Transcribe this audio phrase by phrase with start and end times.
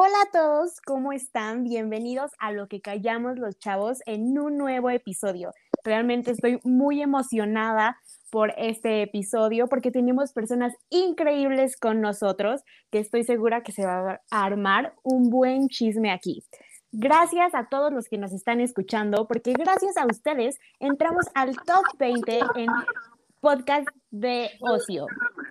[0.00, 1.64] Hola a todos, ¿cómo están?
[1.64, 5.50] Bienvenidos a Lo que callamos los chavos en un nuevo episodio.
[5.82, 7.98] Realmente estoy muy emocionada
[8.30, 12.60] por este episodio porque tenemos personas increíbles con nosotros
[12.92, 16.44] que estoy segura que se va a armar un buen chisme aquí.
[16.92, 21.82] Gracias a todos los que nos están escuchando, porque gracias a ustedes entramos al top
[21.98, 22.68] 20 en
[23.40, 25.06] podcast de ocio.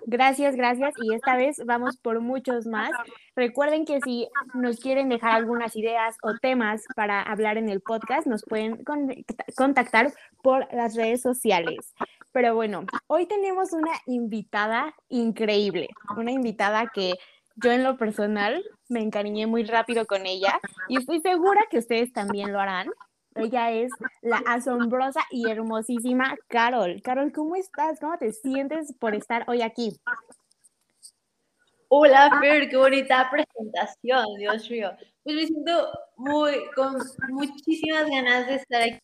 [0.06, 0.94] Gracias, gracias.
[1.02, 2.90] Y esta vez vamos por muchos más.
[3.36, 8.26] Recuerden que si nos quieren dejar algunas ideas o temas para hablar en el podcast,
[8.26, 8.82] nos pueden
[9.56, 11.94] contactar por las redes sociales.
[12.32, 17.14] Pero bueno, hoy tenemos una invitada increíble, una invitada que
[17.56, 22.12] yo en lo personal me encariñé muy rápido con ella y estoy segura que ustedes
[22.12, 22.88] también lo harán.
[23.38, 27.00] Ella es la asombrosa y hermosísima Carol.
[27.02, 28.00] Carol, ¿cómo estás?
[28.00, 29.96] ¿Cómo te sientes por estar hoy aquí?
[31.88, 34.90] Hola, Fer, qué bonita presentación, Dios mío.
[35.22, 36.98] Pues me siento muy, con
[37.30, 39.00] muchísimas ganas de estar aquí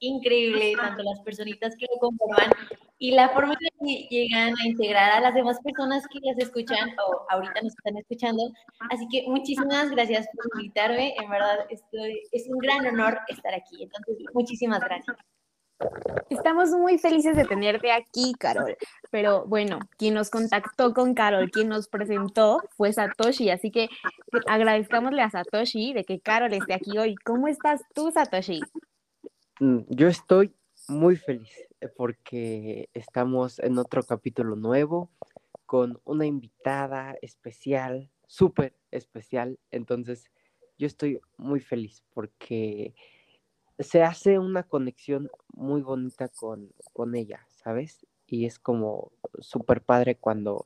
[0.00, 2.50] increíble, tanto las personitas que lo conforman
[2.98, 6.90] y la forma en que llegan a integrar a las demás personas que las escuchan
[7.06, 8.42] o ahorita nos están escuchando.
[8.90, 13.82] Así que muchísimas gracias por invitarme, en verdad estoy, es un gran honor estar aquí,
[13.82, 15.16] entonces muchísimas gracias.
[16.30, 18.76] Estamos muy felices de tenerte aquí, Carol.
[19.10, 23.50] Pero bueno, quien nos contactó con Carol, quien nos presentó fue Satoshi.
[23.50, 23.88] Así que
[24.46, 27.16] agradezcámosle a Satoshi de que Carol esté aquí hoy.
[27.24, 28.60] ¿Cómo estás tú, Satoshi?
[29.60, 30.54] Mm, yo estoy
[30.88, 31.50] muy feliz
[31.80, 35.10] eh, porque estamos en otro capítulo nuevo
[35.66, 39.58] con una invitada especial, súper especial.
[39.70, 40.30] Entonces,
[40.78, 42.94] yo estoy muy feliz porque
[43.78, 48.06] se hace una conexión muy bonita con, con ella, ¿sabes?
[48.26, 50.64] Y es como súper padre cuando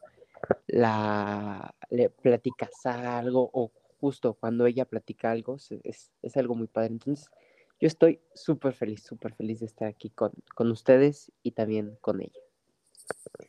[0.66, 6.88] la le platicas algo o justo cuando ella platica algo, es, es algo muy padre.
[6.92, 7.30] Entonces,
[7.80, 12.20] yo estoy súper feliz, súper feliz de estar aquí con, con ustedes y también con
[12.20, 12.40] ella.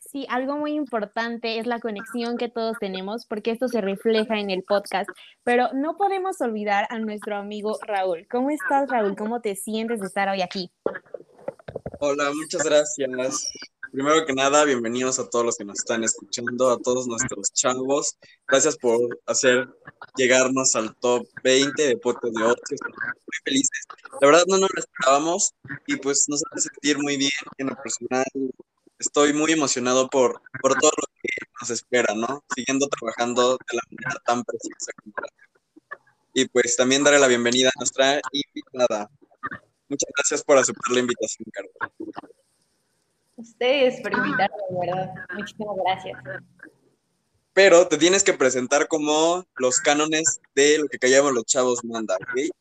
[0.02, 4.50] Sí, algo muy importante es la conexión que todos tenemos, porque esto se refleja en
[4.50, 5.10] el podcast,
[5.44, 8.28] pero no podemos olvidar a nuestro amigo Raúl.
[8.30, 9.16] ¿Cómo estás, Raúl?
[9.16, 10.72] ¿Cómo te sientes de estar hoy aquí?
[12.00, 13.52] Hola, muchas gracias.
[13.92, 18.18] Primero que nada, bienvenidos a todos los que nos están escuchando, a todos nuestros chavos.
[18.46, 19.68] Gracias por hacer
[20.18, 22.78] llegarnos al top 20 de podcast de ocio.
[22.82, 23.86] muy felices.
[24.20, 25.54] La verdad no nos lo esperábamos
[25.86, 28.26] y pues nos hace sentir muy bien en lo personal.
[29.00, 31.30] Estoy muy emocionado por, por todo lo que
[31.62, 32.44] nos espera, ¿no?
[32.54, 35.14] Siguiendo trabajando de la manera tan preciosa como
[36.34, 39.10] Y pues también darle la bienvenida a nuestra invitada.
[39.88, 41.74] Muchas gracias por aceptar la invitación, Carlos
[43.38, 45.14] ustedes por invitarme, verdad.
[45.34, 46.20] Muchísimas gracias.
[47.54, 52.16] Pero te tienes que presentar como los cánones de lo que callamos los chavos manda,
[52.16, 52.52] ¿ok?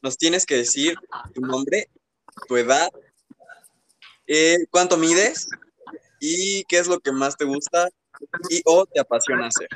[0.00, 0.94] Nos tienes que decir
[1.34, 1.88] tu nombre,
[2.46, 2.88] tu edad,
[4.26, 5.48] eh, cuánto mides
[6.20, 7.88] y qué es lo que más te gusta
[8.48, 9.68] y o te apasiona hacer.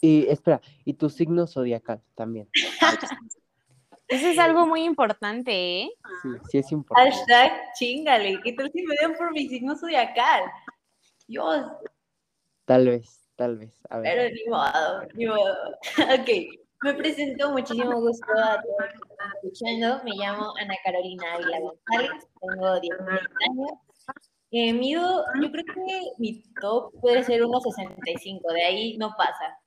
[0.00, 2.48] Y espera, y tu signo zodiacal también.
[4.08, 5.90] Eso es algo muy importante, ¿eh?
[6.22, 7.10] Sí, sí es importante.
[7.10, 8.40] Hashtag chingale.
[8.42, 10.42] ¿Qué tal si me den por mi signo zodiacal?
[11.26, 11.66] Dios.
[12.66, 13.80] Tal vez, tal vez.
[13.88, 14.14] A ver.
[14.14, 15.54] Pero ni modo, ni modo.
[16.20, 16.64] ok.
[16.82, 20.04] Me presento, muchísimo gusto a todos los que están escuchando.
[20.04, 23.70] Me llamo Ana Carolina Ávila González, tengo 19 años.
[24.50, 29.58] Eh, mido, yo creo que mi top puede ser 1,65, de ahí no pasa.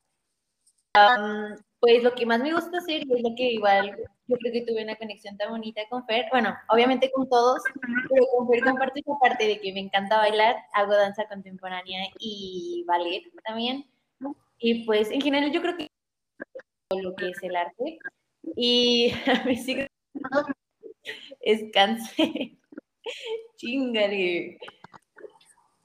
[1.80, 4.64] Pues lo que más me gusta hacer, y es lo que igual yo creo que
[4.66, 7.62] tuve una conexión tan bonita con Fer, bueno, obviamente con todos,
[8.08, 12.84] pero con Fer comparto esa parte de que me encanta bailar, hago danza contemporánea y
[12.86, 13.88] ballet también,
[14.58, 15.88] y pues en general yo creo que
[17.00, 17.98] lo que es el arte,
[18.56, 19.86] y a mí sí
[21.40, 22.52] es cáncer,
[23.56, 24.58] chingale,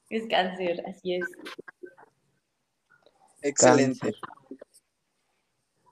[0.09, 1.25] es cáncer, así es.
[3.41, 4.13] Excelente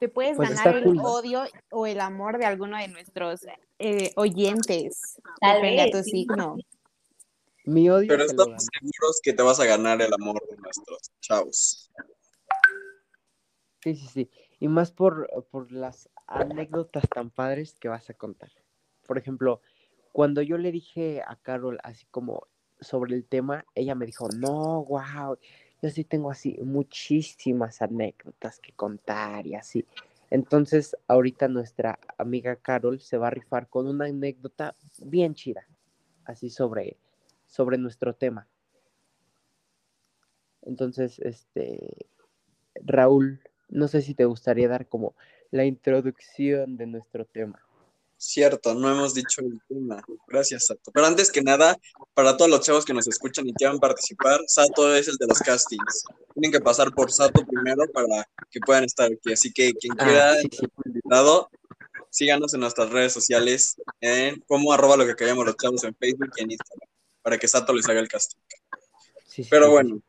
[0.01, 3.41] te puedes pues ganar el odio o el amor de alguno de nuestros
[3.77, 5.21] eh, oyentes.
[5.39, 6.57] Depende a tu signo.
[7.65, 8.07] Mi odio.
[8.07, 11.91] Pero estamos seguros que te vas a ganar el amor de nuestros chavos.
[13.83, 14.31] Sí, sí, sí.
[14.59, 18.49] Y más por, por las anécdotas tan padres que vas a contar.
[19.05, 19.61] Por ejemplo,
[20.13, 22.47] cuando yo le dije a Carol así como
[22.79, 25.37] sobre el tema, ella me dijo, no, wow,
[25.81, 29.85] yo sí tengo así muchísimas anécdotas que contar y así.
[30.29, 35.67] Entonces, ahorita nuestra amiga Carol se va a rifar con una anécdota bien chida,
[36.23, 36.97] así sobre,
[37.47, 38.47] sobre nuestro tema.
[40.61, 42.07] Entonces, este,
[42.75, 45.15] Raúl, no sé si te gustaría dar como
[45.49, 47.61] la introducción de nuestro tema.
[48.23, 49.99] Cierto, no hemos dicho el tema.
[50.27, 50.91] Gracias, Sato.
[50.93, 51.75] Pero antes que nada,
[52.13, 55.39] para todos los chavos que nos escuchan y quieran participar, Sato es el de los
[55.39, 56.03] castings.
[56.35, 59.33] Tienen que pasar por Sato primero para que puedan estar aquí.
[59.33, 60.65] Así que quien Ah, quiera sí, sí.
[60.85, 61.49] invitado,
[62.11, 66.29] síganos en nuestras redes sociales, en como arroba lo que callamos los chavos en Facebook
[66.37, 66.89] y en Instagram,
[67.23, 68.37] para que Sato les haga el casting.
[69.25, 69.99] Sí, Pero bueno,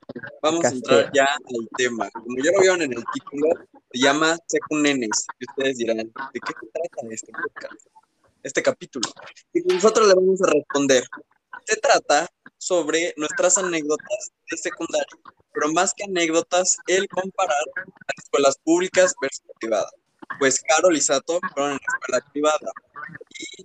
[0.43, 2.11] vamos a entrar ya al tema.
[2.11, 3.55] Como ya lo vieron en el título,
[3.91, 5.27] se llama Secunenes.
[5.41, 7.87] Y ustedes dirán, ¿de qué se trata este podcast?
[8.43, 9.09] Este capítulo.
[9.53, 11.05] Y nosotros le vamos a responder.
[11.65, 12.29] Se trata
[12.59, 15.07] sobre nuestras anécdotas de secundaria,
[15.53, 19.93] pero más que anécdotas, el comparar las escuelas públicas versus privadas.
[20.39, 22.73] Pues Carol y Sato fueron en escuela privada
[23.39, 23.65] y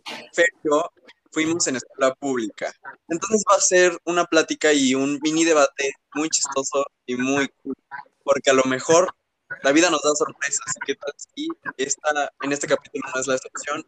[0.63, 0.91] yo
[1.31, 2.71] fuimos en escuela pública.
[3.09, 7.75] Entonces va a ser una plática y un mini debate muy chistoso y muy cool,
[8.23, 9.15] porque a lo mejor
[9.63, 10.73] la vida nos da sorpresas.
[10.85, 11.47] ¿Qué tal si
[11.77, 13.83] esta, en este capítulo no es la excepción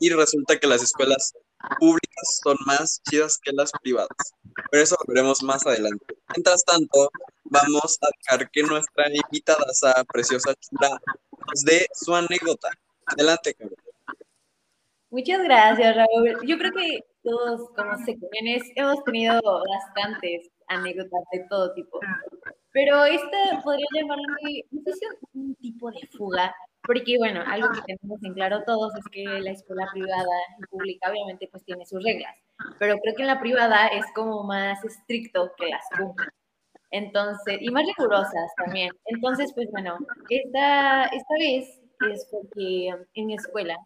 [0.00, 1.34] y resulta que las escuelas
[1.78, 4.08] públicas son más chidas que las privadas?
[4.70, 6.16] Pero eso lo veremos más adelante.
[6.34, 7.10] Mientras tanto,
[7.44, 10.98] vamos a dejar que nuestra invitada, esa preciosa chula,
[11.46, 12.70] nos dé su anécdota.
[13.06, 13.76] Adelante, Carol.
[15.10, 16.36] Muchas gracias, Raúl.
[16.46, 22.00] Yo creo que todos como secundanes hemos tenido bastantes anécdotas de todo tipo.
[22.72, 24.80] Pero esta podría llamarle, no
[25.34, 29.50] un tipo de fuga, porque bueno, algo que tenemos en claro todos es que la
[29.50, 32.36] escuela privada y pública obviamente pues tiene sus reglas,
[32.78, 36.34] pero creo que en la privada es como más estricto que las públicas.
[36.90, 38.90] Entonces, y más rigurosas también.
[39.06, 39.98] Entonces, pues bueno,
[40.28, 41.80] esta, esta vez
[42.10, 43.76] es porque um, en mi escuela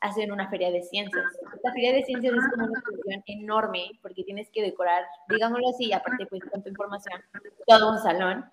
[0.00, 1.24] hacen una feria de ciencias.
[1.62, 5.92] La feria de ciencias es como una exposición enorme porque tienes que decorar, digámoslo así,
[5.92, 7.20] aparte pues tanta información,
[7.66, 8.44] todo un salón.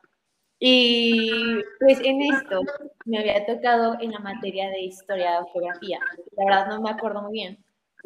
[0.59, 2.61] Y pues en esto
[3.05, 5.99] me había tocado en la materia de historia o geografía.
[6.35, 7.63] La verdad no me acuerdo muy bien,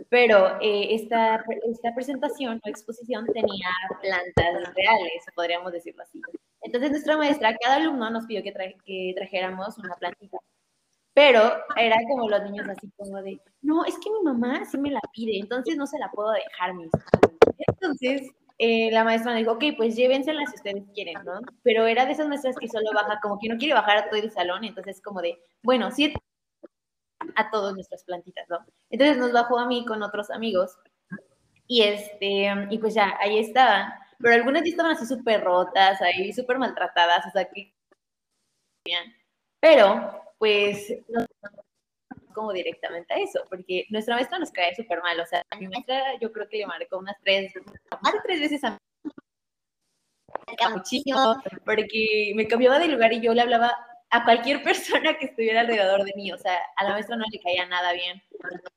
[0.10, 3.70] pero eh, esta, esta presentación o exposición tenía
[4.02, 6.22] plantas reales, podríamos decirlo así.
[6.62, 10.38] Entonces nuestra maestra, cada alumno nos pidió que, tra que trajéramos una plantita.
[11.16, 11.42] Pero
[11.76, 15.02] era como los niños así como de, no, es que mi mamá sí me la
[15.12, 16.74] pide, entonces no se la puedo dejar.
[17.68, 21.42] Entonces eh, la maestra me dijo, ok, pues llévensela si ustedes quieren, ¿no?
[21.64, 24.20] Pero era de esas maestras que solo baja, como que no quiere bajar a todo
[24.20, 26.14] el salón, entonces como de, bueno, sí
[27.36, 28.60] a todas nuestras plantitas, ¿no?
[28.90, 30.78] Entonces nos bajó a mí con otros amigos
[31.68, 36.32] y este, y pues ya, ahí estaban, pero algunas ya estaban así súper rotas, ahí
[36.34, 37.74] súper maltratadas, o sea, que...
[39.60, 41.26] Pero, pues, no
[42.34, 45.68] como directamente a eso, porque nuestra maestra nos cae súper mal, o sea, a mi
[45.68, 47.54] maestra yo creo que le marcó unas tres,
[48.02, 48.78] más de tres veces a mí,
[50.72, 51.36] muchísimo,
[51.66, 53.76] porque me cambiaba de lugar y yo le hablaba
[54.14, 57.40] a cualquier persona que estuviera alrededor de mí, o sea, a la maestra no le
[57.40, 58.22] caía nada bien.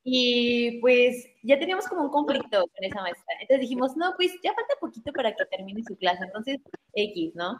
[0.03, 3.33] Y pues ya teníamos como un conflicto con esa maestra.
[3.41, 6.57] Entonces dijimos, no, pues ya falta poquito para que termine su clase, entonces
[6.93, 7.59] X, ¿no?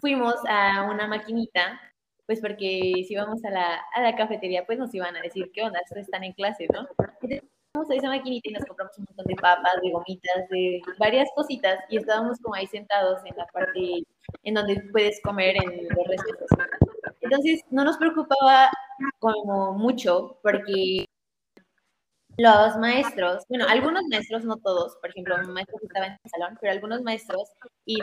[0.00, 1.78] Fuimos a una maquinita,
[2.30, 5.64] pues porque si íbamos a la, a la cafetería, pues nos iban a decir, ¿qué
[5.64, 5.80] onda?
[5.82, 6.86] Ustedes están en clase, ¿no?
[7.20, 7.42] Entonces
[7.72, 11.28] fuimos a esa maquinita y nos compramos un montón de papas, de gomitas, de varias
[11.34, 14.04] cositas y estábamos como ahí sentados en la parte
[14.44, 16.46] en donde puedes comer en los recesos.
[17.20, 18.70] Entonces, no nos preocupaba
[19.18, 21.06] como mucho porque
[22.36, 26.30] los maestros, bueno, algunos maestros, no todos, por ejemplo, un maestro que estaba en el
[26.30, 27.50] salón, pero algunos maestros
[27.86, 27.98] y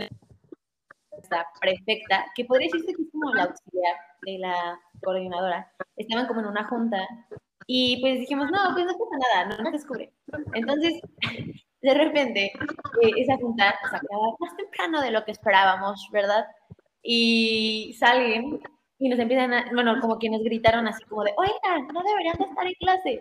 [1.30, 6.42] la prefecta, que podría decirse que es como la auxiliar de la coordinadora, estaban como
[6.42, 7.08] en una junta
[7.68, 10.14] y pues dijimos, no, pues no pasa nada, no nos descubre.
[10.54, 11.02] Entonces,
[11.82, 16.46] de repente, eh, esa junta se acaba más temprano de lo que esperábamos, ¿verdad?
[17.04, 18.62] Y salen
[19.00, 22.38] y nos empiezan a, bueno, como que nos gritaron así como de, oigan, no deberían
[22.38, 23.20] de estar en clase.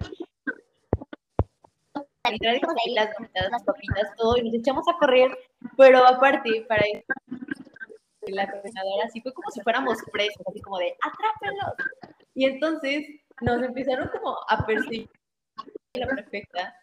[2.28, 5.30] Y ahí las gomitas, las papitas, todo, y nos echamos a correr,
[5.76, 6.84] pero aparte, para
[8.32, 11.74] la coordinadora, así fue como si fuéramos presos, así como de, atrápenlos.
[12.34, 13.04] Y entonces
[13.40, 15.08] nos empezaron como a perseguir
[15.94, 16.74] la perfecta.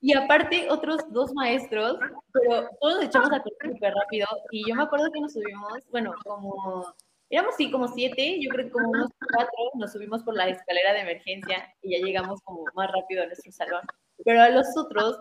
[0.00, 1.98] Y aparte, otros dos maestros,
[2.32, 4.26] pero todos echamos a correr súper rápido.
[4.50, 6.94] Y yo me acuerdo que nos subimos, bueno, como,
[7.30, 10.92] éramos sí, como siete, yo creo que como unos cuatro, nos subimos por la escalera
[10.92, 13.82] de emergencia y ya llegamos como más rápido a nuestro salón.
[14.24, 15.20] Pero a los otros,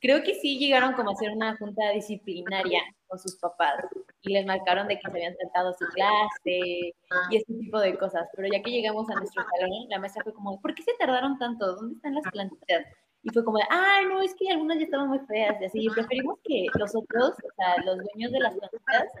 [0.00, 3.84] creo que sí llegaron como a hacer una junta disciplinaria con sus papás
[4.22, 6.94] y les marcaron de que se habían saltado su clase
[7.30, 8.28] y ese tipo de cosas.
[8.34, 11.38] Pero ya que llegamos a nuestro salón, la maestra fue como, ¿por qué se tardaron
[11.38, 11.74] tanto?
[11.74, 12.86] ¿Dónde están las plantitas?
[13.22, 15.88] Y fue como, ay, no, es que algunas ya estaban muy feas y así.
[15.90, 19.12] Preferimos que los otros, o sea, los dueños de las plantitas,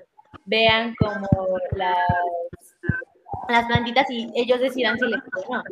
[0.46, 1.28] vean como
[1.72, 2.69] las,
[3.52, 5.62] las plantitas y ellos decidan si les gusta o no.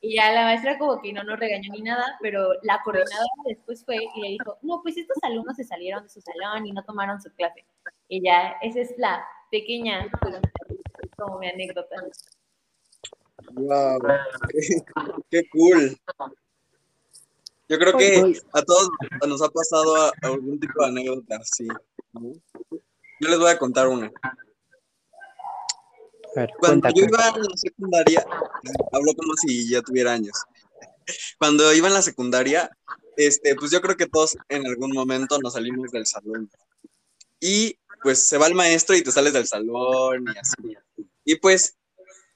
[0.00, 3.82] Y ya la maestra como que no nos regañó ni nada, pero la coordinadora después
[3.84, 6.84] fue y le dijo, no, pues estos alumnos se salieron de su salón y no
[6.84, 7.64] tomaron su clase.
[8.08, 10.06] Y ya, esa es la pequeña,
[11.16, 11.96] como mi anécdota.
[13.52, 13.98] Wow,
[15.30, 15.96] qué, cool.
[17.68, 18.90] Yo creo que a todos
[19.26, 21.66] nos ha pasado algún tipo de anécdota así.
[22.12, 24.12] Yo les voy a contar una.
[26.58, 28.26] Cuando yo iba en la secundaria,
[28.92, 30.36] hablo como si ya tuviera años.
[31.38, 32.70] Cuando iba en la secundaria,
[33.16, 36.50] este, pues yo creo que todos en algún momento nos salimos del salón.
[37.40, 40.76] Y pues se va el maestro y te sales del salón y así.
[41.24, 41.76] Y pues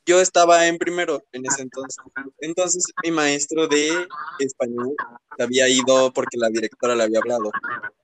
[0.09, 2.03] yo estaba en primero en ese entonces.
[2.39, 4.97] Entonces mi maestro de español
[5.39, 7.51] había ido porque la directora le había hablado.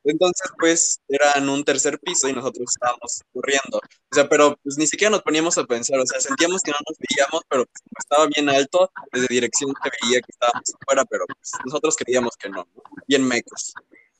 [0.04, 3.78] Entonces pues era en un tercer piso y nosotros estábamos corriendo.
[3.78, 6.78] O sea, pero pues ni siquiera nos poníamos a pensar, o sea, sentíamos que no
[6.86, 11.24] nos veíamos, pero pues, estaba bien alto, desde dirección se veía que estábamos afuera, pero
[11.26, 12.68] pues, nosotros creíamos que no,
[13.08, 13.72] bien mecos.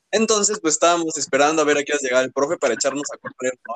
[0.09, 3.11] Entonces pues estábamos esperando a ver a qué iba a llegar el profe para echarnos
[3.13, 3.75] a correr, ¿no?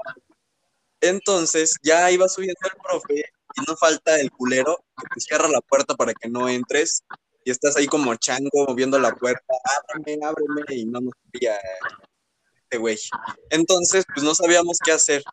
[1.02, 3.32] Entonces ya iba subiendo el profe
[3.68, 7.04] no falta el culero que te cierra la puerta para que no entres
[7.44, 9.54] y estás ahí como chango moviendo la puerta,
[9.94, 11.58] ábreme, ábreme, y no nos quería
[12.64, 13.00] este güey.
[13.50, 15.24] Entonces, pues no sabíamos qué hacer.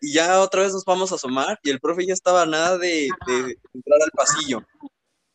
[0.00, 3.08] Y ya otra vez nos vamos a asomar y el profe ya estaba nada de,
[3.26, 4.62] de entrar al pasillo.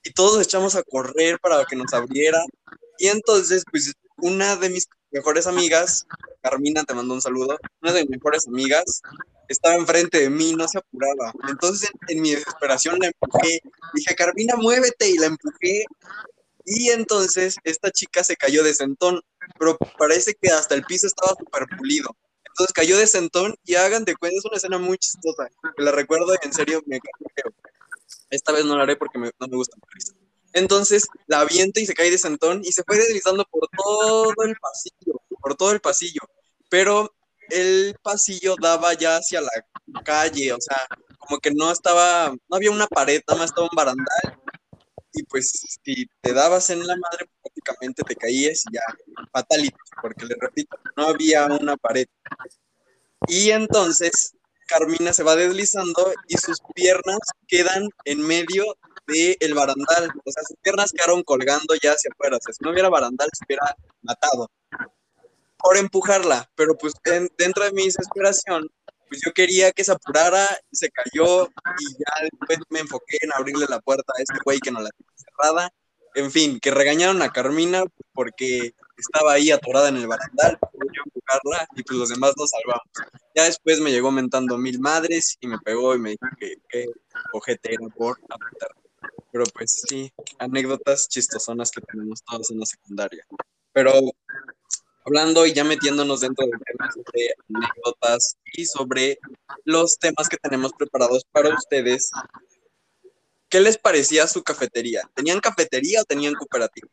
[0.03, 2.43] Y todos echamos a correr para que nos abriera.
[2.97, 6.05] Y entonces, pues una de mis mejores amigas,
[6.41, 9.01] Carmina, te mando un saludo, una de mis mejores amigas
[9.51, 11.33] estaba enfrente de mí, no se apuraba.
[11.49, 13.61] Entonces, en, mi desesperación la empujé.
[13.93, 15.85] Dije, Carmina, muévete, y la empujé.
[16.65, 19.21] Y entonces esta chica se cayó de sentón,
[19.57, 22.15] pero parece que hasta el piso estaba súper pulido.
[22.45, 25.91] Entonces cayó de sentón y hagan de cuenta, es una escena muy chistosa, que la
[25.91, 26.99] recuerdo en serio, me
[28.29, 29.77] Esta vez no la haré porque no me gusta
[30.53, 34.55] Entonces la avienta y se cae de sentón y se fue deslizando por todo el
[34.57, 36.21] pasillo, por todo el pasillo.
[36.69, 37.13] Pero
[37.51, 39.51] el pasillo daba ya hacia la
[40.03, 43.75] calle, o sea, como que no estaba, no había una pared, nada más estaba un
[43.75, 44.39] barandal.
[45.13, 45.51] Y pues
[45.83, 48.81] si te dabas en la madre, prácticamente te caías y ya,
[49.31, 52.07] fatalito, porque le repito, no había una pared.
[53.27, 54.33] Y entonces
[54.67, 58.63] Carmina se va deslizando y sus piernas quedan en medio
[59.05, 60.09] del el barandal.
[60.25, 62.37] O sea, sus piernas quedaron colgando ya hacia afuera.
[62.37, 64.49] O sea, si no hubiera barandal, se hubiera matado
[65.63, 66.93] por empujarla, pero pues
[67.37, 68.69] dentro de mi desesperación,
[69.07, 71.47] pues yo quería que se apurara, se cayó
[71.79, 74.89] y ya después me enfoqué en abrirle la puerta a este güey que no la
[74.89, 75.73] tenía cerrada.
[76.15, 81.67] En fin, que regañaron a Carmina porque estaba ahí atorada en el barandal, yo empujarla
[81.75, 82.87] y pues los demás nos salvamos.
[83.35, 86.87] Ya después me llegó mentando mil madres y me pegó y me dijo que, que
[87.33, 88.69] ojete por apuntar.
[89.31, 93.25] Pero pues sí, anécdotas chistosonas que tenemos todos en la secundaria.
[93.73, 93.93] Pero
[95.05, 99.19] hablando y ya metiéndonos dentro del tema sobre anécdotas y sobre
[99.65, 102.11] los temas que tenemos preparados para ustedes.
[103.49, 105.01] ¿Qué les parecía su cafetería?
[105.13, 106.89] ¿Tenían cafetería o tenían cooperativa?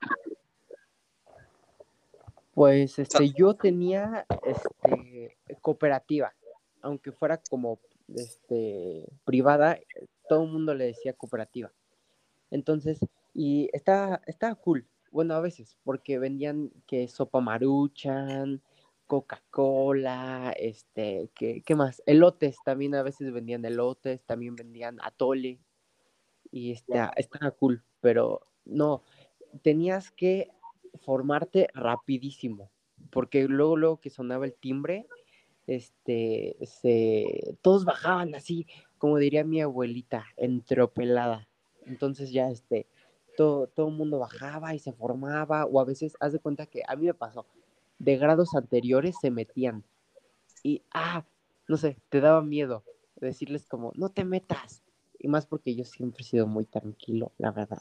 [2.52, 6.34] Pues este, yo tenía este, cooperativa,
[6.82, 7.78] aunque fuera como
[8.12, 9.78] este, privada,
[10.28, 11.70] todo el mundo le decía cooperativa.
[12.50, 12.98] Entonces,
[13.32, 18.62] y estaba, estaba cool, bueno, a veces, porque vendían que sopa maruchan,
[19.06, 22.02] Coca-Cola, este, ¿qué, ¿qué, más?
[22.06, 25.58] Elotes, también a veces vendían elotes, también vendían atole,
[26.50, 29.02] y este, estaba cool, pero no,
[29.62, 30.50] tenías que
[31.00, 32.70] formarte rapidísimo,
[33.10, 35.06] porque luego, luego que sonaba el timbre,
[35.66, 38.66] este, se, todos bajaban así,
[38.98, 41.48] como diría mi abuelita, entropelada.
[41.86, 42.86] Entonces ya, este,
[43.38, 46.83] todo, todo el mundo bajaba y se formaba, o a veces, haz de cuenta que
[46.88, 47.47] a mí me pasó,
[48.00, 49.85] de grados anteriores se metían
[50.64, 51.25] y, ah,
[51.68, 52.83] no sé, te daba miedo
[53.14, 54.83] decirles como, no te metas,
[55.21, 57.80] y más porque yo siempre he sido muy tranquilo, la verdad.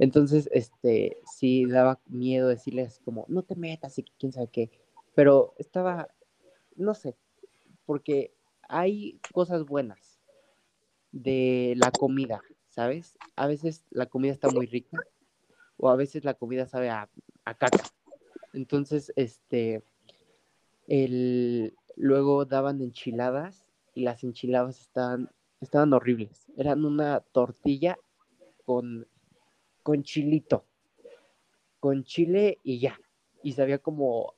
[0.00, 4.70] Entonces, este, sí daba miedo decirles como, no te metas y quién sabe qué,
[5.14, 6.08] pero estaba,
[6.74, 7.14] no sé,
[7.86, 8.34] porque
[8.68, 10.18] hay cosas buenas
[11.12, 13.18] de la comida, ¿sabes?
[13.36, 14.98] A veces la comida está muy rica
[15.76, 17.08] o a veces la comida sabe a,
[17.44, 17.82] caca.
[18.54, 19.82] Entonces, este,
[20.88, 26.46] el, luego daban enchiladas y las enchiladas estaban, estaban horribles.
[26.56, 27.98] Eran una tortilla
[28.64, 29.06] con,
[29.82, 30.64] con chilito,
[31.78, 32.98] con chile y ya.
[33.42, 34.34] Y sabía como,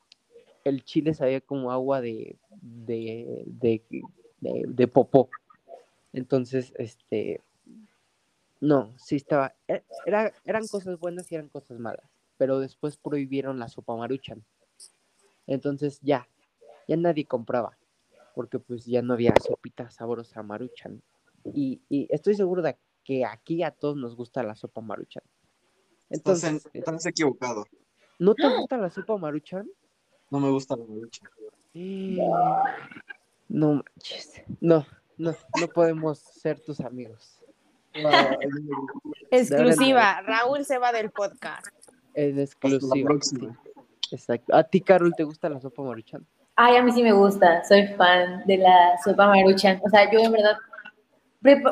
[0.64, 3.82] el chile sabía como agua de, de, de,
[4.40, 5.28] de, de popó.
[6.12, 7.40] Entonces, este,
[8.64, 9.54] No, sí estaba.
[9.68, 12.10] e- Era, eran cosas buenas y eran cosas malas.
[12.38, 14.42] Pero después prohibieron la sopa maruchan.
[15.46, 16.26] Entonces ya,
[16.88, 17.76] ya nadie compraba.
[18.34, 21.02] Porque pues ya no había sopita sabrosa maruchan.
[21.44, 25.22] Y, y estoy seguro de que aquí a todos nos gusta la sopa maruchan.
[26.08, 27.66] Estás, en- Entonces, eh, estás equivocado.
[28.18, 29.68] ¿no te gusta la sopa maruchan?
[30.30, 31.28] No me gusta la maruchan.
[33.46, 34.40] No manches.
[34.58, 34.86] No,
[35.18, 37.43] no, no podemos ser tus amigos.
[39.30, 41.66] Exclusiva, Raúl se va del podcast.
[42.14, 43.14] La exclusiva.
[44.10, 44.54] Exacto.
[44.54, 46.26] ¿A ti, Carol, te gusta la sopa maruchan?
[46.56, 49.80] Ay, a mí sí me gusta, soy fan de la sopa maruchan.
[49.84, 50.56] O sea, yo en verdad,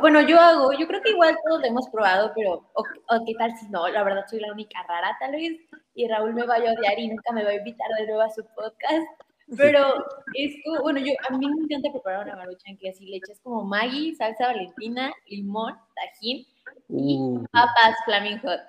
[0.00, 3.34] bueno, yo hago, yo creo que igual todos lo hemos probado, pero, o, o qué
[3.38, 5.52] tal si no, la verdad soy la única rara tal vez,
[5.94, 8.30] y Raúl me va a odiar y nunca me va a invitar de nuevo a
[8.30, 9.06] su podcast.
[9.58, 9.94] Pero
[10.34, 13.38] es como, bueno, yo, a mí me encanta preparar una maruchan que así le echas
[13.40, 16.46] como Maggi, salsa valentina, limón, tajín
[16.88, 18.60] y Uh, papas flaming hot.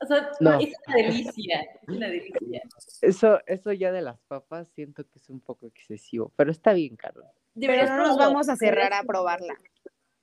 [0.00, 0.58] O sea, No.
[0.60, 2.62] es una delicia, es una delicia.
[3.00, 6.96] eso, eso ya de las papas siento que es un poco excesivo, pero está bien,
[6.96, 7.24] Carol.
[7.54, 9.54] De Pero verdad, no nos vamos a cerrar a probarla.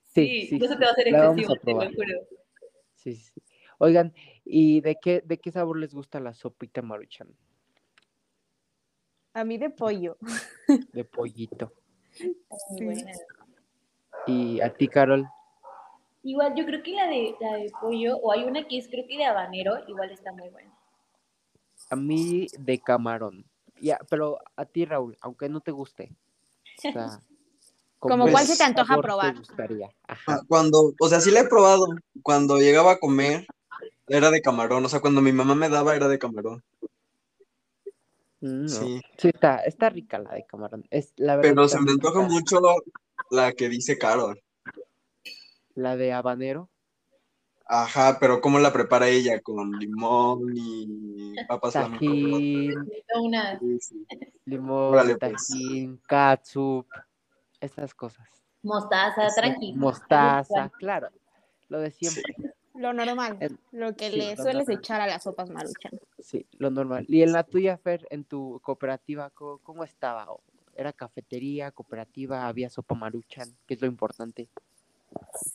[0.02, 1.94] Sí, Sí, sí, te va a hacer excesivo, a te lo probar.
[1.94, 2.18] juro.
[2.94, 3.30] Sí, sí.
[3.34, 3.42] sí.
[3.78, 7.28] Oigan, ¿y de qué, de qué sabor les gusta la sopita maruchan?
[9.34, 10.16] A mí de pollo.
[10.92, 11.72] De pollito.
[12.20, 12.36] Muy
[12.78, 12.84] Sí.
[12.84, 13.12] buena.
[14.26, 15.26] ¿Y a ti, Carol?
[16.22, 19.06] Igual, yo creo que la de, la de pollo, o hay una que es creo
[19.08, 20.72] que de habanero, igual está muy buena.
[21.90, 23.44] A mí de camarón.
[23.80, 26.14] Ya, pero a ti, Raúl, aunque no te guste.
[26.78, 27.20] O sea,
[27.98, 29.32] Como cuál se te antoja probar.
[29.32, 29.86] Te gustaría?
[30.08, 30.40] Ah, Ajá.
[30.48, 31.86] Cuando, o sea, sí la he probado.
[32.22, 33.46] Cuando llegaba a comer,
[34.08, 34.84] era de camarón.
[34.84, 36.64] O sea, cuando mi mamá me daba, era de camarón.
[38.42, 38.68] No.
[38.68, 39.00] Sí.
[39.18, 40.84] Sí, está, está rica la de camarón.
[40.90, 42.08] Es, la verdad Pero se me rica.
[42.08, 42.60] antoja mucho
[43.30, 44.42] la que dice Carol.
[45.74, 46.68] La de habanero.
[47.66, 49.40] Ajá, pero ¿cómo la prepara ella?
[49.40, 51.72] Con limón y papas.
[51.72, 52.74] Tajín,
[53.60, 54.06] Sí, sí.
[54.44, 55.46] limón, Órale, pues.
[55.48, 56.86] tajín, catsup,
[57.60, 58.28] esas cosas.
[58.62, 59.40] mostaza, Exacto.
[59.40, 59.72] tranqui.
[59.74, 61.08] Mostaza, claro.
[61.68, 62.34] Lo de siempre.
[62.82, 64.78] Lo normal, En- lo que sí, le lo sueles normal.
[64.78, 65.92] echar a las sopas maruchan.
[66.18, 67.06] Sí, lo normal.
[67.08, 70.32] ¿Y en la tuya, Fer, en tu cooperativa, cómo, cómo estaba?
[70.32, 70.40] ¿O
[70.74, 73.56] ¿Era cafetería, cooperativa, había sopa maruchan?
[73.66, 74.48] ¿Qué es lo importante?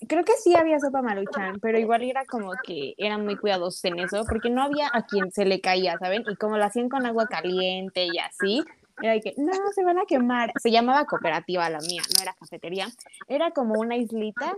[0.07, 3.99] Creo que sí había sopa maruchan, pero igual era como que eran muy cuidadosos en
[3.99, 6.23] eso, porque no había a quien se le caía, ¿saben?
[6.29, 8.63] Y como lo hacían con agua caliente y así,
[9.01, 10.53] era de que, no, se van a quemar.
[10.61, 12.87] Se llamaba cooperativa la mía, no era cafetería.
[13.27, 14.55] Era como una islita.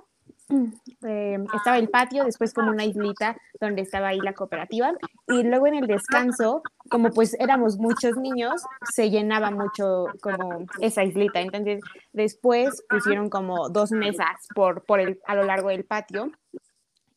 [1.03, 4.93] Eh, estaba el patio, después como una islita donde estaba ahí la cooperativa.
[5.27, 11.03] Y luego en el descanso, como pues éramos muchos niños, se llenaba mucho como esa
[11.03, 11.39] islita.
[11.39, 11.81] Entonces
[12.13, 16.31] después pusieron como dos mesas por, por el, a lo largo del patio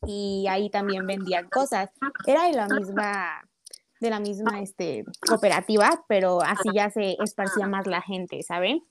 [0.05, 1.89] y ahí también vendían cosas.
[2.25, 3.41] Era de la misma
[3.99, 8.83] de la misma este, cooperativa, pero así ya se esparcía más la gente, ¿saben?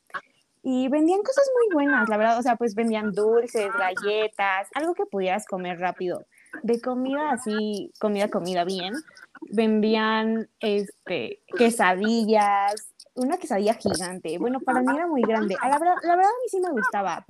[0.63, 5.07] Y vendían cosas muy buenas, la verdad, o sea, pues vendían dulces, galletas, algo que
[5.07, 6.25] pudieras comer rápido.
[6.63, 8.95] De comida así, comida, comida bien,
[9.51, 14.39] vendían este, quesadillas, una quesadilla gigante.
[14.39, 15.57] Bueno, para mí era muy grande.
[15.63, 17.27] La verdad, la verdad a mí sí me gustaba.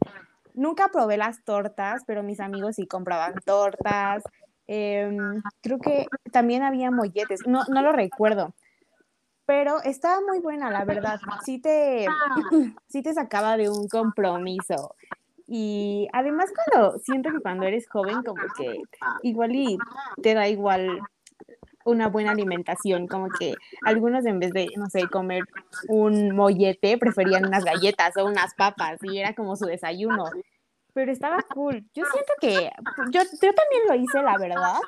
[0.54, 4.22] Nunca probé las tortas, pero mis amigos sí compraban tortas.
[4.66, 8.54] Em, creo que también había molletes, no, no lo recuerdo,
[9.52, 11.20] pero estaba muy buena, la verdad.
[11.44, 12.06] Sí te,
[12.88, 14.96] sí te sacaba de un compromiso.
[15.46, 18.80] Y además cuando siento que cuando eres joven como que
[19.22, 19.76] igual y
[20.22, 21.00] te da igual
[21.84, 23.52] una buena alimentación, como que
[23.84, 25.42] algunos en vez de, no sé, comer
[25.88, 30.30] un mollete, preferían unas galletas o unas papas y era como su desayuno.
[30.94, 31.84] Pero estaba cool.
[31.92, 32.70] Yo siento que
[33.10, 34.80] yo, yo también lo hice, la verdad,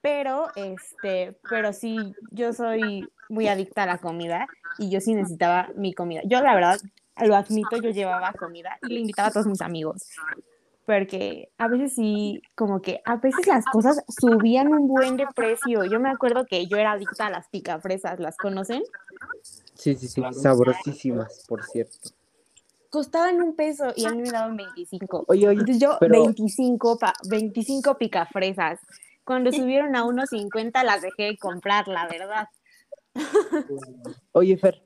[0.00, 4.46] pero este, pero sí, yo soy muy adicta a la comida
[4.78, 6.20] y yo sí necesitaba mi comida.
[6.24, 6.78] Yo la verdad,
[7.24, 10.02] lo admito, yo llevaba comida y le invitaba a todos mis amigos.
[10.84, 15.84] Porque a veces sí, como que a veces las cosas subían un buen de precio.
[15.84, 18.82] Yo me acuerdo que yo era adicta a las picafresas, ¿las conocen?
[19.74, 21.96] Sí, sí, sí, sabrosísimas, por cierto.
[22.90, 25.24] Costaban un peso y a mí me daban 25.
[25.28, 28.80] Oye, oye, Entonces yo pero- 25, pa- 25 picafresas.
[29.24, 32.48] Cuando subieron a 1.50 las dejé de comprar, la verdad.
[34.32, 34.82] oye, Fer,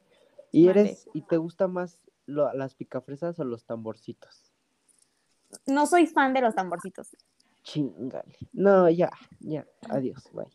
[0.53, 4.53] ¿y eres, y te gusta más lo- las picafresas o los tamborcitos?
[5.67, 7.17] No soy fan de los tamborcitos.
[7.63, 8.37] Chingale.
[8.53, 9.11] No, ya,
[9.41, 10.47] ya, adiós, bye.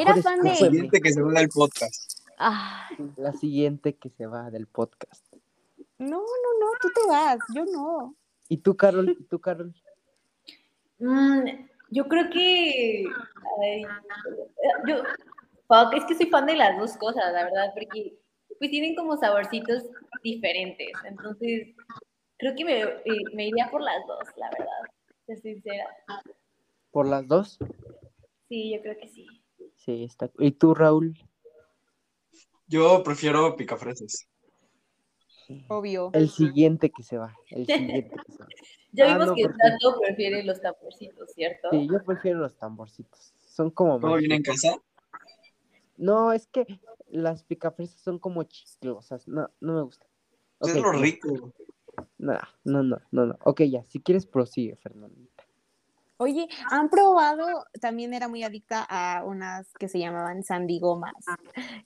[0.00, 2.20] Era Mejor fan de- La siguiente que se va del podcast.
[2.38, 5.24] Ah, La siguiente que se va del podcast.
[5.98, 6.20] no, no,
[6.60, 8.14] no, tú te vas, yo no.
[8.48, 9.16] ¿Y tú, Carol?
[9.18, 9.74] ¿Y tú, Carol?
[10.98, 13.04] Mm, Yo creo que.
[13.62, 13.82] ay,
[14.88, 14.96] yo,
[15.68, 18.18] fuck, es que soy fan de las dos cosas, la verdad, porque
[18.58, 19.82] pues tienen como saborcitos
[20.22, 20.88] diferentes.
[21.04, 21.74] Entonces,
[22.38, 23.00] creo que me, eh,
[23.34, 24.90] me iría por las dos, la verdad.
[25.26, 25.86] Ser sincera.
[26.90, 27.58] ¿Por las dos?
[28.48, 29.26] Sí, yo creo que sí.
[29.74, 30.30] Sí, está.
[30.38, 31.14] ¿Y tú, Raúl?
[32.68, 34.26] Yo prefiero picafresas.
[35.68, 36.10] Obvio.
[36.12, 37.34] El siguiente que se va.
[37.50, 38.48] El siguiente que se va.
[38.92, 41.68] Ya Ah, vimos no, que porque- prefiere los tamborcitos, ¿cierto?
[41.70, 43.34] Sí, yo prefiero los tamborcitos.
[43.46, 44.76] Son como ¿Cómo viene en casa?
[45.96, 46.66] No, es que
[47.08, 49.26] las picafresas son como chiclosas.
[49.28, 50.06] No, no me gusta.
[50.60, 51.52] Es Ok, lo rico.
[52.18, 53.38] No, no, no, no, no.
[53.44, 53.84] Ok, ya.
[53.88, 55.44] Si quieres, prosigue, Fernandita.
[56.18, 57.66] Oye, ¿han probado?
[57.80, 61.12] También era muy adicta a unas que se llamaban sandigomas,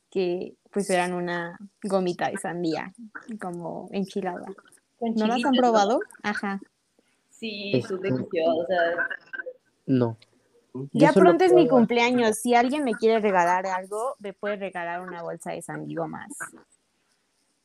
[0.09, 2.93] que pues eran una gomita de sandía,
[3.41, 4.47] como enchilada.
[5.01, 5.99] ¿No las han probado?
[6.23, 6.61] Ajá.
[7.29, 8.97] Sí, son Este- deliciosas.
[9.87, 10.17] No.
[10.93, 12.39] Ya pronto es mi cumpleaños.
[12.39, 16.33] Si alguien me quiere regalar algo, me puede regalar una bolsa de sandigomas.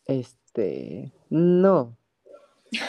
[0.06, 1.12] Este.
[1.30, 1.96] No.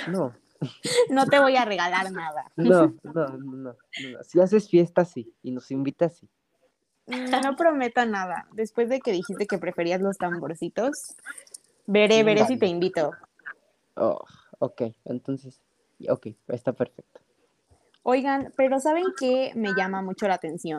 [0.08, 0.34] No.
[1.10, 2.50] No te voy a regalar nada.
[2.56, 3.76] No, no, no, no.
[4.22, 5.34] Si haces fiesta, sí.
[5.42, 6.28] Y nos invitas, sí.
[7.06, 8.48] Mm, No prometo nada.
[8.52, 11.14] Después de que dijiste que preferías los tamborcitos,
[11.86, 13.12] veré, veré si te invito.
[13.96, 14.24] Oh,
[14.58, 15.60] ok, entonces.
[16.08, 17.20] Ok, está perfecto.
[18.08, 20.78] Oigan, pero ¿saben qué me llama mucho la atención?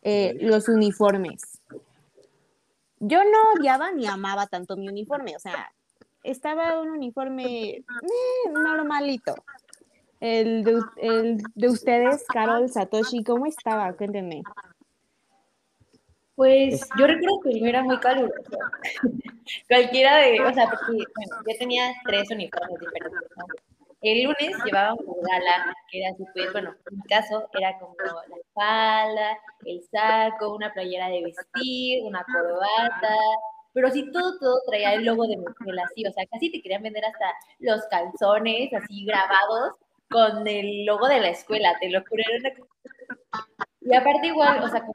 [0.00, 1.60] Eh, los uniformes.
[3.00, 5.70] Yo no odiaba ni amaba tanto mi uniforme, o sea,
[6.22, 7.84] estaba un uniforme eh,
[8.50, 9.34] normalito.
[10.18, 13.92] El de, u- el de ustedes, Carol, Satoshi, ¿cómo estaba?
[13.92, 14.42] Cuéntenme.
[16.34, 18.56] Pues yo recuerdo que el mío era muy caluroso.
[19.68, 23.44] Cualquiera de, o sea, porque, bueno, yo tenía tres uniformes diferentes, ¿no?
[24.12, 28.36] El lunes llevábamos gala, que era así, pues, bueno, en mi caso era como la
[28.54, 33.16] falda, el saco, una playera de vestir, una corbata,
[33.72, 35.44] pero sí todo, todo traía el logo de mi
[35.80, 39.74] así, o sea, casi te querían vender hasta los calzones así grabados
[40.08, 42.22] con el logo de la escuela, te lo juro,
[43.80, 44.92] y aparte igual, o sea, como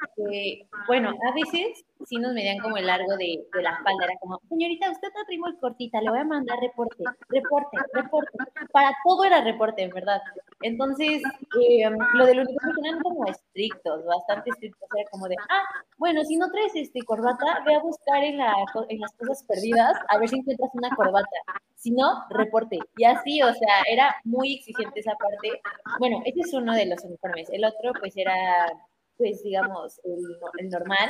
[0.87, 4.39] bueno, a veces sí nos medían como el largo de, de la falda, era como,
[4.49, 8.37] señorita, usted no trae muy cortita, le voy a mandar reporte, reporte, reporte.
[8.71, 10.21] Para todo era reporte, en verdad.
[10.61, 11.21] Entonces,
[11.61, 15.63] eh, lo del uniforme eran como estrictos, bastante estrictos, era como de, ah,
[15.97, 18.53] bueno, si no traes este corbata, ve a buscar en, la,
[18.89, 21.27] en las cosas perdidas a ver si encuentras una corbata.
[21.75, 22.77] Si no, reporte.
[22.95, 25.61] Y así, o sea, era muy exigente esa parte.
[25.99, 27.49] Bueno, ese es uno de los uniformes.
[27.51, 28.71] El otro, pues, era,
[29.17, 30.19] pues, digamos, el,
[30.59, 31.09] el normal,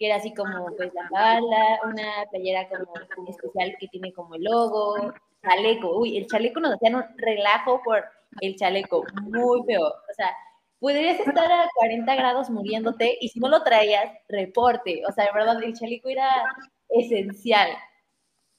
[0.00, 4.44] que era así como, pues, la falda, una playera como especial que tiene como el
[4.44, 5.98] logo, chaleco.
[5.98, 8.02] Uy, el chaleco nos hacían un relajo por
[8.40, 9.86] el chaleco, muy feo.
[9.86, 10.34] O sea,
[10.78, 15.02] podrías estar a 40 grados muriéndote y si no lo traías, reporte.
[15.06, 16.30] O sea, de verdad, el chaleco era
[16.88, 17.68] esencial.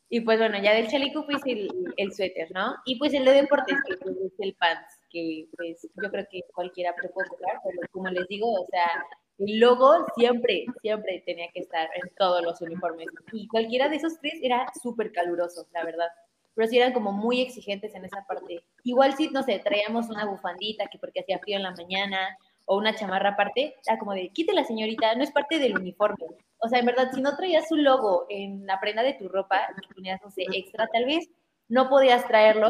[0.09, 2.75] Y pues bueno, ya del chaleco, pues el, suéter, ¿no?
[2.85, 6.41] Y pues el de deportes, que pues, es el pants, que pues yo creo que
[6.53, 9.05] cualquiera puede comprar, pero como les digo, o sea,
[9.37, 13.07] el logo siempre, siempre tenía que estar en todos los uniformes.
[13.31, 16.07] Y cualquiera de esos tres era súper caluroso, la verdad.
[16.53, 18.63] Pero sí eran como muy exigentes en esa parte.
[18.83, 22.77] Igual si, no sé, traíamos una bufandita que porque hacía frío en la mañana, o
[22.77, 26.25] una chamarra aparte, era como de, quítela señorita, no es parte del uniforme.
[26.59, 29.67] O sea, en verdad, si no traías su logo en la prenda de tu ropa,
[29.81, 31.27] que ponías, no sé, extra tal vez,
[31.67, 32.69] no podías traerlo.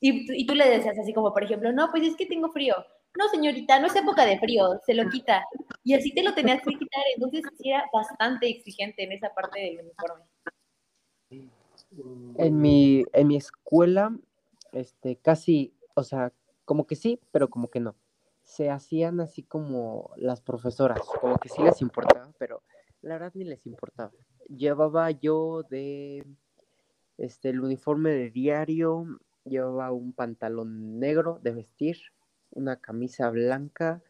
[0.00, 2.74] Y, y tú le decías así como, por ejemplo, no, pues es que tengo frío.
[3.18, 5.44] No, señorita, no es época de frío, se lo quita.
[5.82, 7.02] Y así te lo tenías que quitar.
[7.16, 10.24] Entonces, sí era bastante exigente en esa parte del uniforme.
[12.36, 14.16] En mi, en mi escuela,
[14.70, 16.32] este, casi, o sea,
[16.64, 17.96] como que sí, pero como que no.
[18.44, 22.62] Se hacían así como las profesoras, como que sí les importaba, pero
[23.02, 24.12] la verdad ni les importaba.
[24.46, 26.24] Llevaba yo de,
[27.16, 31.98] este, el uniforme de diario, llevaba un pantalón negro de vestir,
[32.50, 34.02] una camisa blanca,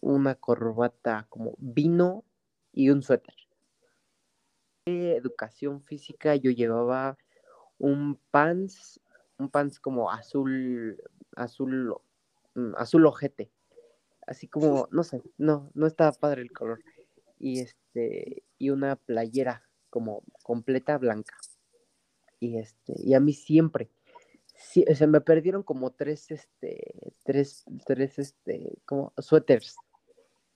[0.00, 2.24] una corbata como vino
[2.72, 3.34] y un suéter.
[4.86, 7.18] De educación física yo llevaba
[7.78, 9.00] un pants,
[9.38, 11.02] un pants como azul,
[11.34, 11.94] azul,
[12.54, 13.50] mm, azul ojete.
[14.26, 16.80] Así como, no sé, no, no estaba padre el color.
[17.38, 21.36] Y este, y una playera como completa blanca.
[22.38, 23.90] Y este, y a mí siempre,
[24.56, 29.76] sí, se me perdieron como tres, este, tres, tres, este, como suéteres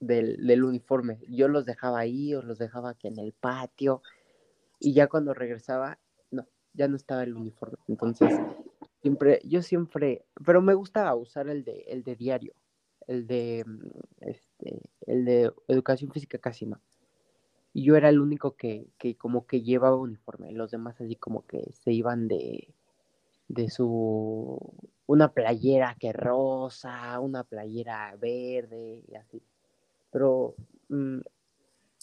[0.00, 1.20] del, del uniforme.
[1.28, 4.02] Yo los dejaba ahí o los dejaba aquí en el patio.
[4.78, 5.98] Y ya cuando regresaba,
[6.30, 7.76] no, ya no estaba el uniforme.
[7.88, 8.32] Entonces,
[9.02, 12.54] siempre, yo siempre, pero me gustaba usar el de, el de diario,
[13.06, 13.88] el de, mm,
[14.20, 16.80] este, el de educación física casi no.
[17.72, 20.50] Y yo era el único que, que como que llevaba uniforme.
[20.52, 22.74] Los demás así como que se iban de,
[23.50, 24.58] de su,
[25.06, 29.42] una playera que rosa, una playera verde y así.
[30.12, 30.54] Pero
[30.88, 31.18] mm,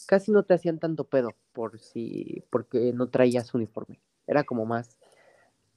[0.05, 4.01] casi no te hacían tanto pedo por si, porque no traías uniforme.
[4.27, 4.97] Era como más,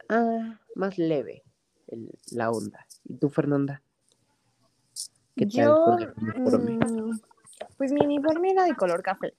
[0.08, 1.44] ah, más leve
[1.86, 2.84] el- la onda.
[3.04, 3.80] ¿Y tú, Fernanda?
[5.36, 6.78] ¿Qué tal Yo, con el uniforme?
[6.78, 7.20] mm,
[7.76, 9.34] pues mi uniforme era de color café.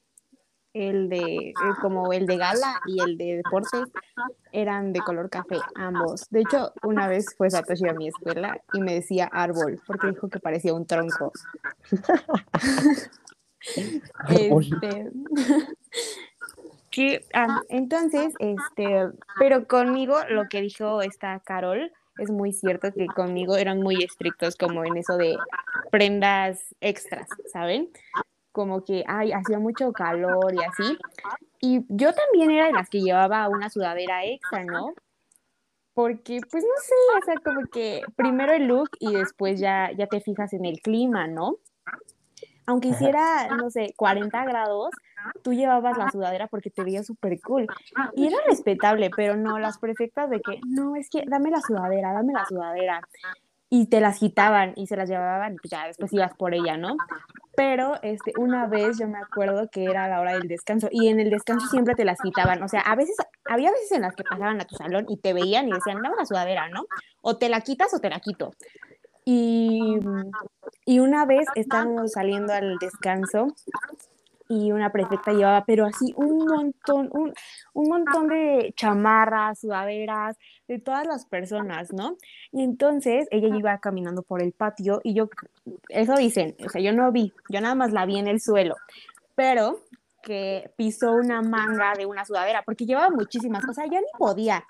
[0.73, 3.89] El de, eh, como el de gala y el de deportes
[4.53, 6.29] eran de color café, ambos.
[6.29, 10.29] De hecho, una vez fue Satoshi a mi escuela y me decía árbol, porque dijo
[10.29, 11.33] que parecía un tronco.
[14.29, 15.11] Este,
[16.89, 23.05] que, ah, entonces, este, pero conmigo lo que dijo esta Carol es muy cierto que
[23.07, 25.37] conmigo eran muy estrictos como en eso de
[25.91, 27.89] prendas extras, ¿saben?
[28.51, 30.97] Como que, ay, hacía mucho calor y así.
[31.59, 34.93] Y yo también era de las que llevaba una sudadera extra, ¿no?
[35.93, 40.07] Porque, pues no sé, o sea, como que primero el look y después ya, ya
[40.07, 41.57] te fijas en el clima, ¿no?
[42.65, 44.91] Aunque hiciera, no sé, 40 grados,
[45.43, 47.67] tú llevabas la sudadera porque te veía súper cool.
[48.15, 52.13] Y era respetable, pero no, las perfectas de que, no, es que dame la sudadera,
[52.13, 53.01] dame la sudadera.
[53.69, 56.77] Y te las quitaban y se las llevaban y pues ya después ibas por ella,
[56.77, 56.95] ¿no?
[57.55, 61.19] Pero este, una vez yo me acuerdo que era la hora del descanso y en
[61.19, 62.63] el descanso siempre te las quitaban.
[62.63, 65.33] O sea, a veces, había veces en las que pasaban a tu salón y te
[65.33, 66.85] veían y decían, dame la sudadera, ¿no?
[67.21, 68.51] O te la quitas o te la quito.
[69.25, 69.99] Y,
[70.85, 73.47] y una vez estábamos saliendo al descanso
[74.51, 77.33] y una prefecta llevaba, pero así un montón, un,
[77.73, 80.37] un montón de chamarras, sudaderas,
[80.67, 82.17] de todas las personas, ¿no?
[82.51, 85.29] Y entonces ella iba caminando por el patio y yo,
[85.87, 88.75] eso dicen, o sea, yo no vi, yo nada más la vi en el suelo,
[89.35, 89.79] pero
[90.21, 94.65] que pisó una manga de una sudadera, porque llevaba muchísimas, o sea, ya ni podía.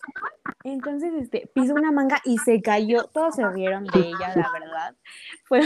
[0.64, 4.96] Entonces, este, pisó una manga y se cayó, todos se rieron de ella, la verdad.
[5.46, 5.62] Fue,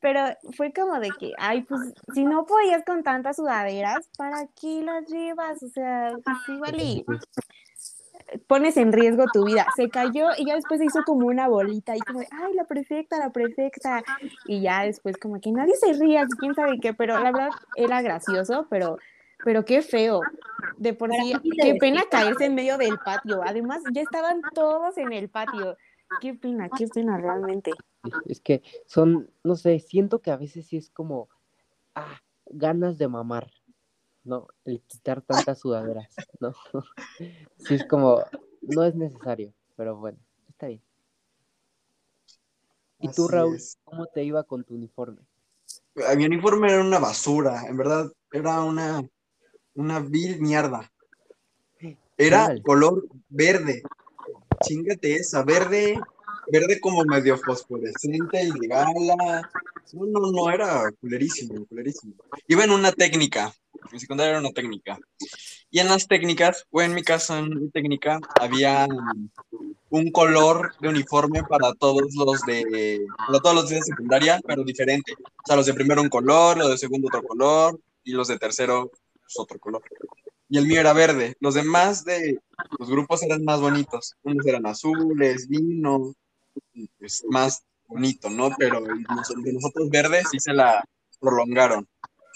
[0.00, 0.24] pero
[0.56, 1.80] fue como de que, ay, pues,
[2.12, 5.62] si no podías con tantas sudaderas, ¿para qué las llevas?
[5.62, 7.04] O sea, pues igual y
[8.46, 9.66] pones en riesgo tu vida.
[9.76, 13.18] Se cayó y ya después se hizo como una bolita y como, ay, la prefecta,
[13.18, 14.02] la prefecta.
[14.46, 18.02] Y ya después como que nadie se ría, quién sabe qué, pero la verdad era
[18.02, 18.98] gracioso, pero,
[19.44, 20.20] pero qué feo.
[20.76, 23.42] De por sí, qué pena caerse en medio del patio.
[23.44, 25.76] Además, ya estaban todos en el patio.
[26.20, 27.72] Qué pena, qué pena realmente.
[28.26, 31.28] Es que son, no sé, siento que a veces sí es como,
[31.94, 33.50] ah, ganas de mamar,
[34.24, 34.48] ¿no?
[34.64, 36.52] El quitar tantas sudaderas, ¿no?
[37.58, 38.22] Sí es como,
[38.60, 40.82] no es necesario, pero bueno, está bien.
[42.98, 43.78] ¿Y tú, Así Raúl, es.
[43.84, 45.22] cómo te iba con tu uniforme?
[46.16, 49.02] Mi uniforme era una basura, en verdad, era una,
[49.74, 50.90] una vil mierda.
[52.16, 53.82] Era color verde.
[54.62, 55.98] Chingate esa, verde,
[56.48, 59.50] verde como medio fosforescente y de gala.
[59.92, 62.14] No, no, no, era culerísimo, culerísimo.
[62.46, 63.52] Iba en una técnica,
[63.90, 64.98] mi secundaria era una técnica.
[65.70, 68.86] Y en las técnicas, o en mi caso, en mi técnica, había
[69.90, 75.14] un color de uniforme para todos los de, para todos los de secundaria, pero diferente.
[75.14, 78.38] O sea, los de primero un color, los de segundo otro color, y los de
[78.38, 78.90] tercero
[79.34, 79.82] pues, otro color.
[80.48, 81.36] Y el mío era verde.
[81.40, 82.38] Los demás de
[82.78, 84.14] los grupos eran más bonitos.
[84.22, 86.14] Unos eran azules, vino,
[86.98, 88.50] pues más bonito, ¿no?
[88.58, 90.84] Pero de nosotros verdes sí se la
[91.20, 91.88] prolongaron.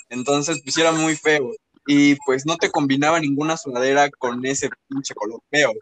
[0.08, 1.52] Entonces, pues muy feo.
[1.86, 5.72] Y pues no te combinaba ninguna sudadera con ese pinche color feo.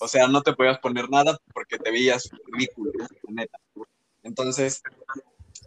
[0.00, 2.92] O sea, no te podías poner nada porque te veías ridículo,
[3.28, 3.58] neta.
[4.22, 4.82] Entonces,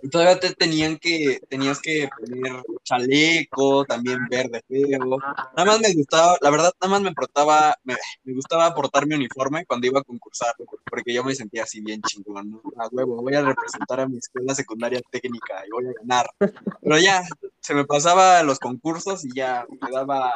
[0.09, 5.17] todavía te tenían que, tenías que poner chaleco, también verde feo.
[5.55, 7.95] Nada más me gustaba, la verdad, nada más me portaba, me,
[8.33, 10.53] gustaba portar mi uniforme cuando iba a concursar,
[10.89, 12.61] porque yo me sentía así bien chingón, ¿no?
[12.77, 16.27] A huevo, voy a representar a mi escuela secundaria técnica y voy a ganar.
[16.81, 17.23] Pero ya,
[17.59, 20.31] se me pasaba los concursos y ya me daba,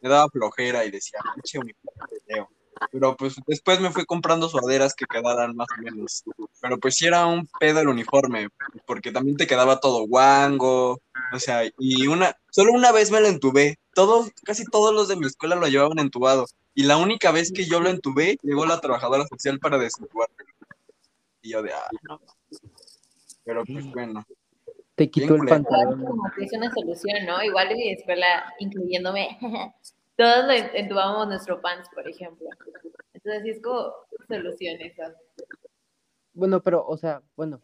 [0.00, 2.48] me daba flojera y decía, pinche uniforme feo.
[2.92, 6.24] Pero pues después me fui comprando sudaderas que quedaran más o menos.
[6.60, 8.48] Pero pues sí era un pedo el uniforme,
[8.86, 11.00] porque también te quedaba todo guango.
[11.32, 13.78] O sea, y una, solo una vez me lo entubé.
[13.94, 16.46] Todos, casi todos los de mi escuela lo llevaban entubado.
[16.74, 20.34] Y la única vez que yo lo entubé, llegó la trabajadora social para desentubarme.
[21.42, 22.20] Y yo de, ah, no.
[23.44, 24.24] Pero pues bueno.
[24.96, 26.04] Te quitó el pantalón.
[26.04, 27.42] Como que es una solución, ¿no?
[27.42, 29.38] Igual en mi escuela, incluyéndome,
[30.16, 32.46] todos lo entubábamos nuestro pants, por ejemplo.
[33.12, 33.92] Entonces, sí es como
[34.28, 35.02] solución eso.
[36.32, 37.60] Bueno, pero, o sea, bueno,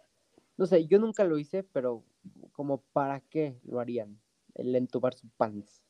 [0.61, 2.05] No sé, yo nunca lo hice, pero
[2.53, 4.21] como para qué lo harían,
[4.55, 5.83] el entubar su pants.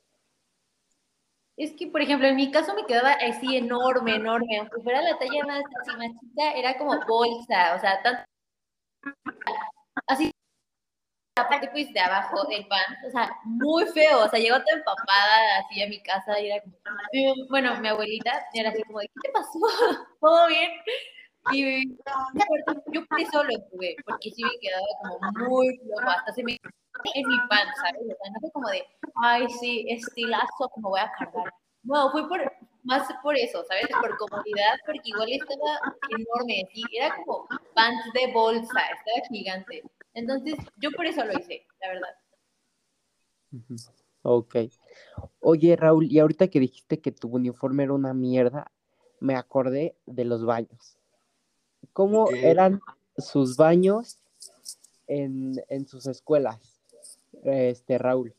[1.56, 4.58] Es que, por ejemplo, en mi caso me quedaba así enorme, enorme.
[4.58, 7.74] Aunque fuera la talla más, así, más chica, era como bolsa.
[7.74, 8.22] O sea, tanto.
[10.06, 10.30] Así.
[11.48, 12.84] Parte pues de abajo del pan.
[13.06, 14.24] O sea, muy feo.
[14.24, 16.76] O sea, llegó toda empapada así a mi casa y era como.
[17.48, 19.58] Bueno, mi abuelita era así como ¿qué te pasó?
[20.20, 20.70] ¿Todo bien?
[21.52, 21.96] Y
[22.92, 26.58] yo por eso lo tuve, porque sí me quedaba como muy flojo, hasta se me
[27.14, 28.02] en mi pan, ¿sabes?
[28.02, 28.84] O sea, no fue como de,
[29.22, 31.52] ay, sí, estilazo, como voy a cargar.
[31.82, 32.40] No, fue por,
[32.84, 33.88] más por eso, ¿sabes?
[34.00, 36.82] Por comodidad, porque igual estaba enorme, ¿sí?
[36.92, 39.82] era como pants de bolsa, estaba gigante.
[40.14, 42.08] Entonces, yo por eso lo hice, la verdad.
[44.22, 44.56] Ok.
[45.40, 48.70] Oye, Raúl, y ahorita que dijiste que tu uniforme era una mierda,
[49.20, 50.98] me acordé de los baños.
[51.92, 52.80] ¿Cómo eran
[53.16, 54.18] sus baños
[55.06, 56.80] en, en sus escuelas?
[57.44, 58.34] este, Raúl?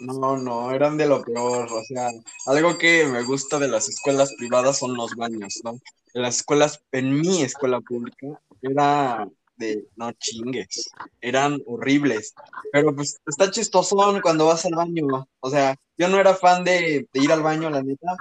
[0.00, 1.68] No, no, eran de lo peor.
[1.72, 2.10] O sea,
[2.46, 5.72] algo que me gusta de las escuelas privadas son los baños, ¿no?
[6.12, 8.26] En las escuelas, en mi escuela pública,
[8.62, 12.34] era de no chingues, eran horribles.
[12.72, 15.28] Pero pues está chistosón cuando vas al baño.
[15.40, 18.16] O sea, yo no era fan de, ir al baño, la neta,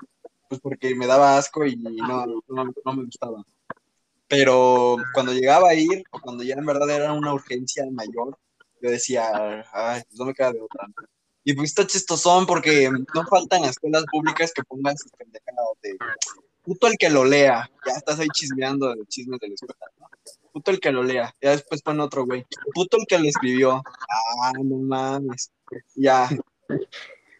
[0.50, 3.44] pues porque me daba asco y no, no me gustaba.
[4.28, 8.38] Pero cuando llegaba a ir, o cuando ya en verdad era una urgencia mayor,
[8.82, 10.88] yo decía, ay, pues no me queda de otra.
[11.44, 15.98] Y pues está chistosón porque no faltan las escuelas públicas que pongan sus pendejadas de
[16.64, 17.70] puto el que lo lea.
[17.86, 20.08] Ya estás ahí chismeando de chismes de la escuela, ¿no?
[20.52, 21.34] Puto el que lo lea.
[21.42, 22.46] Ya después pone otro güey.
[22.74, 23.84] Puto el que lo escribió.
[24.42, 25.52] Ah, no mames.
[25.96, 26.30] Ya.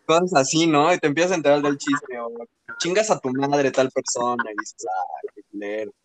[0.06, 0.94] Cosas así, ¿no?
[0.94, 2.20] Y te empiezas a enterar del chisme.
[2.20, 2.32] O
[2.80, 4.44] chingas a tu madre tal persona.
[4.52, 4.86] Y dices,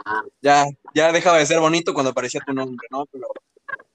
[0.04, 3.06] ah, Ya, ya dejaba de ser bonito cuando aparecía tu nombre, ¿no?
[3.06, 3.26] Pero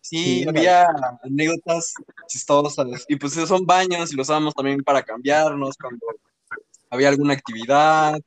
[0.04, 0.86] Sí, había
[1.24, 1.94] anécdotas
[2.28, 3.06] chistosas.
[3.08, 6.06] Y pues son baños y los usábamos también para cambiarnos cuando
[6.90, 8.20] había alguna actividad.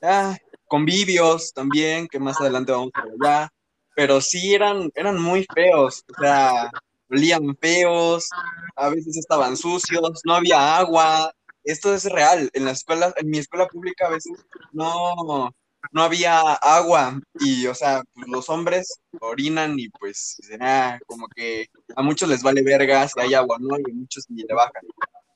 [0.00, 0.36] Ah,
[0.68, 3.52] convivios también, que más adelante vamos a ver allá.
[3.96, 6.04] Pero sí eran, eran muy feos.
[6.08, 6.70] O sea,
[7.10, 8.28] olían feos,
[8.76, 11.32] a veces estaban sucios, no había agua.
[11.64, 12.48] Esto es real.
[12.52, 15.52] En la escuela, en mi escuela pública a veces no,
[15.92, 21.66] no había agua y, o sea, pues, los hombres orinan y pues será como que
[21.96, 23.76] a muchos les vale verga si hay agua, ¿no?
[23.78, 24.82] Y a muchos ni le bajan.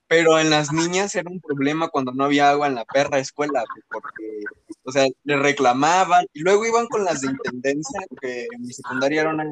[0.09, 3.65] Pero en las niñas era un problema cuando no había agua en la perra escuela,
[3.91, 4.43] porque,
[4.85, 9.23] o sea, le reclamaban y luego iban con las de intendencia, que en mi secundaria
[9.23, 9.47] era una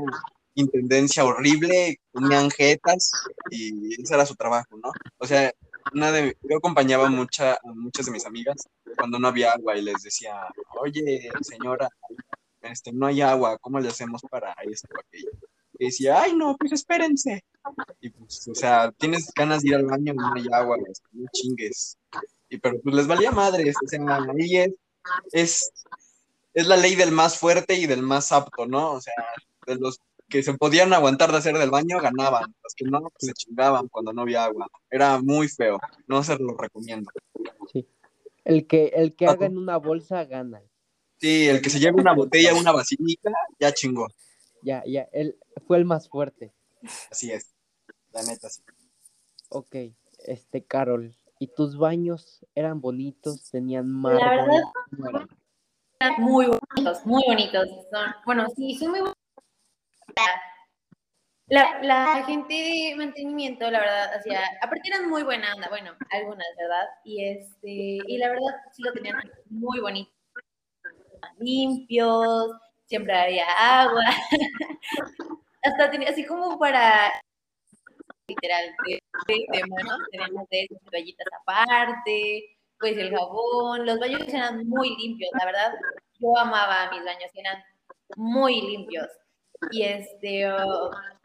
[0.55, 3.11] intendencia horrible, ponían jetas
[3.51, 4.91] y ese era su trabajo, ¿no?
[5.19, 5.51] O sea,
[5.93, 8.57] una de, yo acompañaba mucha, a muchas de mis amigas
[8.97, 10.47] cuando no había agua y les decía,
[10.81, 11.89] oye, señora,
[12.63, 15.31] este, no hay agua, ¿cómo le hacemos para esto o aquello?
[15.79, 17.43] Y decía, ay, no, pues espérense.
[18.01, 20.77] Y pues, o sea, tienes ganas de ir al baño no hay agua,
[21.13, 21.99] no chingues.
[22.49, 24.01] Y pero pues les valía madres, o sea,
[24.39, 24.75] ahí es,
[25.33, 25.73] es,
[26.53, 28.93] es la ley del más fuerte y del más apto, ¿no?
[28.93, 29.15] O sea,
[29.67, 33.13] de los que se podían aguantar de hacer del baño ganaban, los que no, pues,
[33.19, 34.69] se chingaban cuando no había agua.
[34.89, 37.11] Era muy feo, no se lo recomiendo.
[37.73, 37.87] Sí.
[38.45, 40.63] El que, el que haga en una bolsa gana.
[41.19, 44.09] Sí, el que se lleve una botella, una vasilita, ya chingó.
[44.63, 46.53] Ya, ya, él fue el más fuerte.
[47.11, 47.53] Así es,
[48.13, 48.63] la neta sí.
[49.51, 49.77] Ok,
[50.25, 53.51] este, Carol, ¿y tus baños eran bonitos?
[53.51, 54.21] ¿Tenían mármol?
[54.21, 55.29] La verdad,
[55.99, 57.69] eran muy bonitos, muy bonitos.
[57.91, 59.20] Son, bueno, sí, son muy bonitos
[61.49, 66.89] la, gente de mantenimiento, la verdad, hacía, aparte eran muy buena onda, bueno, algunas, ¿verdad?
[67.05, 69.17] Y este, y la verdad sí lo tenían
[69.51, 70.13] muy bonito.
[71.39, 72.53] Limpios,
[72.87, 73.47] siempre había
[73.81, 74.03] agua.
[75.63, 77.13] Hasta tenía así como para
[78.29, 84.67] literal de, de, manos, teníamos de esas toallitas aparte, pues el jabón, los baños eran
[84.69, 85.75] muy limpios, la verdad,
[86.19, 87.63] yo amaba mis baños, eran
[88.17, 89.09] muy limpios.
[89.71, 90.49] Y este,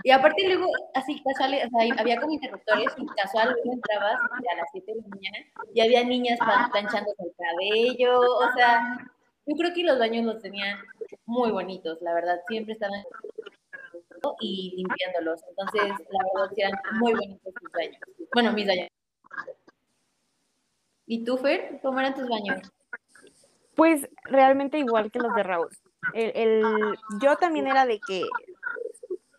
[0.03, 4.67] y aparte luego, así casual, o sea, había como interruptores y casual entrabas a las
[4.73, 5.37] 7 de la mañana
[5.73, 6.37] y había niñas
[6.71, 8.97] planchándose el cabello, o sea,
[9.45, 10.79] yo creo que los baños los tenían
[11.25, 13.03] muy bonitos, la verdad, siempre estaban
[14.41, 17.99] y limpiándolos, entonces la verdad eran muy bonitos sus baños,
[18.33, 18.89] bueno, mis baños.
[21.07, 22.59] ¿Y tú, Fer, cómo eran tus baños?
[23.75, 25.69] Pues realmente igual que los de Raúl.
[26.13, 26.63] El,
[27.21, 28.23] yo también era de que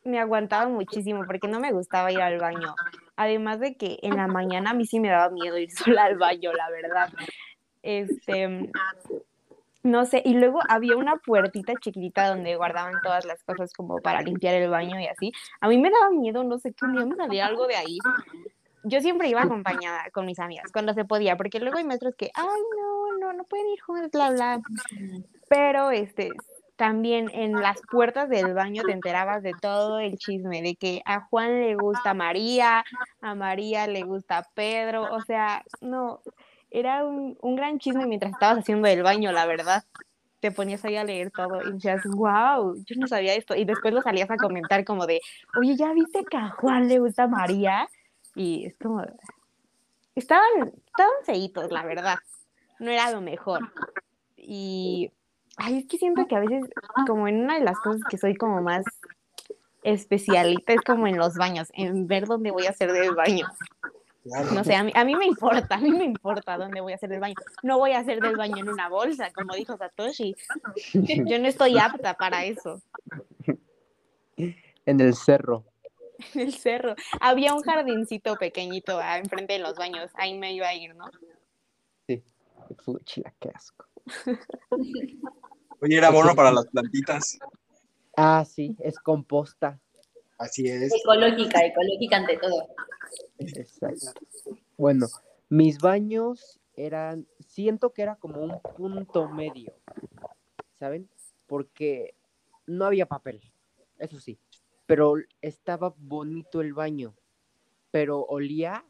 [0.05, 2.75] me aguantaba muchísimo porque no me gustaba ir al baño.
[3.17, 6.17] Además de que en la mañana a mí sí me daba miedo ir sola al
[6.17, 7.11] baño, la verdad.
[7.83, 8.71] Este,
[9.87, 14.21] no sé, y luego había una puertita chiquitita donde guardaban todas las cosas como para
[14.21, 15.33] limpiar el baño y así.
[15.61, 17.99] A mí me daba miedo, no sé, que un día me salía algo de ahí.
[18.83, 22.31] Yo siempre iba acompañada con mis amigas cuando se podía, porque luego hay maestros que,
[22.35, 24.61] ay, no, no, no pueden ir juntos, bla, bla.
[25.49, 26.31] Pero, este,
[26.77, 31.23] también en las puertas del baño te enterabas de todo el chisme, de que a
[31.23, 32.85] Juan le gusta María,
[33.21, 36.21] a María le gusta Pedro, o sea, no,
[36.71, 39.85] era un, un gran chisme mientras estabas haciendo el baño, la verdad.
[40.41, 43.57] Te ponías ahí a leer todo y decías, wow, yo no sabía esto.
[43.57, 45.21] Y después lo salías a comentar como de,
[45.59, 47.89] oye, ¿ya viste que a Juan le gusta María?
[48.35, 49.03] Y es como,
[50.15, 52.19] estaban, estaban feitos, la verdad.
[52.79, 53.73] No era lo mejor.
[54.37, 55.11] Y,
[55.57, 56.65] ay, es que siento que a veces,
[57.07, 58.85] como en una de las cosas que soy como más
[59.83, 63.47] especialita, es como en los baños, en ver dónde voy a hacer del baño.
[64.53, 66.97] No sé, a mí, a mí me importa, a mí me importa dónde voy a
[66.97, 67.37] hacer del baño.
[67.63, 70.35] No voy a hacer del baño en una bolsa, como dijo Satoshi.
[70.95, 72.83] Yo no estoy apta para eso.
[74.37, 75.65] En el cerro.
[76.35, 76.97] En el cerro.
[77.21, 80.11] Había un jardincito pequeñito ah, enfrente de los baños.
[80.15, 81.11] Ahí me iba a ir, ¿no?
[82.09, 82.23] Sí.
[83.39, 83.87] Qué asco.
[85.81, 87.39] Oye, era bueno para las plantitas.
[88.17, 89.81] Ah, sí, es composta.
[90.39, 90.93] Así es.
[90.95, 92.69] Ecológica, ecológica ante todo.
[93.39, 94.13] Exacto.
[94.77, 95.07] Bueno,
[95.49, 99.73] mis baños eran, siento que era como un punto medio,
[100.79, 101.09] ¿saben?
[101.47, 102.15] Porque
[102.67, 103.41] no había papel,
[103.99, 104.39] eso sí,
[104.87, 107.15] pero estaba bonito el baño,
[107.91, 108.85] pero olía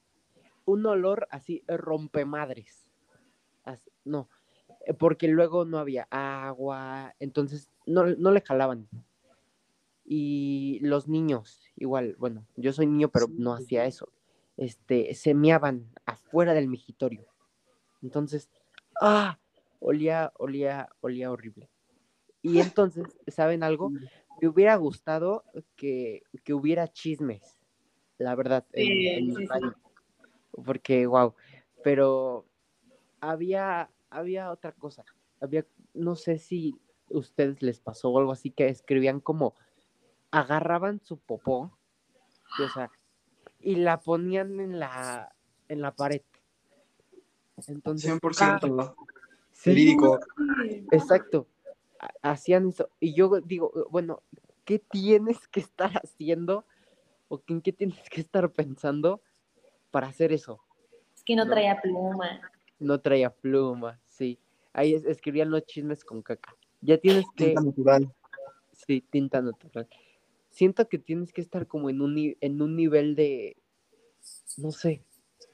[0.64, 2.89] un olor así rompemadres.
[3.64, 4.29] Así, no,
[4.95, 8.89] porque luego no había agua, entonces no, no le jalaban.
[10.05, 14.09] Y los niños, igual, bueno, yo soy niño, pero no hacía eso.
[14.57, 17.26] Este, se meaban afuera del migitorio.
[18.03, 18.49] Entonces,
[19.01, 19.39] ¡ah!
[19.80, 21.68] Olía, olía, olía horrible.
[22.41, 23.91] Y entonces, ¿saben algo?
[24.41, 27.59] Me hubiera gustado que, que hubiera chismes,
[28.18, 29.74] la verdad, en, Sí, en mi sí, baño.
[30.64, 31.34] Porque, wow,
[31.82, 32.47] pero
[33.20, 35.05] había, había otra cosa.
[35.41, 36.75] Había, no sé si
[37.13, 39.55] a ustedes les pasó o algo así, que escribían como,
[40.31, 41.79] agarraban su popó,
[42.59, 42.91] y, o sea,
[43.61, 45.35] y la ponían en la,
[45.69, 46.23] en la pared.
[47.67, 48.97] Entonces, 100%
[49.53, 50.21] sí, lírico.
[50.91, 51.47] Exacto.
[51.99, 52.91] ha- Hacían eso.
[53.01, 54.23] Y yo digo, bueno,
[54.65, 56.65] ¿qué tienes que estar haciendo?
[57.29, 59.23] ¿O en qué tienes que estar pensando
[59.91, 60.61] para hacer eso?
[61.15, 61.53] Es que no No.
[61.53, 62.41] traía pluma.
[62.79, 64.39] No traía pluma, sí.
[64.72, 66.55] Ahí es- escribían los chismes con caca.
[66.81, 68.14] Ya tienes que, Tinta natural.
[68.72, 69.89] sí, tinta natural.
[70.51, 73.57] Siento que tienes que estar como en un, en un nivel de,
[74.57, 75.03] no sé,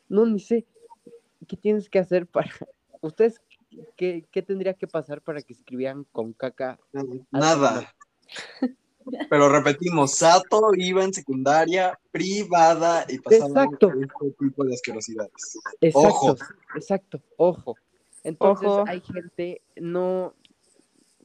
[0.08, 0.66] no, ni sé.
[1.46, 2.50] ¿Qué tienes que hacer para,
[3.00, 3.40] ustedes,
[3.96, 6.78] qué, qué tendría que pasar para que escribieran con caca?
[7.30, 7.92] Nada.
[9.28, 13.92] Pero repetimos, Sato iba en secundaria privada y pasaba Exacto.
[14.00, 15.58] este tipo de asquerosidades.
[15.80, 16.36] Exacto, Ojo.
[16.74, 17.74] exacto, ojo.
[18.24, 18.84] Entonces Ojo.
[18.86, 20.34] hay gente, no,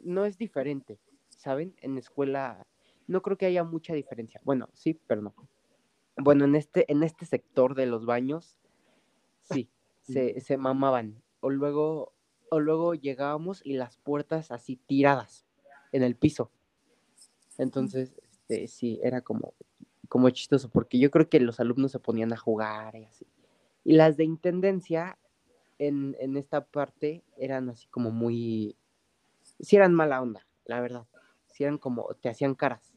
[0.03, 0.99] no es diferente,
[1.37, 1.75] ¿saben?
[1.81, 2.65] En escuela
[3.07, 4.41] no creo que haya mucha diferencia.
[4.43, 5.33] Bueno, sí, pero no.
[6.17, 8.59] Bueno, en este, en este sector de los baños,
[9.41, 9.69] sí,
[10.01, 11.21] se, se mamaban.
[11.39, 12.13] O luego,
[12.49, 15.45] o luego llegábamos y las puertas así tiradas
[15.91, 16.51] en el piso.
[17.57, 19.53] Entonces, este, sí, era como,
[20.09, 23.25] como chistoso, porque yo creo que los alumnos se ponían a jugar y así.
[23.83, 25.17] Y las de intendencia,
[25.79, 28.75] en, en esta parte, eran así como muy,
[29.59, 31.05] sí eran mala onda, la verdad.
[31.47, 32.93] Sí eran como, te hacían caras,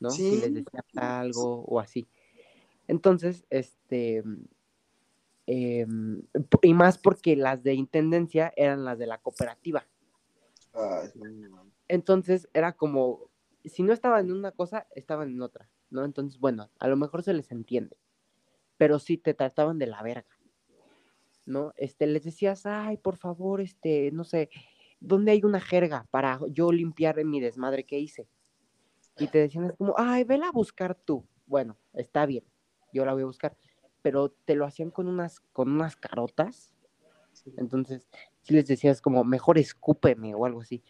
[0.00, 0.10] ¿no?
[0.10, 2.08] Si les decías algo o así.
[2.88, 4.22] Entonces, este,
[5.46, 6.22] em,
[6.62, 9.86] y más porque las de intendencia eran las de la cooperativa.
[11.88, 13.30] Entonces era como,
[13.64, 16.04] si no estaban en una cosa, estaban en otra, ¿no?
[16.04, 17.98] Entonces, bueno, a lo mejor se les entiende,
[18.76, 20.38] pero sí te trataban de la verga,
[21.46, 21.72] ¿no?
[21.76, 24.50] Este, les decías, ay, por favor, este, no sé,
[25.00, 28.28] ¿dónde hay una jerga para yo limpiar mi desmadre que hice?
[29.18, 31.26] Y te decían es como, ay, vela a buscar tú.
[31.46, 32.44] Bueno, está bien,
[32.92, 33.56] yo la voy a buscar,
[34.02, 36.74] pero te lo hacían con unas, con unas carotas,
[37.56, 38.08] entonces,
[38.42, 40.82] si les decías como, mejor escúpeme o algo así.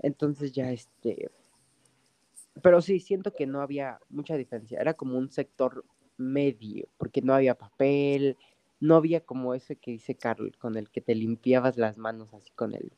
[0.00, 1.30] Entonces ya este...
[2.60, 4.80] Pero sí, siento que no había mucha diferencia.
[4.80, 5.84] Era como un sector
[6.16, 8.36] medio, porque no había papel,
[8.80, 12.50] no había como ese que dice Carl, con el que te limpiabas las manos así
[12.50, 12.92] con el...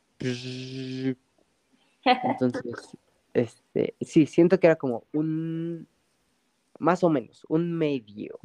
[2.04, 2.96] Entonces,
[3.32, 5.86] este, sí, siento que era como un...
[6.78, 8.40] Más o menos, un medio.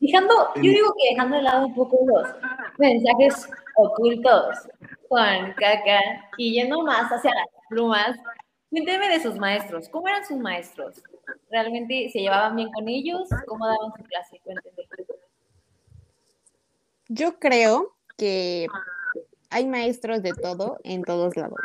[0.00, 2.28] Dejando, yo digo que dejando de lado un poco los
[2.78, 4.68] mensajes ocultos
[5.08, 6.00] con caca
[6.36, 8.16] y yendo más hacia las plumas.
[8.70, 9.88] Cuénteme de sus maestros.
[9.88, 11.02] ¿Cómo eran sus maestros?
[11.50, 13.28] ¿Realmente se llevaban bien con ellos?
[13.46, 14.40] ¿Cómo daban su clase?
[14.44, 14.76] Cuénteme.
[17.08, 18.66] Yo creo que
[19.50, 21.60] hay maestros de todo en todos lados.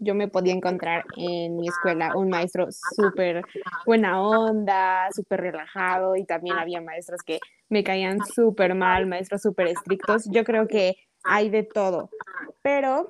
[0.00, 3.44] Yo me podía encontrar en mi escuela un maestro súper
[3.86, 7.38] buena onda, súper relajado y también había maestros que
[7.68, 10.28] me caían súper mal, maestros súper estrictos.
[10.30, 10.96] Yo creo que
[11.28, 12.10] hay de todo,
[12.62, 13.06] pero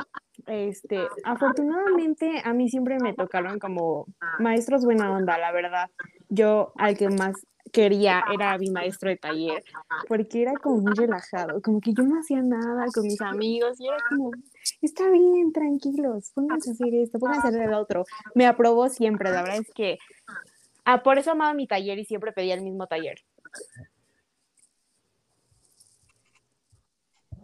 [0.47, 4.07] este, afortunadamente a mí siempre me tocaron como
[4.39, 5.91] maestros buena onda, la verdad.
[6.29, 7.37] Yo al que más
[7.73, 9.62] quería era mi maestro de taller,
[10.09, 13.89] porque era como muy relajado, como que yo no hacía nada con mis amigos y
[13.89, 14.31] era como,
[14.81, 18.05] está bien, tranquilos, pónganse a hacer esto, pónganse a hacer el otro.
[18.35, 19.99] Me aprobó siempre, la verdad es que
[20.85, 23.19] ah, por eso amaba mi taller y siempre pedía el mismo taller.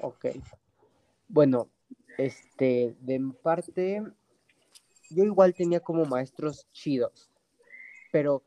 [0.01, 0.27] Ok.
[1.35, 1.68] Bueno,
[2.16, 4.05] este, de mi parte,
[5.11, 7.28] yo igual tenía como maestros chidos,
[8.12, 8.45] pero,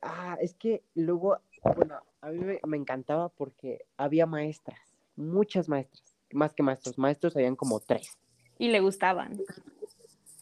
[0.00, 1.40] ah, es que luego,
[1.74, 4.78] bueno, a mí me, me encantaba porque había maestras,
[5.16, 8.16] muchas maestras, más que maestros, maestros habían como tres.
[8.58, 9.36] Y le gustaban.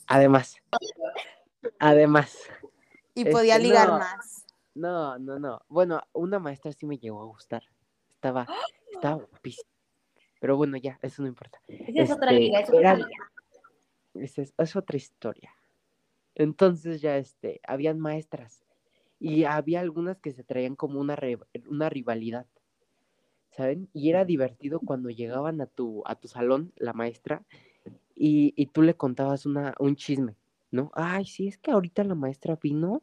[0.08, 0.56] Además,
[1.78, 2.36] además,
[3.14, 3.98] Y podía Este, ligar no.
[3.98, 4.44] más.
[4.74, 5.62] no, no, no.
[5.68, 7.62] Bueno, una maestra sí me llegó a gustar.
[8.14, 8.46] Estaba,
[8.92, 9.67] estaba guapísima.
[10.40, 11.60] Pero bueno, ya, eso no importa.
[11.68, 13.30] Esa es otra liga, es otra liga.
[14.14, 15.50] Esa es, es otra historia.
[16.34, 18.64] Entonces ya, este, habían maestras
[19.20, 22.46] y había algunas que se traían como una, re- una rivalidad,
[23.50, 23.88] ¿saben?
[23.92, 27.44] Y era divertido cuando llegaban a tu, a tu salón, la maestra,
[28.14, 30.36] y, y tú le contabas una, un chisme,
[30.70, 30.90] ¿no?
[30.94, 33.02] Ay, sí, es que ahorita la maestra vino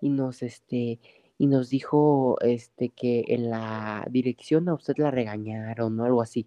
[0.00, 0.98] y nos, este,
[1.38, 6.46] y nos dijo, este, que en la dirección a usted la regañaron o algo así.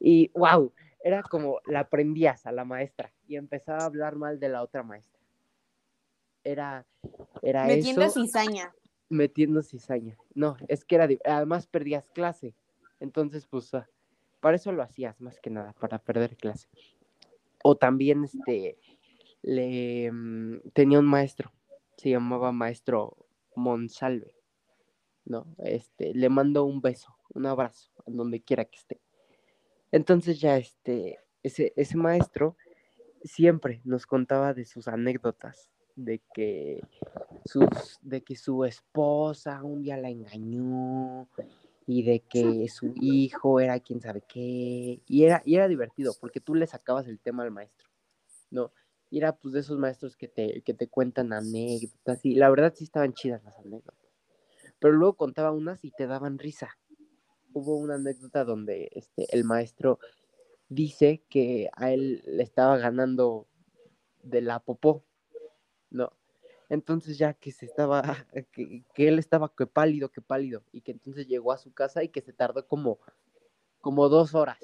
[0.00, 0.72] Y, wow,
[1.04, 4.82] era como la aprendías a la maestra y empezaba a hablar mal de la otra
[4.82, 5.20] maestra.
[6.42, 6.86] Era,
[7.42, 8.74] era Metiendo eso, cizaña.
[9.08, 10.16] metiendo cizaña.
[10.34, 12.54] No, es que era, además perdías clase.
[12.98, 13.88] Entonces, pues, ah,
[14.40, 16.68] para eso lo hacías más que nada, para perder clase.
[17.62, 18.78] O también, este,
[19.42, 21.52] le mm, tenía un maestro,
[21.96, 23.16] se llamaba maestro
[23.54, 24.34] Monsalve,
[25.26, 25.46] ¿no?
[25.58, 29.00] Este, le mando un beso, un abrazo, a donde quiera que esté.
[29.92, 32.56] Entonces ya, este, ese, ese maestro
[33.24, 36.80] siempre nos contaba de sus anécdotas, de que
[37.44, 41.28] sus, de que su esposa un día la engañó
[41.86, 46.40] y de que su hijo era quién sabe qué, y era, y era divertido porque
[46.40, 47.88] tú le sacabas el tema al maestro,
[48.50, 48.72] ¿no?
[49.10, 52.72] Y era pues de esos maestros que te, que te cuentan anécdotas, y la verdad
[52.76, 54.08] sí estaban chidas las anécdotas,
[54.78, 56.78] pero luego contaba unas y te daban risa.
[57.52, 59.98] Hubo una anécdota donde este, el maestro
[60.68, 63.46] dice que a él le estaba ganando
[64.22, 65.04] de la popó,
[65.90, 66.12] ¿no?
[66.68, 68.02] Entonces ya que se estaba,
[68.52, 72.04] que, que él estaba que pálido, que pálido, y que entonces llegó a su casa
[72.04, 73.00] y que se tardó como,
[73.80, 74.58] como dos horas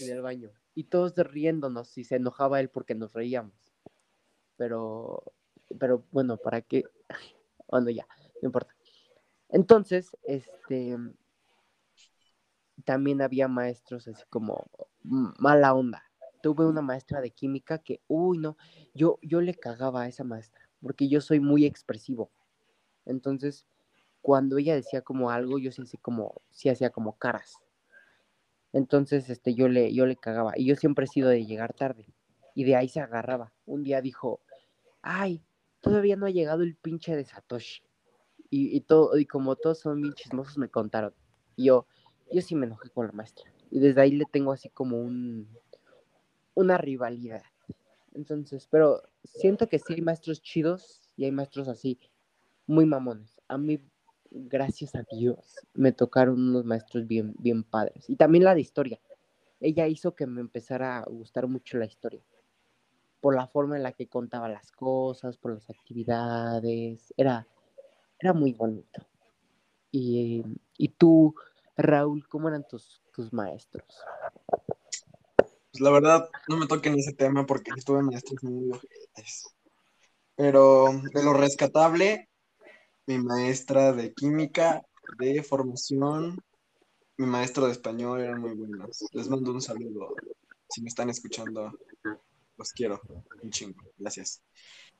[0.00, 0.50] en el baño.
[0.74, 3.72] Y todos riéndonos y se enojaba él porque nos reíamos.
[4.56, 5.22] Pero,
[5.78, 6.84] pero bueno, ¿para qué?
[7.68, 8.06] Bueno, ya,
[8.42, 8.74] no importa.
[9.48, 10.96] Entonces, este,
[12.80, 14.66] también había maestros así como
[15.02, 16.04] mm, mala onda.
[16.42, 18.56] Tuve una maestra de química que, uy, no,
[18.94, 22.30] yo, yo le cagaba a esa maestra, porque yo soy muy expresivo.
[23.04, 23.66] Entonces,
[24.22, 27.58] cuando ella decía como algo, yo sí como, sí hacía como caras.
[28.72, 30.52] Entonces, este, yo le, yo le cagaba.
[30.56, 32.06] Y yo siempre he sido de llegar tarde.
[32.54, 33.52] Y de ahí se agarraba.
[33.66, 34.40] Un día dijo,
[35.02, 35.42] ay,
[35.80, 37.82] todavía no ha llegado el pinche de Satoshi.
[38.50, 41.14] Y, y todo, y como todos son bien chismosos, me contaron.
[41.56, 41.86] Y yo,
[42.32, 43.50] yo sí me enojé con la maestra.
[43.70, 45.48] Y desde ahí le tengo así como un,
[46.54, 47.42] una rivalidad.
[48.14, 51.98] Entonces, pero siento que sí hay maestros chidos y hay maestros así,
[52.66, 53.40] muy mamones.
[53.48, 53.80] A mí,
[54.30, 58.08] gracias a Dios, me tocaron unos maestros bien, bien padres.
[58.08, 59.00] Y también la de historia.
[59.60, 62.22] Ella hizo que me empezara a gustar mucho la historia.
[63.20, 67.12] Por la forma en la que contaba las cosas, por las actividades.
[67.16, 67.46] Era,
[68.18, 69.06] era muy bonito.
[69.92, 70.42] Y,
[70.78, 71.34] y tú,
[71.82, 73.84] Raúl, ¿cómo eran tus, tus maestros?
[75.36, 78.78] Pues la verdad, no me toquen ese tema porque estuve maestros muy.
[80.34, 82.28] Pero de lo rescatable,
[83.06, 84.82] mi maestra de química,
[85.18, 86.42] de formación,
[87.16, 89.04] mi maestro de español eran muy buenos.
[89.12, 90.14] Les mando un saludo.
[90.68, 91.72] Si me están escuchando,
[92.56, 93.00] los quiero.
[93.42, 93.82] Un chingo.
[93.98, 94.42] Gracias.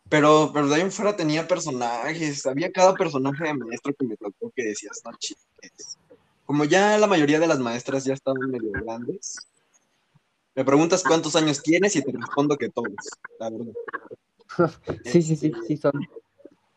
[0.09, 2.45] Pero, pero de ahí en fuera tenía personajes.
[2.47, 5.99] Había cada personaje de maestro que me tocó que decías, no chingues.
[6.51, 9.39] Como ya la mayoría de las maestras ya estaban medio grandes,
[10.57, 12.91] Me preguntas cuántos años tienes y te respondo que todos,
[13.39, 13.73] la verdad.
[15.05, 15.93] Sí, sí, sí, sí son.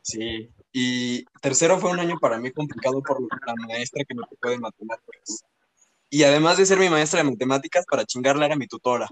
[0.04, 0.52] Sí.
[0.72, 4.60] Y tercero fue un año para mí complicado por la maestra que me tocó de
[4.60, 5.44] matemáticas.
[6.08, 9.10] Y además de ser mi maestra de matemáticas, para chingarla era mi tutora.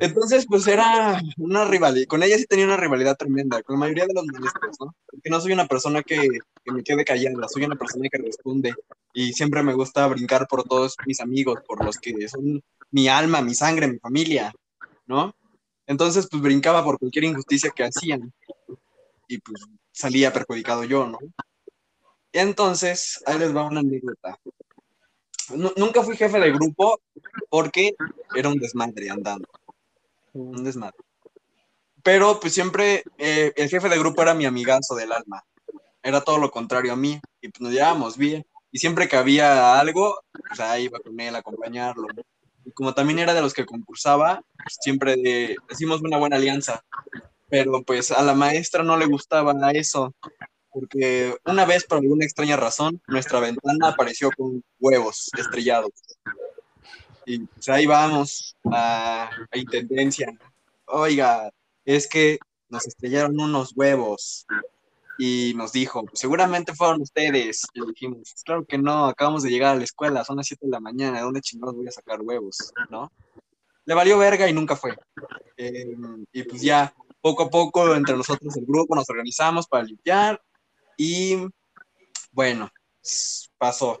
[0.00, 2.06] Entonces, pues era una rivalidad.
[2.06, 4.94] Con ella sí tenía una rivalidad tremenda, con la mayoría de los maestros, ¿no?
[5.06, 6.16] Porque no soy una persona que,
[6.64, 8.74] que me quede callada, soy una persona que responde.
[9.14, 13.40] Y siempre me gusta brincar por todos mis amigos, por los que son mi alma,
[13.40, 14.52] mi sangre, mi familia,
[15.06, 15.34] ¿no?
[15.86, 18.32] Entonces, pues brincaba por cualquier injusticia que hacían.
[19.28, 21.18] Y pues salía perjudicado yo, ¿no?
[22.32, 24.38] Entonces, ahí les va una anécdota.
[25.50, 27.00] Nu- nunca fui jefe de grupo
[27.48, 27.94] porque
[28.34, 29.48] era un desmadre andando
[30.32, 30.98] un desmadre.
[32.02, 35.44] Pero pues siempre eh, el jefe de grupo era mi amigazo del alma.
[36.02, 37.20] Era todo lo contrario a mí.
[37.40, 38.46] Y pues nos llevábamos bien.
[38.70, 42.06] Y siempre que había algo, pues ahí iba con él a acompañarlo.
[42.64, 46.84] Y como también era de los que concursaba, pues, siempre eh, hicimos una buena alianza.
[47.48, 50.14] Pero pues a la maestra no le gustaba eso.
[50.78, 55.90] Porque una vez, por alguna extraña razón, nuestra ventana apareció con huevos estrellados.
[57.24, 60.30] Y pues ahí vamos a, a intendencia.
[60.84, 61.50] Oiga,
[61.86, 64.44] es que nos estrellaron unos huevos.
[65.18, 67.62] Y nos dijo, seguramente fueron ustedes.
[67.72, 70.46] Y le dijimos, "Pues claro que no, acabamos de llegar a la escuela, son las
[70.46, 72.70] 7 de la mañana, ¿de dónde chingados voy a sacar huevos?
[72.90, 73.10] ¿No?
[73.86, 74.94] Le valió verga y nunca fue.
[75.56, 75.96] Eh,
[76.32, 80.38] y pues ya, poco a poco, entre nosotros el grupo nos organizamos para limpiar.
[80.96, 81.36] Y
[82.32, 82.70] bueno,
[83.58, 84.00] pasó.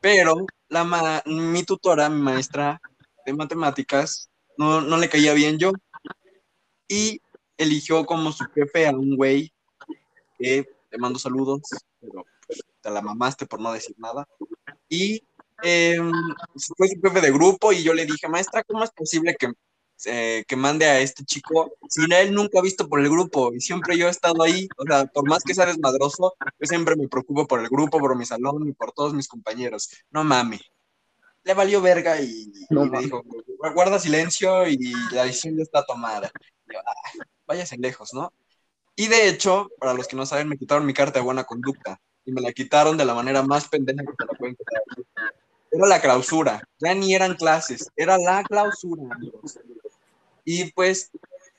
[0.00, 2.80] Pero la ma- mi tutora, mi maestra
[3.24, 5.72] de matemáticas, no, no le caía bien yo.
[6.88, 7.20] Y
[7.58, 9.52] eligió como su jefe a un güey
[10.38, 11.62] te mando saludos,
[12.00, 14.26] pero pues, te la mamaste por no decir nada.
[14.88, 15.22] Y
[15.62, 15.98] eh,
[16.76, 19.52] fue su jefe de grupo y yo le dije, maestra, ¿cómo es posible que,
[20.04, 23.52] eh, que mande a este chico si él nunca visto por el grupo?
[23.54, 26.96] Y siempre yo he estado ahí, o sea, por más que sea desmadroso, yo siempre
[26.96, 29.88] me preocupo por el grupo, por mi salón y por todos mis compañeros.
[30.10, 30.60] No mames.
[31.44, 33.04] Le valió verga y, y No me mames.
[33.04, 33.24] dijo,
[33.74, 34.76] guarda silencio y
[35.12, 36.30] la decisión ya está tomada.
[36.68, 38.32] Y yo, "Ah, váyase lejos, ¿no?
[38.96, 42.00] Y de hecho, para los que no saben, me quitaron mi carta de buena conducta
[42.24, 44.82] y me la quitaron de la manera más pendeja que se la pueden quitar.
[45.70, 49.58] Era la clausura, ya ni eran clases, era la clausura, amigos.
[50.46, 51.10] Y pues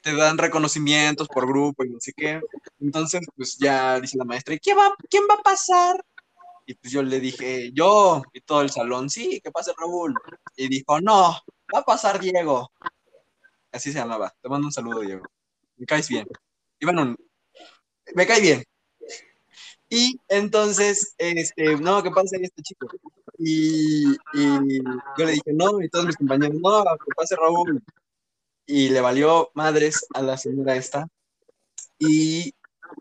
[0.02, 2.40] te dan reconocimientos por grupo y no sé qué.
[2.80, 6.04] Entonces, pues ya dice la maestra, ¿y quién va, quién va a pasar?
[6.66, 10.16] Y pues yo le dije, yo, y todo el salón, sí, que pase Raúl.
[10.56, 11.38] Y dijo, no,
[11.76, 12.72] va a pasar Diego.
[13.74, 14.34] Así se llamaba.
[14.42, 15.26] Te mando un saludo, Diego.
[15.76, 16.26] Me caes bien.
[16.80, 17.14] Y bueno,
[18.16, 18.64] me cae bien.
[19.90, 22.88] Y entonces, este, no, ¿qué pasa este chico?
[23.38, 24.84] Y, y
[25.18, 27.84] yo le dije, no, y todos mis compañeros, no, que pase Raúl.
[28.68, 31.08] Y le valió madres a la señora esta.
[31.98, 32.54] Y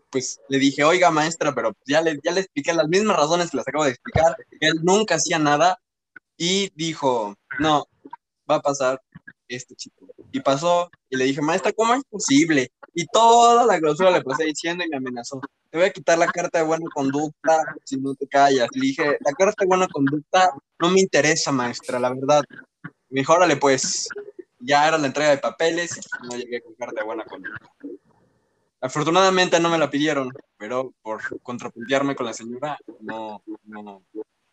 [0.09, 3.57] pues le dije, oiga, maestra, pero ya le, ya le expliqué las mismas razones que
[3.57, 5.79] las acabo de explicar, él nunca hacía nada.
[6.37, 7.87] Y dijo, no,
[8.49, 9.01] va a pasar
[9.47, 10.05] este chico.
[10.31, 12.71] Y pasó, y le dije, maestra, ¿cómo es posible?
[12.93, 15.41] Y toda la clausura le pasé diciendo y me amenazó.
[15.69, 18.67] Te voy a quitar la carta de buena conducta si no te callas.
[18.71, 22.43] Le dije, la carta de buena conducta no me interesa, maestra, la verdad.
[23.09, 24.09] Me dijo, órale, pues,
[24.59, 27.71] ya era la entrega de papeles y no llegué con carta de buena conducta.
[28.79, 34.03] Afortunadamente no me la pidieron, pero por contrapuntearme con la señora, no, no,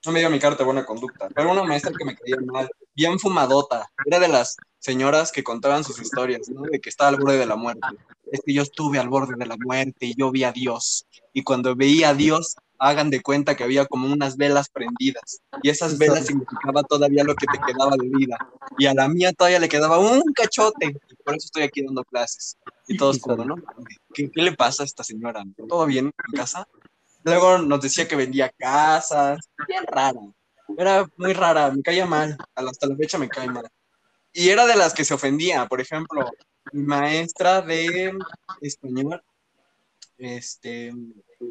[0.04, 1.28] no me dio mi carta de buena conducta.
[1.34, 3.90] Pero una maestra que me caía mal, bien fumadota.
[4.04, 6.62] Era de las señoras que contaban sus historias, ¿no?
[6.62, 7.86] De que estaba al borde de la muerte.
[8.30, 11.06] Es que yo estuve al borde de la muerte y yo vi a Dios.
[11.32, 15.40] Y cuando veía a Dios, hagan de cuenta que había como unas velas prendidas.
[15.62, 18.36] Y esas velas significaba todavía lo que te quedaba de vida.
[18.78, 20.94] Y a la mía todavía le quedaba un cachote.
[21.08, 22.58] Y por eso estoy aquí dando clases.
[22.86, 23.56] Y todos como, ¿no?
[24.12, 25.42] ¿Qué, qué le pasa a esta señora?
[25.66, 26.68] ¿Todo bien en casa?
[27.22, 29.48] Luego nos decía que vendía casas.
[29.66, 30.20] Bien rara.
[30.76, 32.36] Era muy rara, me caía mal.
[32.54, 33.66] Hasta la fecha me cae mal.
[34.32, 35.66] Y era de las que se ofendía.
[35.66, 36.30] Por ejemplo,
[36.72, 38.12] mi maestra de
[38.60, 39.22] español
[40.18, 40.92] este,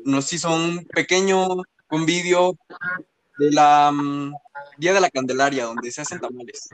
[0.05, 1.47] nos hizo un pequeño
[1.89, 2.57] un vídeo
[3.37, 4.33] de la um,
[4.77, 6.69] Día de la Candelaria, donde se hacen tamales.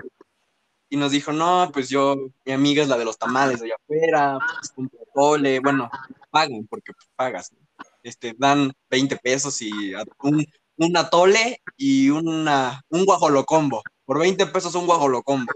[0.90, 2.16] Y nos dijo, no, pues yo,
[2.46, 5.90] mi amiga es la de los tamales de allá afuera, pues un pozole, bueno,
[6.32, 7.60] pagan, porque pagas, ¿no?
[8.04, 9.94] este, dan 20 pesos y
[10.24, 10.46] un,
[10.78, 13.84] un atole y una, un guajolocombo.
[14.06, 15.52] Por 20 pesos un guajolocombo.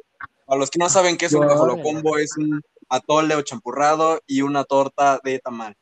[0.45, 4.41] Para los que no saben qué es un guajolocombo, es un atole o champurrado y
[4.41, 5.75] una torta de tamal.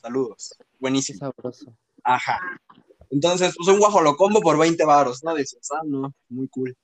[0.00, 0.56] Saludos.
[0.78, 1.18] Buenísimo.
[1.18, 1.76] Sabroso.
[2.02, 2.40] Ajá.
[3.10, 5.34] Entonces, pues un guajolocombo por 20 varos, ¿no?
[5.34, 6.76] Dices, ah, no, muy cool.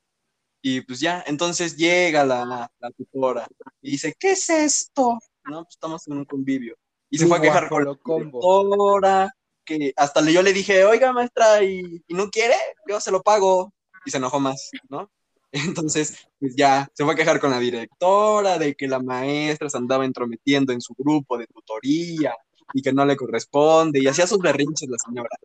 [0.62, 3.46] Y pues ya, entonces llega la, la tutora
[3.80, 5.18] y dice, ¿qué es esto?
[5.44, 6.76] No, pues estamos en un convivio.
[7.10, 9.30] Y se fue a quejar con la directora,
[9.64, 12.54] que hasta yo le dije, oiga, maestra, ¿y, y no quiere?
[12.88, 13.72] Yo se lo pago.
[14.04, 15.10] Y se enojó más, ¿no?
[15.52, 19.76] Entonces, pues ya, se fue a quejar con la directora de que la maestra se
[19.76, 22.34] andaba entrometiendo en su grupo de tutoría
[22.72, 25.36] y que no le corresponde, y hacía sus berrinches la señora.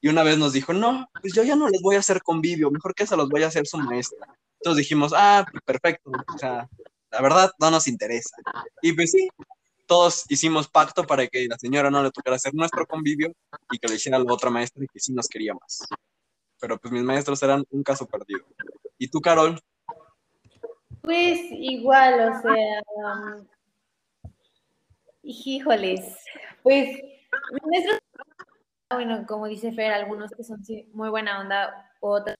[0.00, 2.70] Y una vez nos dijo, no, pues yo ya no les voy a hacer convivio,
[2.70, 4.26] mejor que se los voy a hacer su maestra.
[4.60, 6.68] Entonces dijimos, ah, perfecto, o sea,
[7.10, 8.36] la verdad no nos interesa.
[8.82, 9.28] Y pues sí,
[9.86, 13.32] todos hicimos pacto para que la señora no le tocara hacer nuestro convivio
[13.70, 15.86] y que le hiciera la otra maestra y que sí nos quería más.
[16.60, 18.44] Pero pues mis maestros eran un caso perdido.
[18.98, 19.60] ¿Y tú, Carol?
[21.02, 23.46] Pues igual, o sea, um,
[25.26, 26.16] híjoles,
[26.62, 27.00] pues
[28.90, 30.62] bueno, como dice Fer, algunos que son
[30.92, 32.36] muy buena onda, otros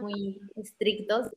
[0.00, 1.30] muy estrictos,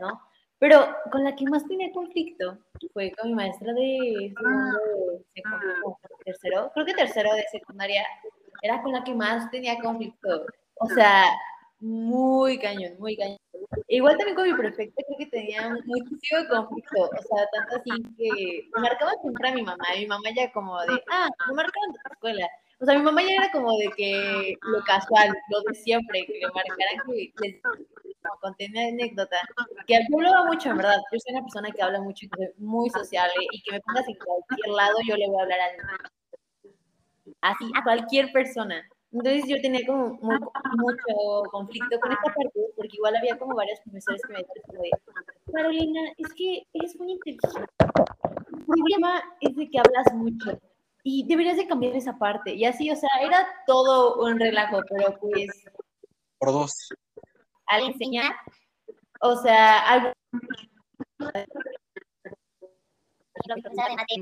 [0.00, 0.20] ¿no?
[0.58, 2.58] Pero con la que más tenía conflicto
[2.94, 4.78] fue con mi maestra de segundo,
[5.12, 5.74] de secundaria,
[6.24, 8.06] tercero, creo que tercero de secundaria,
[8.62, 10.46] era con la que más tenía conflicto.
[10.76, 11.26] O sea,
[11.80, 13.38] muy cañón, muy cañón.
[13.88, 18.68] Igual también con mi prefecta creo que tenía muchísimo conflicto, o sea, tanto así que
[18.74, 21.92] me marcaba siempre a mi mamá, y mi mamá ya como de, ah, me marcaron
[21.92, 22.48] de tu escuela.
[22.78, 26.34] O sea, mi mamá ya era como de que lo casual, lo de siempre, que
[26.34, 29.36] le marcaran que les mi anécdota,
[29.86, 32.54] que yo hablaba mucho, en verdad, yo soy una persona que habla mucho que soy
[32.58, 37.50] muy sociable y que me pongas en cualquier lado, yo le voy a hablar a
[37.50, 38.86] así, a cualquier persona.
[39.18, 43.80] Entonces yo tenía como muy- mucho conflicto con esta parte, porque igual había como varios
[43.80, 47.72] profesores que me decían Carolina, es que eres muy inteligente.
[47.78, 50.58] El problema es de que hablas mucho
[51.02, 52.52] y deberías de cambiar esa parte.
[52.54, 55.48] Y así, o sea, era todo un relajo, pero pues
[56.38, 56.88] Por dos.
[57.68, 58.32] al enseñar,
[59.22, 60.12] o sea, algo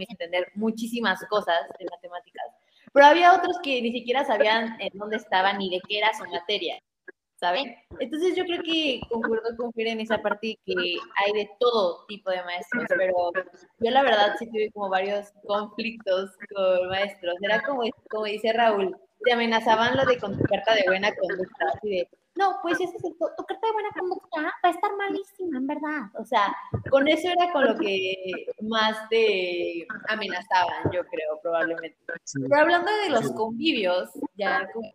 [0.08, 2.44] entender muchísimas cosas de matemáticas,
[2.94, 6.24] pero había otros que ni siquiera sabían en dónde estaban ni de qué era su
[6.30, 6.78] materia,
[7.34, 7.74] ¿saben?
[7.98, 10.74] Entonces yo creo que concuerdo con Fer en esa parte que
[11.16, 13.32] hay de todo tipo de maestros, pero
[13.80, 18.96] yo la verdad sí tuve como varios conflictos con maestros, era como, como dice Raúl,
[19.24, 22.96] te amenazaban lo de con tu carta de buena conducta, así de, no, pues ese
[22.96, 26.02] es el, tu, tu carta de buena conducta va a estar malísima, en verdad.
[26.18, 26.54] O sea,
[26.90, 31.96] con eso era con lo que más te amenazaban, yo creo, probablemente.
[32.24, 32.40] Sí.
[32.48, 34.92] Pero hablando de los convivios, ya como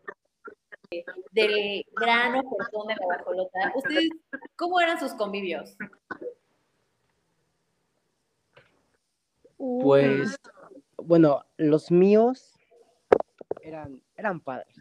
[0.91, 4.09] de- del gran ofertón de la guajolota, ¿ustedes
[4.55, 5.77] cómo eran sus convivios?
[9.57, 10.35] Pues,
[10.97, 12.57] bueno, los míos
[13.61, 14.75] eran, eran padres,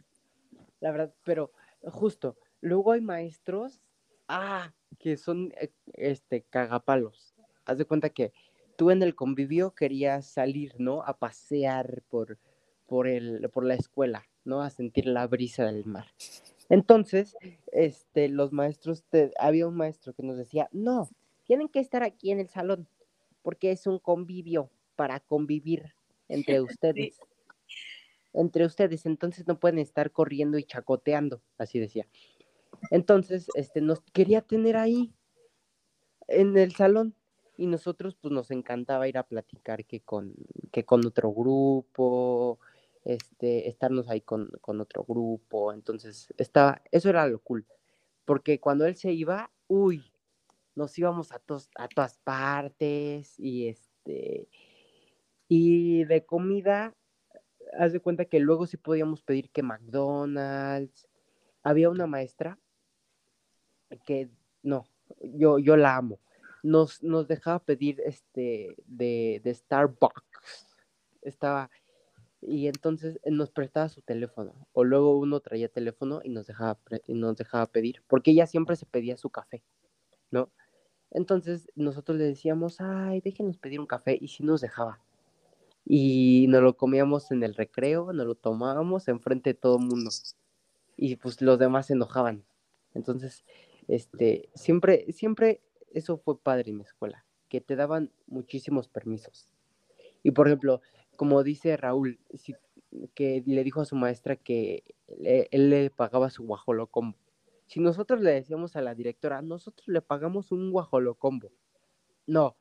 [0.80, 1.50] la verdad, pero
[1.84, 3.80] justo, luego hay maestros,
[4.28, 7.34] ah, que son, eh, este, cagapalos.
[7.64, 8.32] Haz de cuenta que
[8.76, 11.02] tú en el convivio querías salir, ¿no?
[11.02, 12.38] A pasear por,
[12.86, 14.62] por, el, por la escuela, ¿no?
[14.62, 16.06] A sentir la brisa del mar.
[16.68, 17.38] Entonces,
[17.72, 21.09] este, los maestros, te- había un maestro que nos decía, no,
[21.44, 22.88] tienen que estar aquí en el salón,
[23.42, 25.94] porque es un convivio para convivir
[26.28, 27.22] entre ustedes.
[28.32, 32.06] Entre ustedes, entonces no pueden estar corriendo y chacoteando, así decía.
[32.91, 35.12] Entonces, este, nos quería tener ahí,
[36.29, 37.14] en el salón,
[37.57, 40.35] y nosotros, pues, nos encantaba ir a platicar que con,
[40.72, 42.59] que con otro grupo,
[43.05, 47.66] este, estarnos ahí con, con otro grupo, entonces, estaba, eso era lo cool,
[48.24, 50.12] porque cuando él se iba, uy,
[50.74, 54.49] nos íbamos a, tos- a todas partes, y este,
[55.49, 56.95] y de comida,
[57.79, 61.09] haz de cuenta que luego sí podíamos pedir que McDonald's.
[61.62, 62.59] Había una maestra
[64.05, 64.28] que,
[64.62, 64.86] no,
[65.20, 66.20] yo, yo la amo.
[66.62, 70.76] Nos, nos dejaba pedir este de, de Starbucks.
[71.22, 71.70] Estaba,
[72.41, 74.55] y entonces eh, nos prestaba su teléfono.
[74.72, 78.03] O luego uno traía teléfono y nos dejaba, y nos dejaba pedir.
[78.07, 79.62] Porque ella siempre se pedía su café,
[80.30, 80.51] ¿no?
[81.11, 84.18] Entonces nosotros le decíamos, ay, déjenos pedir un café.
[84.20, 85.01] Y sí nos dejaba
[85.91, 90.11] y nos lo comíamos en el recreo, nos lo tomábamos enfrente de todo el mundo.
[90.99, 92.45] Y pues los demás se enojaban.
[92.93, 93.47] Entonces,
[93.89, 95.61] este, siempre, siempre
[95.93, 99.51] eso fue padre en mi escuela, que te daban muchísimos permisos.
[100.22, 100.80] Y por ejemplo,
[101.16, 102.55] como dice Raúl, si-
[103.14, 104.82] que le dijo a su maestra que
[105.18, 107.18] le- él le pagaba su guajolocombo.
[107.66, 111.53] Si nosotros le decíamos a la directora, nosotros le pagamos un guajolocombo.
[112.26, 112.57] No,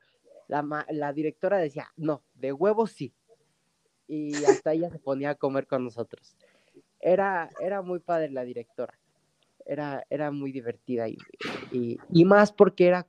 [0.47, 3.13] la, la directora decía, no, de huevos sí.
[4.07, 6.37] Y hasta ella se ponía a comer con nosotros.
[6.99, 8.97] Era, era muy padre la directora.
[9.67, 11.17] Era, era muy divertida y,
[11.71, 13.07] y, y más porque era,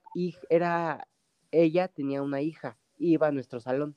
[0.50, 1.08] era,
[1.50, 3.96] ella tenía una hija, iba a nuestro salón.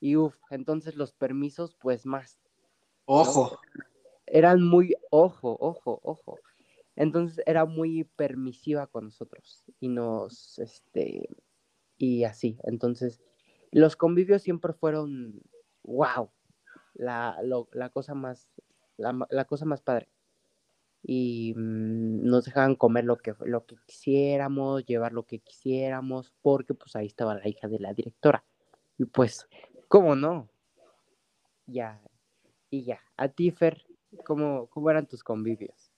[0.00, 2.40] Y uff, entonces los permisos, pues más.
[3.04, 3.58] Ojo.
[4.26, 6.38] Eran muy, ojo, ojo, ojo.
[6.96, 11.28] Entonces era muy permisiva con nosotros y nos, este,
[11.98, 12.58] y así.
[12.64, 13.22] Entonces,
[13.70, 15.40] los convivios siempre fueron,
[15.84, 16.30] wow,
[16.94, 18.48] la, lo- la cosa más,
[18.96, 20.08] la, la cosa más padre.
[21.02, 26.74] Y mm, nos dejaban comer lo que, lo que quisiéramos, llevar lo que quisiéramos, porque
[26.74, 28.44] pues ahí estaba la hija de la directora.
[28.98, 29.48] Y pues,
[29.88, 30.48] ¿cómo no?
[31.66, 32.00] Ya,
[32.70, 33.00] y ya.
[33.16, 33.84] A ti, Fer,
[34.24, 35.92] ¿cómo, cómo eran tus convivios?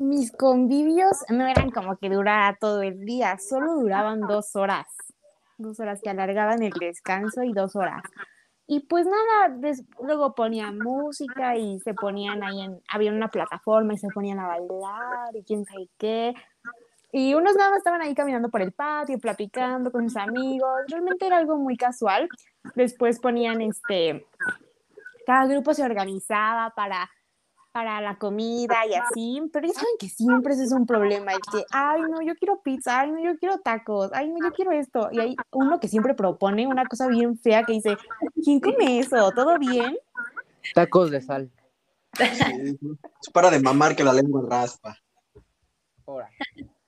[0.00, 4.86] Mis convivios no eran como que durara todo el día, solo duraban dos horas.
[5.56, 8.02] Dos horas que alargaban el descanso y dos horas.
[8.66, 13.92] Y pues nada, des- luego ponían música y se ponían ahí en, había una plataforma
[13.94, 16.34] y se ponían a bailar y quién sabe qué.
[17.12, 20.80] Y unos nada más estaban ahí caminando por el patio, platicando con sus amigos.
[20.88, 22.28] Realmente era algo muy casual.
[22.74, 24.26] Después ponían este,
[25.26, 27.08] cada grupo se organizaba para
[27.74, 31.40] para la comida y así, pero ya saben que siempre ese es un problema, el
[31.40, 34.70] que, ay, no, yo quiero pizza, ay, no, yo quiero tacos, ay, no, yo quiero
[34.70, 37.96] esto, y hay uno que siempre propone una cosa bien fea que dice,
[38.44, 39.28] ¿quién come eso?
[39.32, 39.98] ¿Todo bien?
[40.72, 41.50] Tacos de sal.
[42.12, 42.78] Sí,
[43.20, 44.96] es para de mamar que la lengua raspa.
[46.06, 46.30] Ahora,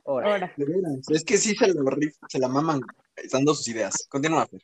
[0.04, 0.32] ahora.
[0.34, 1.10] Ahora, De veras.
[1.10, 1.82] Es que sí se, lo
[2.28, 2.80] se la maman
[3.32, 4.06] dando sus ideas.
[4.08, 4.62] Continúa, Fer.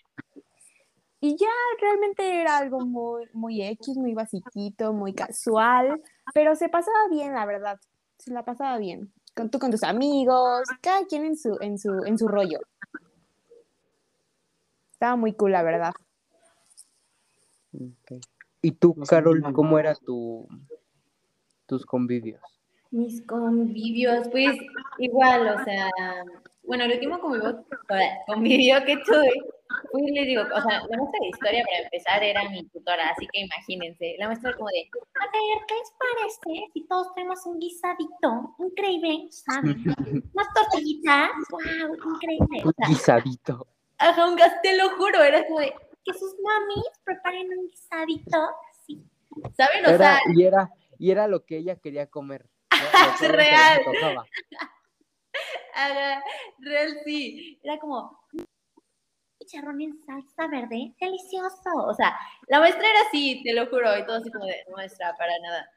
[1.18, 1.48] y ya
[1.80, 6.00] realmente era algo muy, muy X, muy basiquito, muy casual,
[6.34, 7.78] pero se pasaba bien, la verdad,
[8.18, 12.04] se la pasaba bien, con tú con tus amigos, cada quien en su, en su,
[12.04, 12.58] en su rollo.
[14.92, 15.92] Estaba muy cool, la verdad.
[18.60, 20.46] ¿Y tú, Carol, cómo era tu,
[21.66, 22.40] tus convivios?
[22.90, 24.56] Mis convivios, pues
[24.98, 25.90] igual, o sea,
[26.62, 27.64] bueno, el último convivio,
[28.26, 29.32] convivio que tuve,
[29.90, 33.26] pues les digo, o sea, la maestra de historia para empezar era mi tutora, así
[33.32, 34.88] que imagínense, la maestra como de,
[35.20, 38.54] a ver, ¿qué les parece si todos tenemos un guisadito?
[38.58, 39.84] Increíble, ¿saben?
[40.34, 42.62] Unas tortillitas, wow, increíble.
[42.64, 43.66] Un guisadito.
[43.98, 48.50] ajá, un gas, te lo juro, era como de, que sus mamis preparen un guisadito,
[48.70, 49.02] así.
[49.56, 49.86] ¿Saben?
[49.86, 52.48] O Era, sea, y, era, y era lo que ella quería comer.
[53.20, 53.28] ¿no?
[53.28, 53.82] Le real.
[55.74, 56.22] Ajá,
[56.58, 57.58] real sí.
[57.62, 58.20] Era como
[59.52, 61.70] chicharrón en salsa verde, delicioso.
[61.86, 62.16] O sea,
[62.48, 65.38] la maestra era así, te lo juro, y todo así como de "No, maestra, para
[65.40, 65.70] nada.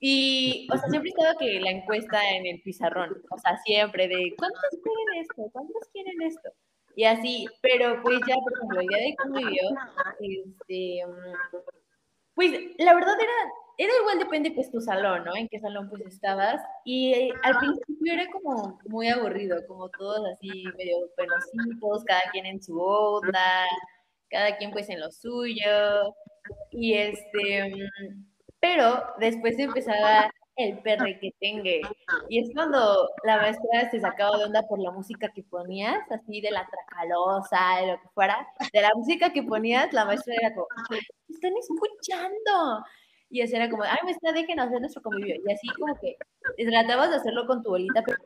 [0.00, 4.34] Y, o sea, siempre estaba que la encuesta en el pizarrón, o sea, siempre de
[4.38, 5.50] ¿cuántos quieren esto?
[5.52, 6.50] ¿Cuántos quieren esto?
[6.94, 9.62] Y así, pero pues ya, por ejemplo, día de convivio,
[10.20, 11.56] este, mm,
[12.34, 15.36] pues la verdad era, era igual depende pues tu salón, ¿no?
[15.36, 16.60] En qué salón pues estabas.
[16.84, 22.46] Y eh, al principio era como muy aburrido, como todos así medio penositos, cada quien
[22.46, 23.64] en su onda,
[24.30, 26.14] cada quien pues en lo suyo.
[26.72, 28.24] Y este, mm,
[28.60, 31.82] pero después empezaba el perrequetengue.
[32.28, 36.40] Y es cuando la maestra se sacaba de onda por la música que ponías, así
[36.40, 38.46] de la tracalosa, de lo que fuera.
[38.72, 42.84] De la música que ponías, la maestra era como, "Ay, ¿me están escuchando?
[43.30, 45.36] Y así era como, ay, maestra, déjenos hacer nuestro convivio.
[45.46, 46.16] Y así como que
[46.64, 48.18] tratabas de hacerlo con tu bolita, pero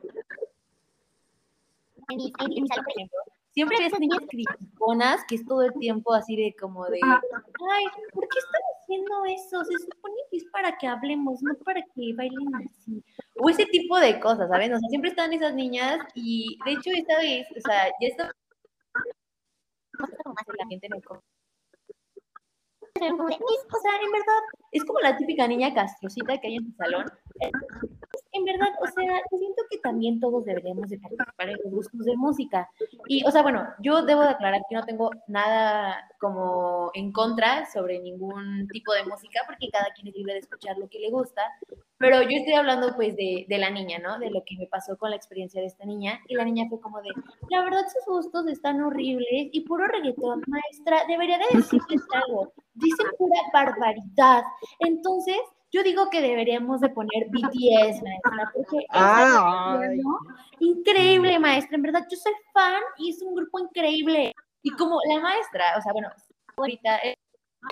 [2.09, 3.19] en mi, en mi salón, por ejemplo,
[3.53, 7.85] siempre había esas niñas criticonas que es todo el tiempo así de como de, ay,
[8.13, 9.63] ¿por qué están haciendo eso?
[9.63, 13.03] Se supone que es para que hablemos, no para que bailen así.
[13.35, 14.73] O ese tipo de cosas, ¿saben?
[14.73, 18.31] O sea, siempre están esas niñas y de hecho esta vez, o sea, ya está
[20.57, 21.03] la gente en el
[22.99, 24.41] como de, "Miss, o sea, en verdad,
[24.71, 27.05] es como la típica niña castrocita que hay en tu salón.
[28.33, 32.03] En verdad, o sea, yo siento que también todos deberíamos de participar en los gustos
[32.03, 32.69] de música.
[33.07, 37.65] Y, o sea, bueno, yo debo de aclarar que no tengo nada como en contra
[37.71, 41.11] sobre ningún tipo de música, porque cada quien es libre de escuchar lo que le
[41.11, 41.41] gusta,
[41.97, 44.17] pero yo estoy hablando pues de, de la niña, ¿no?
[44.19, 46.81] De lo que me pasó con la experiencia de esta niña, y la niña fue
[46.81, 47.09] como de,
[47.49, 53.07] la verdad sus gustos están horribles y puro reggaetón, maestra, debería de decirles algo, dicen
[53.17, 54.43] pura barbaridad.
[54.79, 55.37] Entonces,
[55.73, 60.19] yo digo que deberíamos de poner BTS, maestra, porque es Ah, bueno,
[60.59, 64.33] increíble, maestra, en verdad, yo soy fan y es un grupo increíble.
[64.61, 66.09] Y como la maestra, o sea, bueno,
[66.55, 67.15] favorita, eh,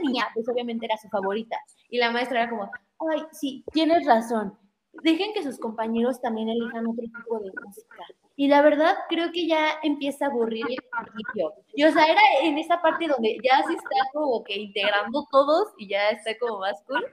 [0.01, 1.57] niña, pues obviamente era su favorita.
[1.89, 2.71] Y la maestra era como,
[3.11, 4.57] ay, sí, tienes razón.
[5.03, 8.03] Dejen que sus compañeros también elijan otro tipo de música.
[8.35, 11.53] Y la verdad, creo que ya empieza a aburrir el principio.
[11.75, 15.67] Y o sea, era en esa parte donde ya se está como que integrando todos
[15.77, 17.05] y ya está como más cool.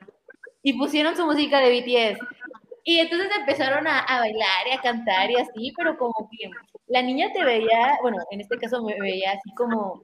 [0.62, 2.18] Y pusieron su música de BTS.
[2.84, 6.50] Y entonces empezaron a, a, bailar y a cantar y así, pero como que
[6.86, 10.02] la niña te veía, bueno, en este caso me veía así como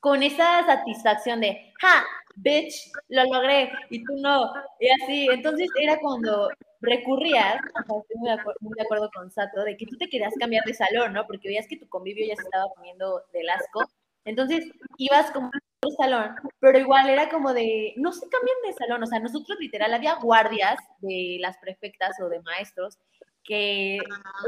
[0.00, 2.04] con esa satisfacción de, ja,
[2.36, 5.26] bitch, lo logré, y tú no, y así.
[5.32, 6.48] Entonces era cuando
[6.80, 10.34] recurrías, estoy muy de, acuerdo, muy de, acuerdo con Sato, de que tú te querías
[10.38, 11.26] cambiar de salón, ¿no?
[11.26, 13.84] Porque veías que tu convivio ya se estaba poniendo del asco.
[14.24, 14.64] Entonces
[14.98, 15.50] ibas como
[15.86, 19.58] otro salón, pero igual era como de, no se cambian de salón, o sea, nosotros
[19.60, 22.98] literal había guardias de las prefectas o de maestros
[23.46, 23.96] que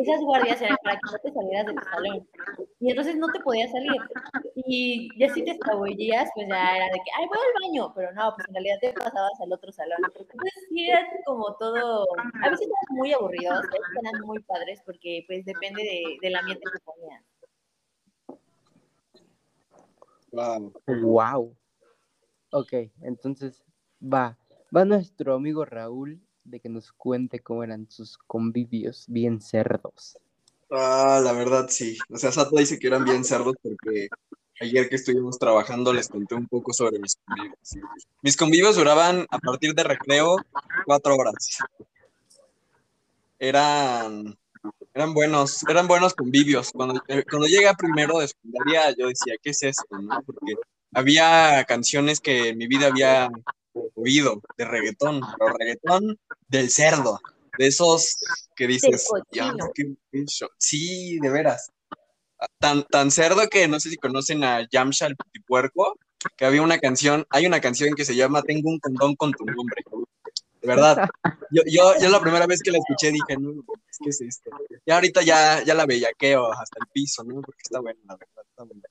[0.00, 2.28] esas guardias eran para que no te salieras del salón.
[2.80, 4.00] Y entonces no te podías salir.
[4.56, 8.12] Y ya si te escabullías, pues ya era de que, ay, voy al baño, pero
[8.12, 9.98] no, pues en realidad te pasabas al otro salón.
[10.04, 12.06] Entonces era como todo,
[12.42, 16.36] a veces eran muy aburridos, a veces eran muy padres porque pues depende de, del
[16.36, 17.22] ambiente que ponían.
[20.32, 20.72] Wow.
[20.86, 21.56] Wow.
[22.50, 22.72] Ok,
[23.02, 23.62] entonces
[24.02, 24.38] va,
[24.74, 30.18] va nuestro amigo Raúl de que nos cuente cómo eran sus convivios bien cerdos.
[30.70, 31.96] Ah, la verdad sí.
[32.10, 34.08] O sea, Sato dice que eran bien cerdos porque
[34.60, 37.78] ayer que estuvimos trabajando les conté un poco sobre mis convivios.
[38.22, 40.36] Mis convivios duraban a partir de recreo
[40.84, 41.58] cuatro horas.
[43.38, 44.36] Eran,
[44.98, 46.72] eran buenos, eran buenos convivios.
[46.72, 49.86] Cuando, eh, cuando llegué a primero de secundaria yo decía, ¿qué es esto?
[49.90, 50.20] ¿no?
[50.26, 50.54] Porque
[50.92, 53.30] había canciones que en mi vida había
[53.94, 56.18] oído de reggaetón, pero reggaetón
[56.48, 57.20] del cerdo,
[57.56, 58.16] de esos
[58.56, 60.24] que dices, ya, qué, qué
[60.58, 61.70] sí, de veras.
[62.58, 65.96] Tan, tan cerdo que no sé si conocen a Yamcha el Puerco,
[66.36, 69.44] que había una canción, hay una canción que se llama Tengo un condón con tu
[69.44, 69.84] nombre.
[70.60, 71.08] De verdad.
[71.50, 73.64] Yo, yo, yo la primera vez que la escuché dije, no,
[74.02, 74.50] ¿qué es esto?
[74.84, 77.40] Y ahorita ya, ya la bellaqueo hasta el piso, ¿no?
[77.40, 78.82] Porque está buena, la verdad, está buena.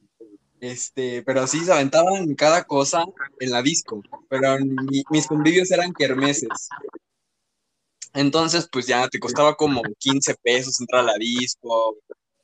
[0.60, 3.06] Este, pero sí se aventaban cada cosa
[3.40, 6.70] en la disco, pero mi, mis convivios eran kermeses.
[8.14, 11.98] Entonces, pues ya te costaba como 15 pesos entrar a la disco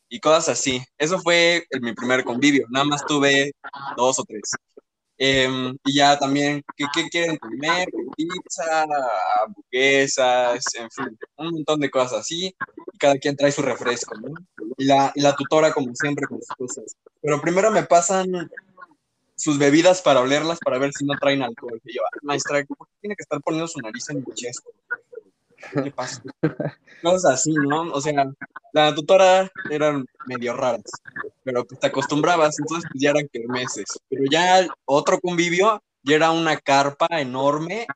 [0.08, 0.84] y cosas así.
[0.98, 3.54] Eso fue mi primer convivio, nada más tuve
[3.98, 4.52] dos o tres.
[5.18, 7.88] Eh, y ya también, ¿qué, quieren comer?
[8.18, 8.86] Pizza,
[9.44, 12.56] hamburguesas, en fin, un montón de cosas así.
[12.94, 14.34] Y cada quien trae su refresco, ¿no?
[14.78, 16.96] Y la, la tutora, como siempre, con sus cosas.
[17.22, 18.50] Pero primero me pasan
[19.36, 21.82] sus bebidas para olerlas para ver si no traen alcohol.
[21.84, 24.72] Y yo, maestra, ¿por qué tiene que estar poniendo su nariz en mi chesco?
[25.72, 26.22] ¿Qué pasa?
[27.02, 27.92] Cosas así, ¿no?
[27.94, 28.32] O sea,
[28.74, 30.84] la tutora eran medio raras,
[31.44, 33.86] pero pues te acostumbrabas, entonces pues ya eran kermeses.
[34.10, 37.88] Pero ya otro convivio, ya era una carpa enorme,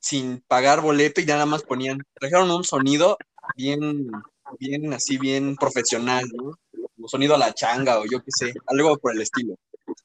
[0.00, 3.16] sin pagar boleto y nada más ponían, trajeron un sonido
[3.56, 4.10] bien,
[4.58, 6.52] bien así, bien profesional, ¿no?
[6.94, 9.56] Como sonido a la changa o yo qué sé, algo por el estilo.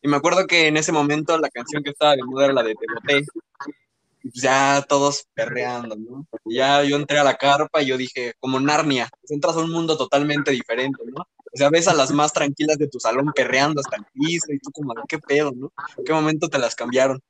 [0.02, 2.64] Y me acuerdo que en ese momento la canción que estaba de moda era la
[2.64, 3.26] de Te boté,
[4.24, 6.28] ya todos perreando, ¿no?
[6.46, 9.72] Ya yo entré a la carpa y yo dije, como Narnia, pues entras a un
[9.72, 11.22] mundo totalmente diferente, ¿no?
[11.22, 14.60] O sea, ves a las más tranquilas de tu salón perreando hasta el piso y
[14.60, 15.72] tú como, ¿qué pedo, no?
[15.98, 17.22] ¿En qué momento te las cambiaron?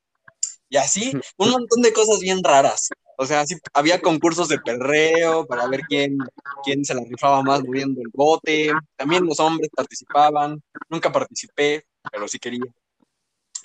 [0.69, 2.89] Y así, un montón de cosas bien raras.
[3.17, 6.17] O sea, sí, había concursos de perreo para ver quién,
[6.63, 8.71] quién se la rifaba más moviendo el bote.
[8.95, 10.61] También los hombres participaban.
[10.89, 12.63] Nunca participé, pero sí quería.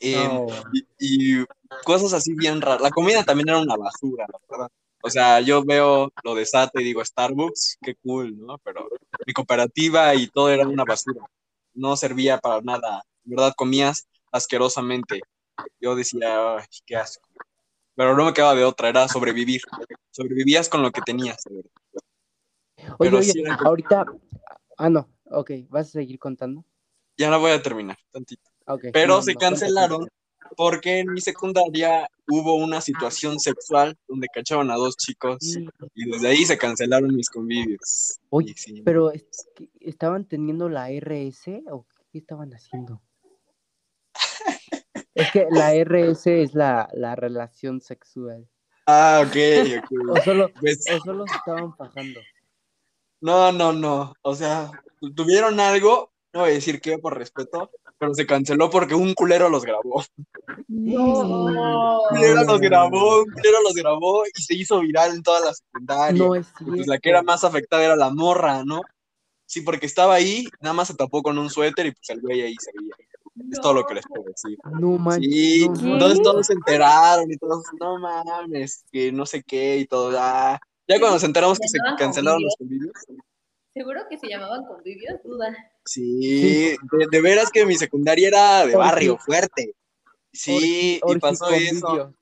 [0.00, 0.46] Eh, No.
[0.72, 0.86] y,
[1.40, 1.44] y
[1.84, 2.80] cosas así bien raras.
[2.82, 4.70] La comida también era una basura, la verdad.
[5.02, 8.58] O sea, yo veo lo de Sata y digo Starbucks, qué cool, ¿no?
[8.58, 8.88] Pero
[9.26, 11.24] mi cooperativa y todo era una basura.
[11.74, 13.02] No servía para nada.
[13.24, 15.22] En verdad, comías asquerosamente.
[15.80, 17.28] Yo decía, ay, qué asco.
[17.94, 19.60] Pero no me quedaba de otra, era sobrevivir.
[20.10, 21.38] Sobrevivías con lo que tenías.
[21.46, 21.62] Oye,
[22.98, 24.04] Pero oye, sí era- ahorita.
[24.76, 25.08] Ah, no.
[25.30, 26.64] Ok, ¿vas a seguir contando?
[27.16, 28.50] Ya la voy a terminar, tantito.
[28.92, 30.08] Pero no, se cancelaron
[30.56, 35.38] porque en mi secundaria hubo una situación sexual donde cachaban a dos chicos
[35.94, 38.18] y desde ahí se cancelaron mis convivios.
[38.30, 43.00] Oye, sí, Pero, es que ¿estaban teniendo la RS o qué estaban haciendo?
[45.14, 48.46] Es que la RS es la, la relación sexual.
[48.86, 49.34] Ah, ok,
[50.10, 50.22] O ok.
[50.24, 52.20] solo, Pues, o solo se estaban fajando.
[53.22, 54.12] no, no, no.
[54.20, 54.70] O sea,
[55.14, 59.48] tuvieron algo, no voy a decir qué por respeto, pero se canceló porque un culero
[59.48, 60.04] los grabó.
[60.68, 62.00] No.
[62.02, 65.54] Un culero los grabó, un culero los grabó y se hizo viral en toda la
[65.54, 66.22] secundaria.
[66.22, 66.74] No es Y cierto.
[66.76, 68.82] pues la que era más afectada era la morra, ¿no?
[69.46, 72.42] Sí, porque estaba ahí, nada más se tapó con un suéter y pues el güey
[72.42, 72.94] ahí se veía.
[73.52, 74.58] Es todo lo que les puedo decir.
[74.80, 75.30] No manches.
[75.30, 79.86] Sí, no entonces todos se enteraron y todos, no mames, que no sé qué y
[79.86, 80.16] todo.
[80.18, 80.58] ah.
[80.88, 82.92] Ya cuando nos enteramos que se cancelaron los convivios.
[83.74, 85.54] Seguro que se llamaban convivios, duda.
[85.86, 89.72] Sí, de, de veras que mi secundaria era de barrio, fuerte.
[90.32, 92.14] Sí, y pasó eso.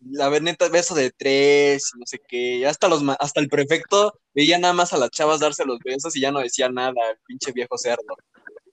[0.00, 4.58] la neta, beso de tres, no sé qué, hasta los ma- hasta el prefecto veía
[4.58, 7.52] nada más a las chavas darse los besos y ya no decía nada, el pinche
[7.52, 8.16] viejo cerdo.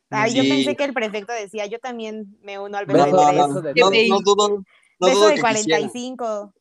[0.10, 3.48] Ay, yo pensé que el prefecto decía, yo también me uno al Beso de tres.
[3.48, 4.64] beso de no, dudo,
[5.00, 6.54] no beso dudo de que quisiera, 45.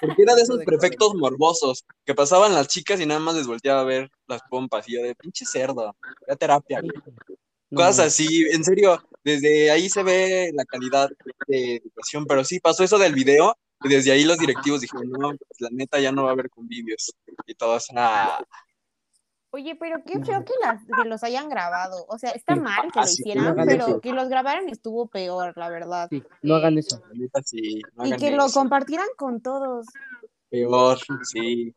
[0.00, 3.80] Porque era de esos prefectos morbosos, que pasaban las chicas y nada más les volteaba
[3.80, 5.96] a ver las pompas y yo de pinche cerdo,
[6.28, 6.92] ya terapia, güey.
[7.72, 11.08] Cosas así, en serio, desde ahí se ve la calidad
[11.46, 15.28] de educación, pero sí pasó eso del video y desde ahí los directivos dijeron, no,
[15.28, 17.14] pues, la neta ya no va a haber convivios
[17.46, 18.42] y todos, ah,
[19.52, 22.04] Oye, pero qué feo que, las, que los hayan grabado.
[22.08, 22.60] O sea, está Sí.
[22.60, 24.00] mal que lo hicieran, no pero eso.
[24.00, 26.08] que los grabaran estuvo peor, la verdad.
[26.10, 27.02] Sí, no hagan eso.
[27.44, 28.54] sí, no Y que lo eso.
[28.60, 29.86] compartieran con todos.
[30.50, 31.74] peor, sí.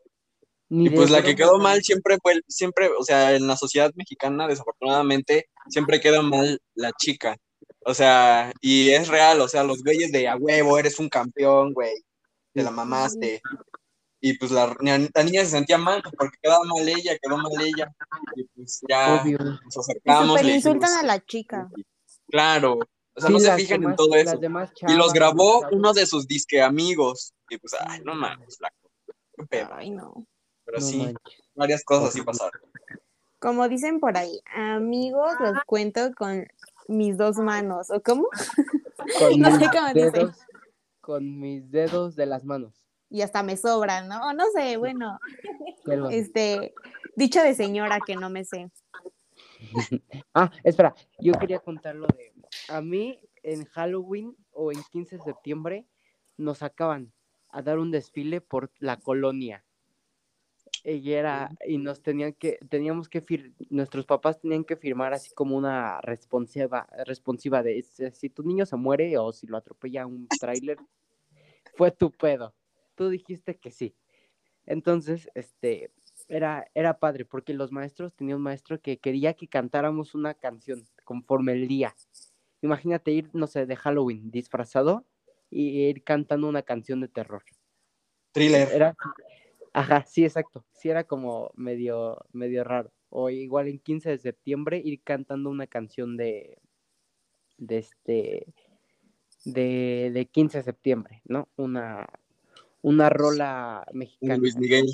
[0.68, 3.92] Ni Y pues la que quedó mal siempre fue, siempre, o sea, en la sociedad
[3.94, 7.36] mexicana, desafortunadamente, siempre queda mal la chica.
[7.86, 11.72] O sea, y es real, o sea, los güeyes de a huevo, eres un campeón,
[11.74, 11.92] güey,
[12.52, 13.42] te la mamaste.
[14.26, 17.36] Y pues la, la- la niña se sentía mal pues, porque quedaba mal ella, quedó
[17.36, 17.94] mal ella.
[18.36, 19.36] Y pues ya Obvio.
[19.38, 20.42] nos Y acercamos.
[20.42, 21.68] le insultan dijimos, a la chica.
[22.30, 22.78] Claro,
[23.14, 24.40] o sea, Sí, no se fijan en todo eso.
[24.88, 27.34] Y los grabó los uno de sus disque amigos.
[27.50, 28.90] Y pues, ay, no mames, flaco.
[29.36, 29.68] Qué pedo.
[29.74, 30.26] Ay, no.
[30.64, 31.42] Pero no sí, manches.
[31.54, 32.62] varias cosas así pasaron.
[33.38, 36.46] Como dicen por ahí, amigos, los cuento con
[36.88, 37.90] mis dos manos.
[37.90, 38.26] ¿O cómo?
[39.18, 40.36] Con No sé mis cómo dedos,
[41.02, 42.83] con mis dedos de las manos.
[43.14, 44.32] Y hasta me sobran, ¿no?
[44.34, 45.20] No sé, bueno,
[46.10, 46.74] este,
[47.14, 48.68] dicho de señora que no me sé.
[50.34, 52.32] Ah, espera, yo quería contar lo de.
[52.68, 55.86] A mí en Halloween o en 15 de septiembre
[56.36, 57.12] nos sacaban
[57.50, 59.64] a dar un desfile por la colonia.
[60.82, 65.32] Y era, y nos tenían que, teníamos que fir- nuestros papás tenían que firmar así
[65.32, 70.04] como una responsiva, responsiva de si si tu niño se muere o si lo atropella
[70.04, 70.78] un tráiler,
[71.76, 72.52] fue tu pedo.
[72.94, 73.94] Tú dijiste que sí.
[74.66, 75.90] Entonces, este,
[76.28, 80.86] era, era padre, porque los maestros, tenía un maestro que quería que cantáramos una canción
[81.04, 81.94] conforme el día.
[82.62, 85.04] Imagínate ir, no sé, de Halloween disfrazado
[85.50, 87.42] y ir cantando una canción de terror.
[88.32, 88.68] Thriller.
[88.72, 88.96] Era,
[89.72, 90.64] ajá, sí, exacto.
[90.72, 92.90] Sí, era como medio, medio raro.
[93.10, 96.58] O igual en 15 de septiembre ir cantando una canción de,
[97.58, 98.46] de este,
[99.44, 101.48] de, de 15 de septiembre, ¿no?
[101.56, 102.08] Una,
[102.84, 104.84] una rola mexicana Luis Miguel.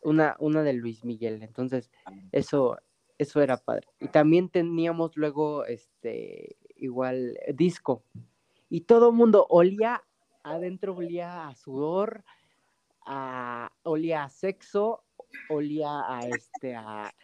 [0.00, 1.42] una, una de Luis Miguel.
[1.42, 1.90] Entonces,
[2.32, 2.78] eso,
[3.18, 3.86] eso era padre.
[4.00, 8.02] Y también teníamos luego, este, igual, disco.
[8.70, 10.02] Y todo el mundo olía,
[10.42, 12.24] adentro olía a sudor,
[13.04, 15.04] a, olía a sexo,
[15.50, 17.14] olía a, este, a,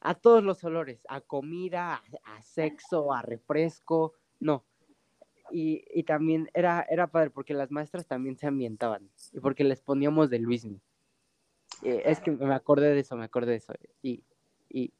[0.00, 4.64] a todos los olores, a comida, a, a sexo, a refresco, no.
[5.52, 9.80] Y, y también era, era padre porque las maestras también se ambientaban y porque les
[9.80, 10.80] poníamos de Luismi.
[11.82, 13.72] Eh, es que me acordé de eso, me acordé de eso.
[14.02, 14.22] Y,
[14.68, 14.92] y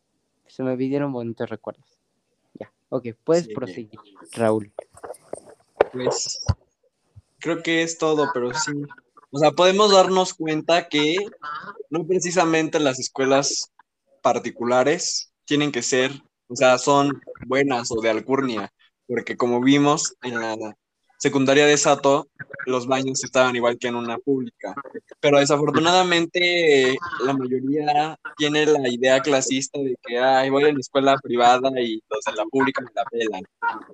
[0.46, 1.98] se me vinieron bonitos recuerdos.
[2.54, 3.54] Ya, ok, puedes Sí.
[3.54, 3.98] proseguir,
[4.32, 4.72] Raúl.
[5.92, 6.44] Pues
[7.38, 8.72] creo que es todo, pero sí.
[9.30, 11.16] O sea, podemos darnos cuenta que
[11.90, 13.72] no precisamente las escuelas
[14.22, 16.10] particulares tienen que ser,
[16.48, 18.72] o sea, son buenas o de alcurnia,
[19.06, 20.76] porque como vimos en la
[21.18, 22.28] secundaria de Sato,
[22.66, 24.74] los baños estaban igual que en una pública.
[25.20, 31.70] Pero desafortunadamente la mayoría tiene la idea clasista de que ay, voy en escuela privada
[31.80, 33.42] y los de la pública me la pelan.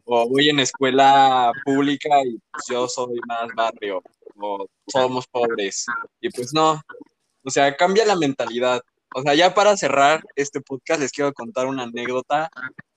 [0.04, 4.02] O voy en escuela pública y pues yo soy más barrio.
[4.38, 5.86] O somos pobres.
[6.20, 6.80] Y pues no.
[7.44, 8.80] O sea, cambia la mentalidad.
[9.14, 12.50] O sea, ya para cerrar este podcast les quiero contar una anécdota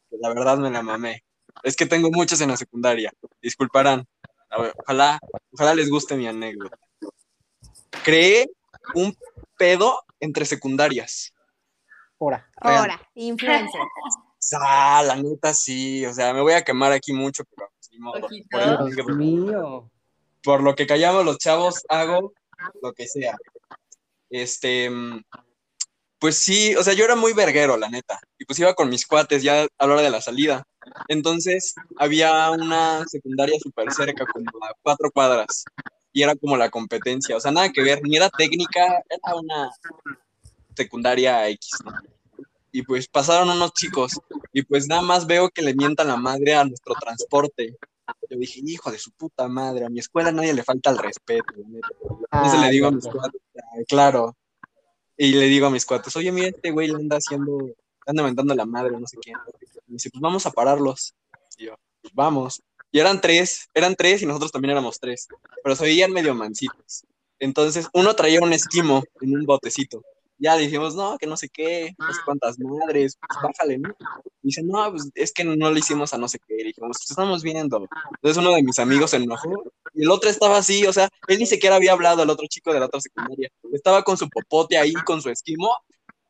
[0.10, 1.25] que la verdad me la mamé.
[1.64, 3.12] Es que tengo muchas en la secundaria.
[3.42, 4.06] Disculparán.
[4.50, 5.20] A ver, ojalá,
[5.52, 6.78] ojalá les guste mi anécdota.
[8.04, 8.50] Creé
[8.94, 9.16] un
[9.58, 11.34] pedo entre secundarias.
[12.20, 12.50] Ahora.
[12.62, 12.78] Oigan.
[12.80, 13.82] Ahora, influencer.
[14.62, 16.06] Ah, la neta sí.
[16.06, 18.26] O sea, me voy a quemar aquí mucho, pero pues, ni modo.
[18.26, 18.48] Ojito.
[18.52, 19.92] Por, el- Dios mío.
[20.44, 22.34] por lo que callamos los chavos, hago
[22.82, 23.36] lo que sea.
[24.30, 25.24] Este, mm,
[26.20, 28.20] pues sí, o sea, yo era muy verguero, la neta.
[28.38, 30.64] Y pues iba con mis cuates ya a la hora de la salida.
[31.08, 35.64] Entonces había una secundaria súper cerca, como a cuatro cuadras.
[36.12, 37.36] Y era como la competencia.
[37.36, 39.70] O sea, nada que ver, ni era técnica, era una
[40.76, 41.92] secundaria X, ¿no?
[42.72, 44.20] Y pues pasaron unos chicos.
[44.52, 47.78] Y pues nada más veo que le mientan la madre a nuestro transporte.
[48.30, 51.54] Yo dije, hijo de su puta madre, a mi escuela nadie le falta el respeto.
[51.56, 53.42] Entonces le Ay, digo a mis cuates,
[53.74, 54.36] "Ay, claro.
[55.18, 57.58] Y le digo a mis cuates, oye, mira, este güey le anda haciendo,
[58.06, 59.32] le anda mentando la madre, no sé qué.
[59.32, 61.16] Y me dice, pues vamos a pararlos.
[61.58, 62.62] Y yo, pues vamos.
[62.92, 65.28] Y eran tres, eran tres y nosotros también éramos tres,
[65.64, 67.04] pero se veían medio mancitos.
[67.40, 70.02] Entonces, uno traía un esquimo en un botecito.
[70.38, 73.90] Ya dijimos, no, que no sé qué, no sé cuántas madres, pues bájale, ¿no?
[74.42, 76.56] Y dice, no, pues es que no le hicimos a no sé qué.
[76.60, 77.88] Y dijimos, pues estamos viendo.
[78.16, 79.64] Entonces uno de mis amigos se enojó
[79.94, 82.74] y el otro estaba así, o sea, él ni siquiera había hablado, el otro chico
[82.74, 83.50] de la otra secundaria.
[83.72, 85.76] Estaba con su popote ahí, con su esquimo,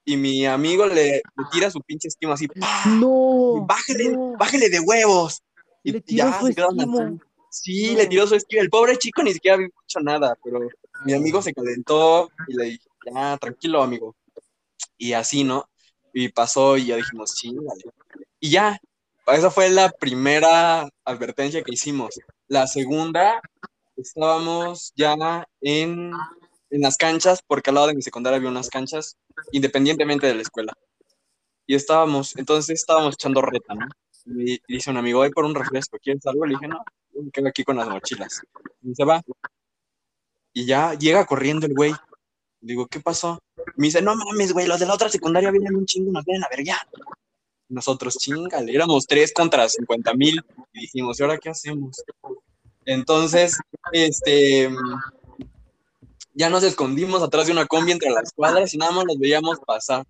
[0.06, 1.22] y mi amigo le, le
[1.52, 2.86] tira su pinche esquimo así, ¡pah!
[2.88, 3.66] No.
[3.68, 4.38] bájale, no.
[4.38, 5.42] bájale de huevos.
[5.84, 7.20] Y Le tiró ya su.
[7.50, 7.98] Sí, No.
[7.98, 8.62] le tiró su esquimo.
[8.62, 10.60] El pobre chico ni siquiera había hecho nada, pero
[11.06, 14.16] mi amigo se calentó y le dije, ya, tranquilo, amigo.
[14.98, 15.68] Y así, ¿no?
[16.14, 17.84] Y pasó y ya dijimos, chingale.
[18.40, 18.80] Y ya,
[19.28, 22.20] esa fue la primera advertencia que hicimos.
[22.48, 23.42] La segunda,
[23.98, 26.12] estábamos ya en,
[26.76, 29.16] en las canchas, porque al lado de mi secundaria había unas canchas,
[29.54, 30.74] independientemente de la escuela.
[31.66, 33.88] Y estábamos, entonces estábamos echando reta, ¿no?
[34.26, 36.46] Y, y dice un amigo, voy por un refresco, ¿quieres algo?
[36.46, 36.84] Le dije, no,
[37.14, 38.42] me quedo aquí con las mochilas.
[38.84, 39.22] Y se va.
[40.52, 41.94] Y ya llega corriendo el güey.
[42.60, 43.40] Digo, ¿qué pasó?
[43.78, 46.44] Me dice, no mames, güey, los de la otra secundaria vienen un chingo, nos vienen
[46.44, 46.78] a ver ya.
[47.70, 50.42] Nosotros, chingale, éramos tres contra 50 mil.
[50.74, 52.04] Y dijimos, ¿y ahora qué hacemos?
[52.86, 53.58] Entonces,
[53.94, 54.70] este,
[56.36, 59.60] ya nos escondimos atrás de una combi entre las cuadras y nada más los veíamos
[59.66, 60.06] pasar.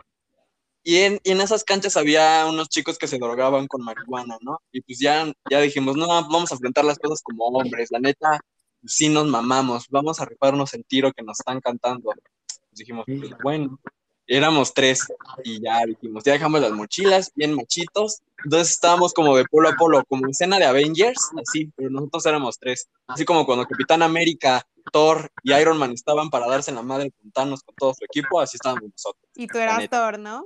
[0.83, 4.59] Y en, y en esas canchas había unos chicos que se drogaban con marihuana, ¿no?
[4.71, 8.39] Y pues ya, ya dijimos, no, vamos a enfrentar las cosas como hombres, la neta,
[8.85, 12.11] sí nos mamamos, vamos a rifarnos el tiro que nos están cantando.
[12.11, 13.79] Pues dijimos, pues bueno,
[14.27, 15.07] éramos tres
[15.43, 19.73] y ya dijimos, ya dejamos las mochilas bien machitos, entonces estábamos como de polo a
[19.73, 24.65] polo, como escena de Avengers, así, pero nosotros éramos tres, así como cuando Capitán América,
[24.91, 28.05] Thor y Iron Man estaban para darse en la madre con Thanos con todo su
[28.05, 29.23] equipo, así estábamos nosotros.
[29.35, 29.87] Y tú eras.
[29.89, 30.45] Thor, ¿no?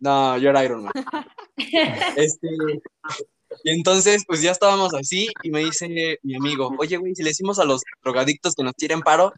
[0.00, 0.92] No, yo era Iron Man.
[2.16, 2.48] Este,
[3.64, 7.30] y entonces, pues ya estábamos así, y me dice mi amigo, oye, güey, si le
[7.30, 9.32] decimos a los drogadictos que nos tiren paro,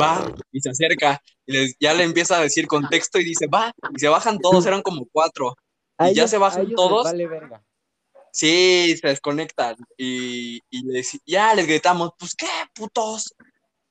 [0.00, 3.72] va, y se acerca, y les- ya le empieza a decir contexto, y dice, va,
[3.94, 5.54] y se bajan todos, eran como cuatro.
[5.98, 7.04] Y ya se bajan todos.
[7.04, 7.62] Vale verga.
[8.36, 10.60] Sí, se desconectan, y,
[11.24, 13.34] ya les gritamos, pues qué, putos.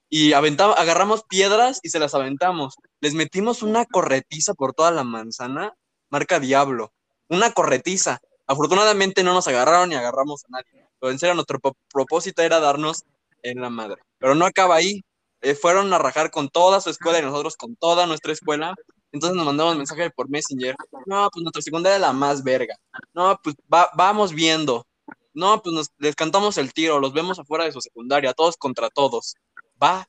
[0.08, 2.76] Y agarramos piedras y se las aventamos.
[3.02, 5.74] Les metimos una corretiza por toda la manzana,
[6.12, 6.94] marca Diablo.
[7.28, 8.20] Una corretiza.
[8.46, 10.88] Afortunadamente no nos agarraron ni agarramos a nadie.
[11.00, 13.04] Pero en serio, nuestro pro- propósito era darnos
[13.42, 13.98] en la madre.
[14.20, 15.04] Pero no acaba ahí.
[15.42, 18.76] Eh, fueron a rajar con toda su escuela y nosotros con toda nuestra escuela.
[19.16, 20.76] Entonces nos mandamos mensaje por Messenger.
[21.06, 22.76] No, pues nuestra secundaria es la más verga.
[23.14, 24.86] No, pues va- vamos viendo.
[25.34, 28.90] No, pues nos, les cantamos el tiro, los vemos afuera de su secundaria, todos contra
[28.90, 29.36] todos.
[29.82, 30.06] Va,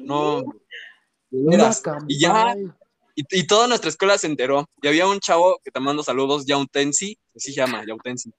[0.00, 0.42] no.
[2.08, 2.56] Y ya,
[3.14, 4.68] y, y toda nuestra escuela se enteró.
[4.82, 8.32] Y había un chavo que te mando saludos, Yautensi, así se llama, Yautensi.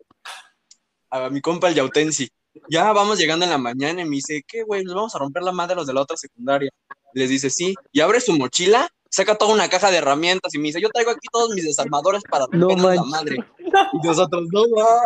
[1.11, 2.29] A mi compa el Yautensi.
[2.69, 4.83] Ya vamos llegando en la mañana y me dice, ¿qué, güey?
[4.83, 6.69] Nos vamos a romper la madre los de la otra secundaria.
[7.13, 7.73] Les dice, sí.
[7.93, 11.11] Y abre su mochila, saca toda una caja de herramientas y me dice, yo traigo
[11.11, 13.37] aquí todos mis desarmadores para No la madre.
[13.93, 15.01] Y nosotros, no, va".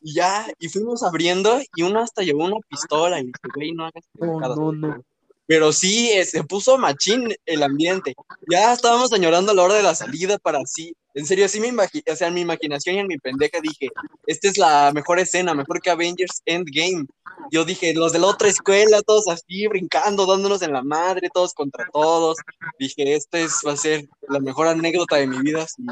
[0.00, 3.72] Y ya, y fuimos abriendo y uno hasta llevó una pistola y me dice, güey,
[3.72, 4.88] no hagas No, no, no.
[4.88, 5.04] favor".
[5.46, 8.14] Pero sí, eh, se puso machín el ambiente.
[8.48, 10.94] Ya estábamos añorando la hora de la salida para así.
[11.14, 13.88] En serio, así me imagi- o sea, en mi imaginación y en mi pendeja dije,
[14.26, 17.06] esta es la mejor escena, mejor que Avengers Endgame.
[17.50, 21.52] Yo dije, los de la otra escuela, todos así, brincando, dándonos en la madre, todos
[21.52, 22.38] contra todos.
[22.78, 25.82] Dije, esta es, va a ser la mejor anécdota de mi vida si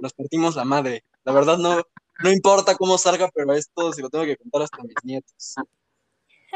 [0.00, 1.02] nos partimos la madre.
[1.24, 1.82] La verdad no,
[2.22, 5.54] no importa cómo salga, pero esto se lo tengo que contar hasta mis nietos.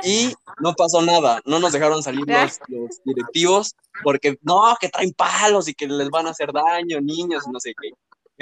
[0.05, 5.13] Y no pasó nada, no nos dejaron salir los, los directivos porque no, que traen
[5.13, 7.91] palos y que les van a hacer daño, niños, no sé qué.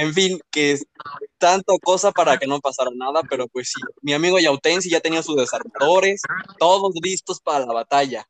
[0.01, 0.87] En fin, que es
[1.37, 5.23] tanto cosa para que no pasara nada, pero pues sí, mi amigo Yautensi ya tenía
[5.23, 6.23] sus desarmadores,
[6.59, 8.27] todos listos para la batalla,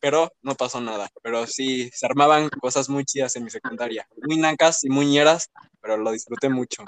[0.00, 1.10] pero no pasó nada.
[1.22, 5.50] Pero sí, se armaban cosas muy chidas en mi secundaria, muy nacas y muy ñeras,
[5.82, 6.82] pero lo disfruté mucho.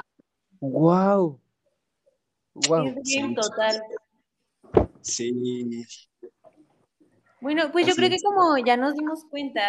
[0.59, 1.39] Wow.
[2.55, 2.95] Wow.
[3.05, 3.35] Sí.
[3.35, 3.83] total.
[5.03, 5.85] Sí,
[7.43, 9.61] Bueno, pues yo creo que como ya nos dimos cuenta,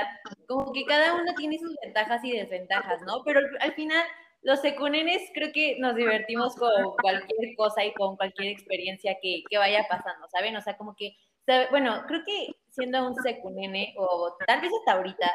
[0.47, 3.21] como que cada uno tiene sus ventajas y desventajas, ¿no?
[3.25, 4.01] Pero al final,
[4.45, 9.57] los secunenes creo que nos divertimos con cualquier cosa y con cualquier experiencia que, que
[9.57, 10.55] vaya pasando, ¿saben?
[10.55, 11.15] O sea, como que,
[11.45, 15.31] sabe- bueno, creo que siendo un secunene, o tal vez hasta ahorita,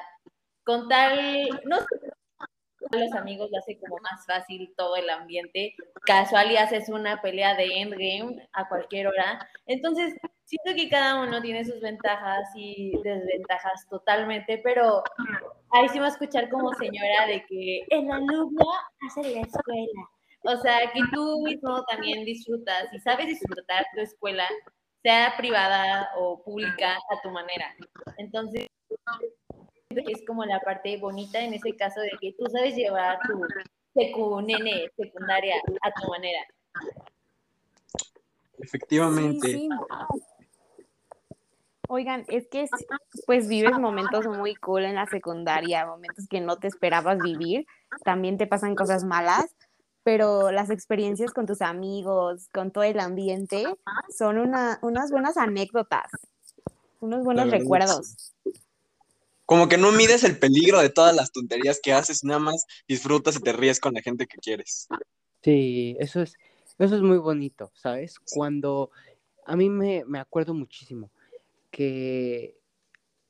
[0.64, 1.86] con tal, no sé,
[2.92, 5.74] los amigos lo hace como más fácil todo el ambiente.
[6.06, 9.48] Casual y haces una pelea de endgame a cualquier hora.
[9.66, 10.14] Entonces,
[10.44, 15.02] siento que cada uno tiene sus ventajas y desventajas totalmente, pero
[15.72, 18.64] ahí sí me va a escuchar como señora de que el alumno
[19.06, 20.08] hace la escuela,
[20.42, 24.44] O sea, que tú mismo también disfrutas y sabes disfrutar tu escuela,
[25.02, 27.74] sea privada o pública, a tu manera.
[28.18, 28.66] Entonces,
[29.90, 33.40] es como la parte bonita en ese caso de que tú sabes llevar tu
[33.94, 36.40] secu, nene, secundaria a tu manera.
[38.58, 39.48] Efectivamente.
[39.48, 40.29] Sí, sí.
[41.92, 42.68] Oigan, es que
[43.26, 47.66] pues vives momentos muy cool en la secundaria, momentos que no te esperabas vivir,
[48.04, 49.56] también te pasan cosas malas,
[50.04, 53.64] pero las experiencias con tus amigos, con todo el ambiente,
[54.16, 56.12] son una, unas buenas anécdotas,
[57.00, 58.34] unos buenos recuerdos.
[59.44, 63.34] Como que no mides el peligro de todas las tonterías que haces, nada más disfrutas
[63.34, 64.86] y te ríes con la gente que quieres.
[65.42, 66.34] Sí, eso es,
[66.78, 68.20] eso es muy bonito, ¿sabes?
[68.32, 68.92] Cuando
[69.44, 71.10] a mí me, me acuerdo muchísimo
[71.70, 72.58] que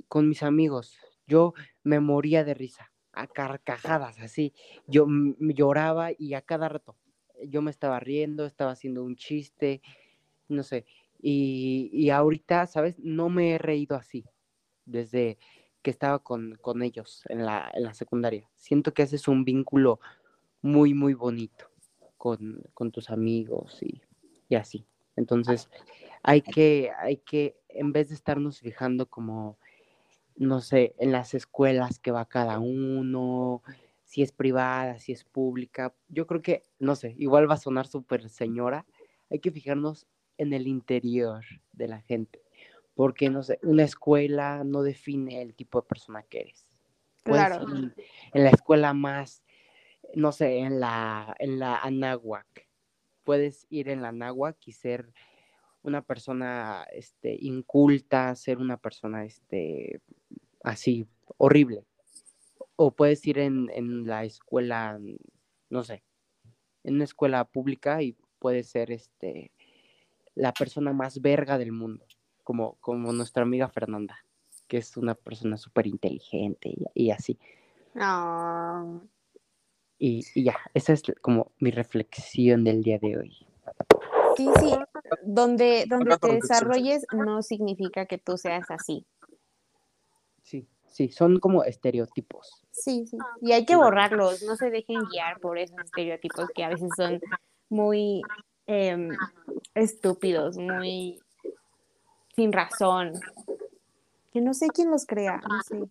[0.08, 0.96] con mis amigos
[1.26, 4.52] yo me moría de risa, a carcajadas, así.
[4.86, 5.06] Yo
[5.38, 6.96] lloraba y a cada rato
[7.48, 9.82] yo me estaba riendo, estaba haciendo un chiste,
[10.48, 10.84] no sé.
[11.20, 12.98] Y, y ahorita, ¿sabes?
[12.98, 14.24] No me he reído así
[14.84, 15.38] desde
[15.82, 18.48] que estaba con, con ellos en la, en la secundaria.
[18.56, 20.00] Siento que haces un vínculo
[20.62, 21.70] muy, muy bonito
[22.16, 24.00] con, con tus amigos y,
[24.48, 24.86] y así.
[25.16, 25.68] Entonces,
[26.22, 29.59] hay que, hay que, en vez de estarnos fijando como,
[30.36, 33.62] no sé, en las escuelas que va cada uno,
[34.05, 37.86] si es privada, si es pública, yo creo que, no sé, igual va a sonar
[37.86, 38.86] súper señora,
[39.30, 40.06] hay que fijarnos
[40.38, 42.42] en el interior de la gente,
[42.94, 46.66] porque, no sé, una escuela no define el tipo de persona que eres.
[47.22, 47.68] Puedes Claro.
[47.68, 47.94] ir en,
[48.32, 49.44] en la escuela más,
[50.14, 52.68] no sé, en la, en la Anáhuac,
[53.22, 55.12] puedes ir en la Anáhuac y ser
[55.82, 60.01] una persona este, inculta, ser una persona este,
[60.62, 61.07] así,
[61.39, 61.85] horrible.
[62.77, 64.98] O puedes ir en, en la escuela,
[65.69, 66.02] no sé,
[66.85, 69.52] en una escuela pública y puedes ser este,
[70.35, 72.07] la persona más verga del mundo,
[72.44, 74.24] como, como nuestra amiga Fernanda,
[74.66, 77.39] que es una persona súper inteligente y, y así.
[77.97, 79.01] Ah,
[79.98, 83.47] Y, y ya, esa es como mi reflexión del día de hoy.
[84.36, 84.74] sí, sí,
[85.23, 89.07] donde, donde te desarrolles no significa que tú seas así.
[90.43, 92.62] Sí, sí, son como estereotipos.
[92.70, 93.19] Sí, sí.
[93.41, 97.20] Y hay que borrarlos, no se dejen guiar por esos estereotipos que a veces son
[97.69, 98.23] muy
[98.66, 99.11] em,
[99.74, 101.20] estúpidos, muy
[102.37, 103.12] sin razón.
[104.32, 105.91] Que no sé quién los crea, no sé.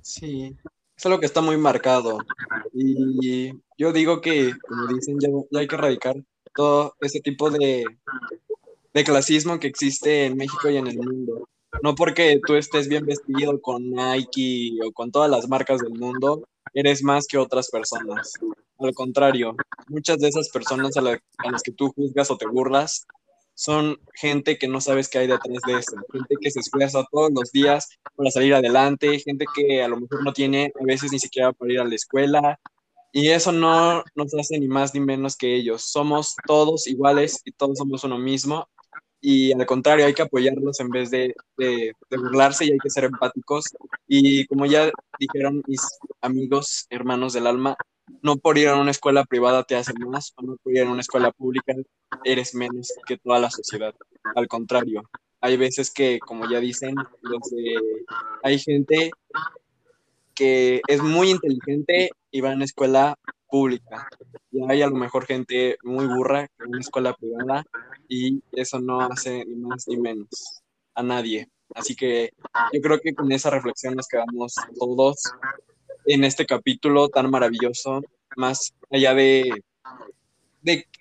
[0.00, 0.56] Sí,
[0.96, 2.18] es algo que está muy marcado.
[2.72, 6.16] Y yo digo que, como dicen, ya, ya hay que erradicar
[6.54, 7.84] todo ese tipo de,
[8.92, 11.48] de clasismo que existe en México y en el mundo.
[11.82, 16.44] No porque tú estés bien vestido con Nike o con todas las marcas del mundo,
[16.72, 18.34] eres más que otras personas.
[18.78, 19.56] Al contrario,
[19.88, 23.06] muchas de esas personas a, la- a las que tú juzgas o te burlas
[23.56, 27.30] son gente que no sabes qué hay detrás de eso, gente que se esfuerza todos
[27.32, 31.20] los días para salir adelante, gente que a lo mejor no tiene a veces ni
[31.20, 32.58] siquiera para ir a la escuela,
[33.14, 35.84] y eso no nos hace ni más ni menos que ellos.
[35.84, 38.68] Somos todos iguales y todos somos uno mismo,
[39.20, 42.90] y al contrario, hay que apoyarlos en vez de, de, de burlarse y hay que
[42.90, 43.64] ser empáticos.
[44.06, 45.80] Y como ya dijeron mis
[46.20, 47.74] amigos, hermanos del alma,
[48.20, 50.90] no por ir a una escuela privada te hace más, o no por ir a
[50.90, 51.72] una escuela pública
[52.24, 53.94] eres menos que toda la sociedad.
[54.34, 55.02] Al contrario,
[55.40, 56.94] hay veces que, como ya dicen,
[58.42, 59.10] hay gente
[60.34, 62.10] que es muy inteligente
[62.40, 64.08] va a una escuela pública.
[64.50, 67.64] Y hay a lo mejor gente muy burra a una escuela privada
[68.08, 70.62] y eso no hace ni más ni menos
[70.94, 71.48] a nadie.
[71.74, 72.30] Así que
[72.72, 75.22] yo creo que con esa reflexión nos quedamos todos
[76.06, 78.02] en este capítulo tan maravilloso,
[78.36, 79.50] más allá de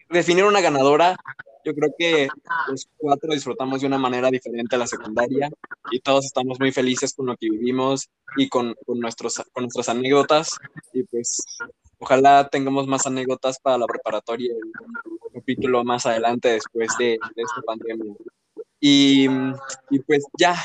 [0.10, 1.16] definir una ganadora.
[1.66, 2.28] Yo creo que
[2.68, 5.50] los cuatro disfrutamos de una manera diferente a la secundaria
[5.92, 9.90] y todos estamos muy felices con lo que vivimos y con, con, nuestros, con nuestras
[9.90, 10.58] anécdotas.
[10.94, 11.44] Y pues
[12.00, 17.42] ojalá tengamos más anécdotas para la preparatoria y un capítulo más adelante después de, de
[17.42, 18.14] esta pandemia.
[18.80, 19.28] Y,
[19.90, 20.56] y pues ya,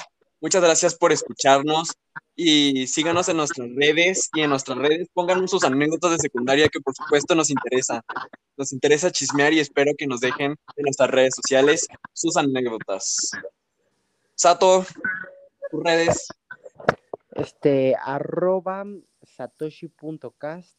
[0.41, 1.93] muchas gracias por escucharnos
[2.35, 6.81] y síganos en nuestras redes y en nuestras redes pongan sus anécdotas de secundaria que
[6.81, 8.03] por supuesto nos interesa.
[8.57, 13.33] Nos interesa chismear y espero que nos dejen en nuestras redes sociales sus anécdotas.
[14.35, 14.87] Sato,
[15.71, 16.29] tus redes.
[17.35, 18.85] Este, arroba
[19.23, 20.77] satoshi.cast,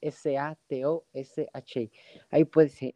[0.00, 1.90] S-A-T-O-S-H.
[2.30, 2.48] Ahí,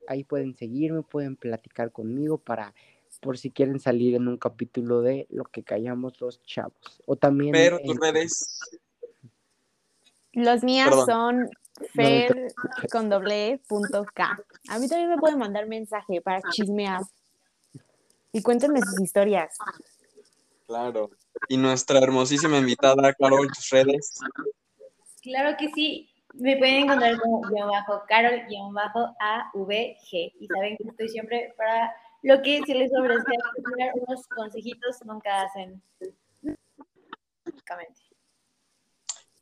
[0.09, 2.75] ahí pueden seguirme, pueden platicar conmigo para
[3.21, 6.75] por si quieren salir en un capítulo de lo que callamos los chavos.
[7.07, 7.53] O también.
[7.53, 8.61] Pero tus en- redes.
[10.33, 11.07] Los mías Perdón.
[11.07, 11.51] son
[11.95, 12.53] Fer
[12.93, 14.39] con doble punto K.
[14.69, 17.01] A mí también me pueden mandar mensaje para chismear.
[18.33, 19.57] Y cuéntenme sus historias.
[20.67, 21.11] Claro.
[21.49, 24.19] Y nuestra hermosísima invitada, Carol, tus redes.
[25.23, 26.09] Claro que sí.
[26.35, 30.33] Me pueden encontrar como guion bajo Carol guion bajo AVG.
[30.39, 31.93] Y saben que estoy siempre para
[32.23, 33.33] lo que se les ofrece
[33.95, 35.83] unos consejitos nunca hacen.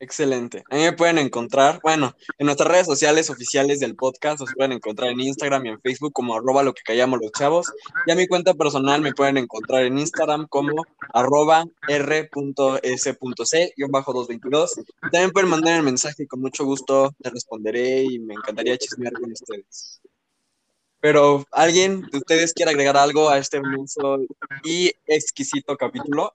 [0.01, 0.63] Excelente.
[0.69, 4.71] A mí me pueden encontrar, bueno, en nuestras redes sociales oficiales del podcast, los pueden
[4.71, 7.69] encontrar en Instagram y en Facebook como arroba lo que callamos los chavos.
[8.05, 14.85] Y a mi cuenta personal me pueden encontrar en Instagram como arroba r.s.c-222.
[15.11, 19.11] También pueden mandar el mensaje y con mucho gusto te responderé y me encantaría chismear
[19.11, 19.99] con ustedes.
[21.01, 24.19] Pero, ¿alguien de ustedes quiere agregar algo a este hermoso
[24.63, 26.33] y exquisito capítulo?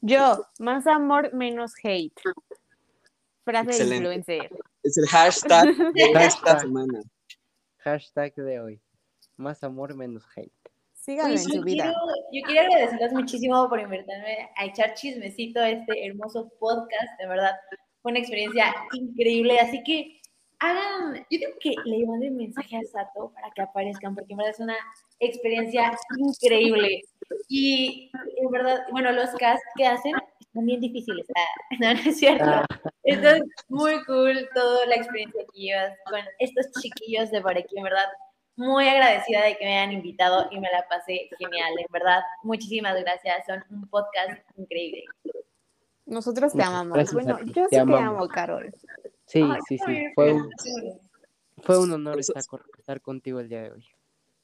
[0.00, 2.12] Yo, más amor, menos hate.
[3.44, 3.96] Frase de Excelente.
[3.96, 4.50] influencer.
[4.82, 7.00] Es el hashtag de esta semana.
[7.78, 8.80] Hashtag de hoy.
[9.36, 10.52] Más amor, menos hate.
[10.92, 11.84] Síganlo Pues en yo su vida.
[11.84, 11.98] quiero,
[12.32, 17.18] yo quiero agradecerles muchísimo por invitarme a echar chismecito a este hermoso podcast.
[17.20, 17.52] De verdad,
[18.02, 19.58] fue una experiencia increíble.
[19.60, 20.20] Así que
[20.58, 24.54] hagan, yo digo que le manden mensaje a Sato para que aparezcan, porque en verdad
[24.54, 24.76] es una
[25.20, 27.02] experiencia increíble.
[27.48, 31.26] Y en verdad, bueno, los casts que hacen están bien difíciles.
[31.36, 31.46] Ah,
[31.80, 32.44] no, no es cierto.
[32.44, 32.66] Ah,
[33.04, 33.38] Está
[33.68, 38.08] muy cool toda la experiencia que llevas con estos chiquillos de por aquí, en verdad.
[38.56, 42.22] Muy agradecida de que me hayan invitado y me la pasé genial, en verdad.
[42.42, 45.04] Muchísimas gracias, son un podcast increíble.
[46.06, 46.94] Nosotros te amamos.
[46.94, 48.72] gracias Bueno, yo te sí te amo, Carol.
[49.26, 50.04] Sí, Ay, sí, sí.
[50.14, 50.50] Fue un,
[51.62, 53.86] fue un honor estar, con- estar contigo el día de hoy.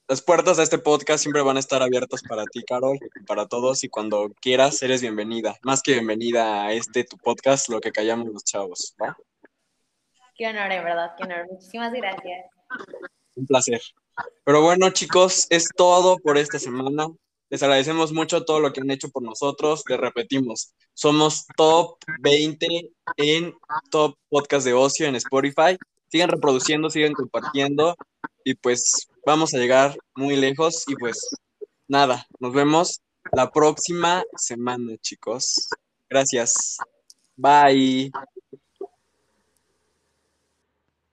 [0.09, 3.85] Las puertas a este podcast siempre van a estar abiertas para ti, Carol, para todos,
[3.85, 5.57] y cuando quieras, eres bienvenida.
[5.63, 9.17] Más que bienvenida a este tu podcast, lo que callamos los chavos, ¿va?
[10.35, 11.47] Qué honor, en verdad, qué honor.
[11.49, 12.45] Muchísimas gracias.
[13.35, 13.81] Un placer.
[14.43, 17.07] Pero bueno, chicos, es todo por esta semana.
[17.53, 19.83] Les agradecemos mucho todo lo que han hecho por nosotros.
[19.87, 23.53] Les repetimos, somos top 20 en
[23.91, 25.77] top podcast de ocio en Spotify.
[26.07, 27.95] Sigan reproduciendo, sigan compartiendo
[28.43, 31.29] y pues vamos a llegar muy lejos y pues
[31.87, 35.69] nada, nos vemos la próxima semana, chicos.
[36.09, 36.79] Gracias.
[37.35, 38.11] Bye.